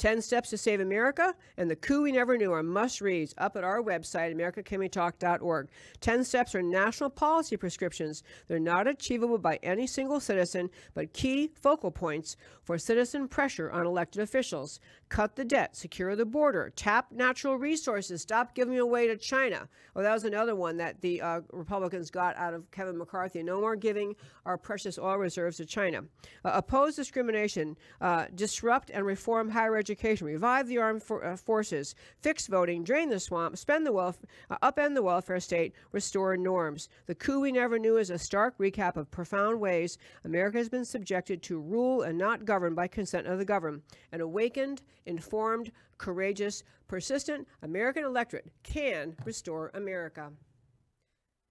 10 0.00 0.22
Steps 0.22 0.48
to 0.48 0.56
Save 0.56 0.80
America 0.80 1.34
and 1.58 1.70
The 1.70 1.76
Coup 1.76 2.02
We 2.02 2.10
Never 2.10 2.38
Knew 2.38 2.52
are 2.52 2.62
must 2.62 3.02
reads 3.02 3.34
up 3.36 3.54
at 3.54 3.64
our 3.64 3.82
website, 3.82 4.34
americacanwetalk.org. 4.34 5.68
10 6.00 6.24
Steps 6.24 6.54
are 6.54 6.62
national 6.62 7.10
policy 7.10 7.58
prescriptions. 7.58 8.22
They're 8.48 8.58
not 8.58 8.88
achievable 8.88 9.36
by 9.36 9.58
any 9.62 9.86
single 9.86 10.18
citizen, 10.18 10.70
but 10.94 11.12
key 11.12 11.50
focal 11.54 11.90
points 11.90 12.38
for 12.62 12.78
citizen 12.78 13.28
pressure 13.28 13.70
on 13.70 13.84
elected 13.84 14.22
officials. 14.22 14.80
Cut 15.10 15.36
the 15.36 15.44
debt, 15.44 15.76
secure 15.76 16.16
the 16.16 16.24
border, 16.24 16.72
tap 16.74 17.12
natural 17.12 17.58
resources, 17.58 18.22
stop 18.22 18.54
giving 18.54 18.78
away 18.78 19.06
to 19.06 19.18
China. 19.18 19.68
Well, 19.94 20.04
that 20.04 20.14
was 20.14 20.24
another 20.24 20.56
one 20.56 20.78
that 20.78 21.02
the 21.02 21.20
uh, 21.20 21.40
Republicans 21.52 22.10
got 22.10 22.36
out 22.36 22.54
of 22.54 22.70
Kevin 22.70 22.96
McCarthy. 22.96 23.42
No 23.42 23.60
more 23.60 23.76
giving 23.76 24.16
our 24.46 24.56
precious 24.56 24.98
oil 24.98 25.18
reserves 25.18 25.58
to 25.58 25.66
China. 25.66 26.04
Uh, 26.42 26.52
oppose 26.54 26.96
discrimination, 26.96 27.76
uh, 28.00 28.26
disrupt 28.34 28.90
and 28.90 29.04
reform 29.04 29.50
higher 29.50 29.76
education, 29.76 29.89
revive 30.22 30.68
the 30.68 30.78
armed 30.78 31.02
for, 31.02 31.24
uh, 31.24 31.36
forces, 31.36 31.94
fix 32.20 32.46
voting, 32.46 32.84
drain 32.84 33.08
the 33.08 33.20
swamp, 33.20 33.56
spend 33.56 33.86
the 33.86 33.92
wealth, 33.92 34.24
uh, 34.50 34.58
upend 34.62 34.94
the 34.94 35.02
welfare 35.02 35.40
state, 35.40 35.74
restore 35.92 36.36
norms. 36.36 36.88
The 37.06 37.14
coup 37.14 37.40
we 37.40 37.52
never 37.52 37.78
knew 37.78 37.96
is 37.96 38.10
a 38.10 38.18
stark 38.18 38.56
recap 38.58 38.96
of 38.96 39.10
profound 39.10 39.60
ways 39.60 39.98
America 40.24 40.58
has 40.58 40.68
been 40.68 40.84
subjected 40.84 41.42
to 41.44 41.60
rule 41.60 42.02
and 42.02 42.18
not 42.18 42.44
govern 42.44 42.74
by 42.74 42.88
consent 42.88 43.26
of 43.26 43.38
the 43.38 43.44
governed. 43.44 43.82
An 44.12 44.20
awakened, 44.20 44.82
informed, 45.06 45.72
courageous, 45.98 46.62
persistent 46.88 47.46
American 47.62 48.04
electorate 48.04 48.50
can 48.62 49.14
restore 49.24 49.70
America. 49.74 50.32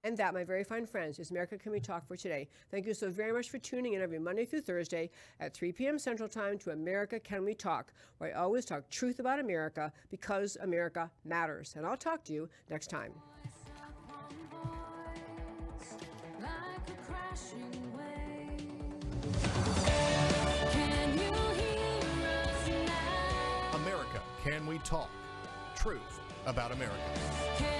And 0.03 0.15
that, 0.17 0.33
my 0.33 0.45
very 0.45 0.63
fine 0.63 0.85
friends, 0.85 1.19
is 1.19 1.29
America 1.29 1.57
Can 1.57 1.73
We 1.73 1.81
Talk 1.81 2.07
for 2.07 2.15
today. 2.15 2.47
Thank 2.71 2.85
you 2.85 2.93
so 2.93 3.09
very 3.09 3.33
much 3.33 3.49
for 3.49 3.57
tuning 3.57 3.93
in 3.93 4.01
every 4.01 4.17
Monday 4.17 4.45
through 4.45 4.61
Thursday 4.61 5.09
at 5.41 5.53
3 5.53 5.73
p.m. 5.73 5.99
Central 5.99 6.29
Time 6.29 6.57
to 6.59 6.71
America 6.71 7.19
Can 7.19 7.43
We 7.43 7.53
Talk, 7.53 7.91
where 8.17 8.29
I 8.33 8.39
always 8.39 8.63
talk 8.63 8.89
truth 8.89 9.19
about 9.19 9.39
America 9.39 9.91
because 10.09 10.57
America 10.61 11.11
matters. 11.25 11.73
And 11.75 11.85
I'll 11.85 11.97
talk 11.97 12.23
to 12.25 12.33
you 12.33 12.47
next 12.69 12.87
time. 12.87 13.11
America, 23.73 24.21
can 24.45 24.65
we 24.65 24.77
talk? 24.79 25.09
Truth 25.75 26.21
about 26.45 26.71
America. 26.71 27.78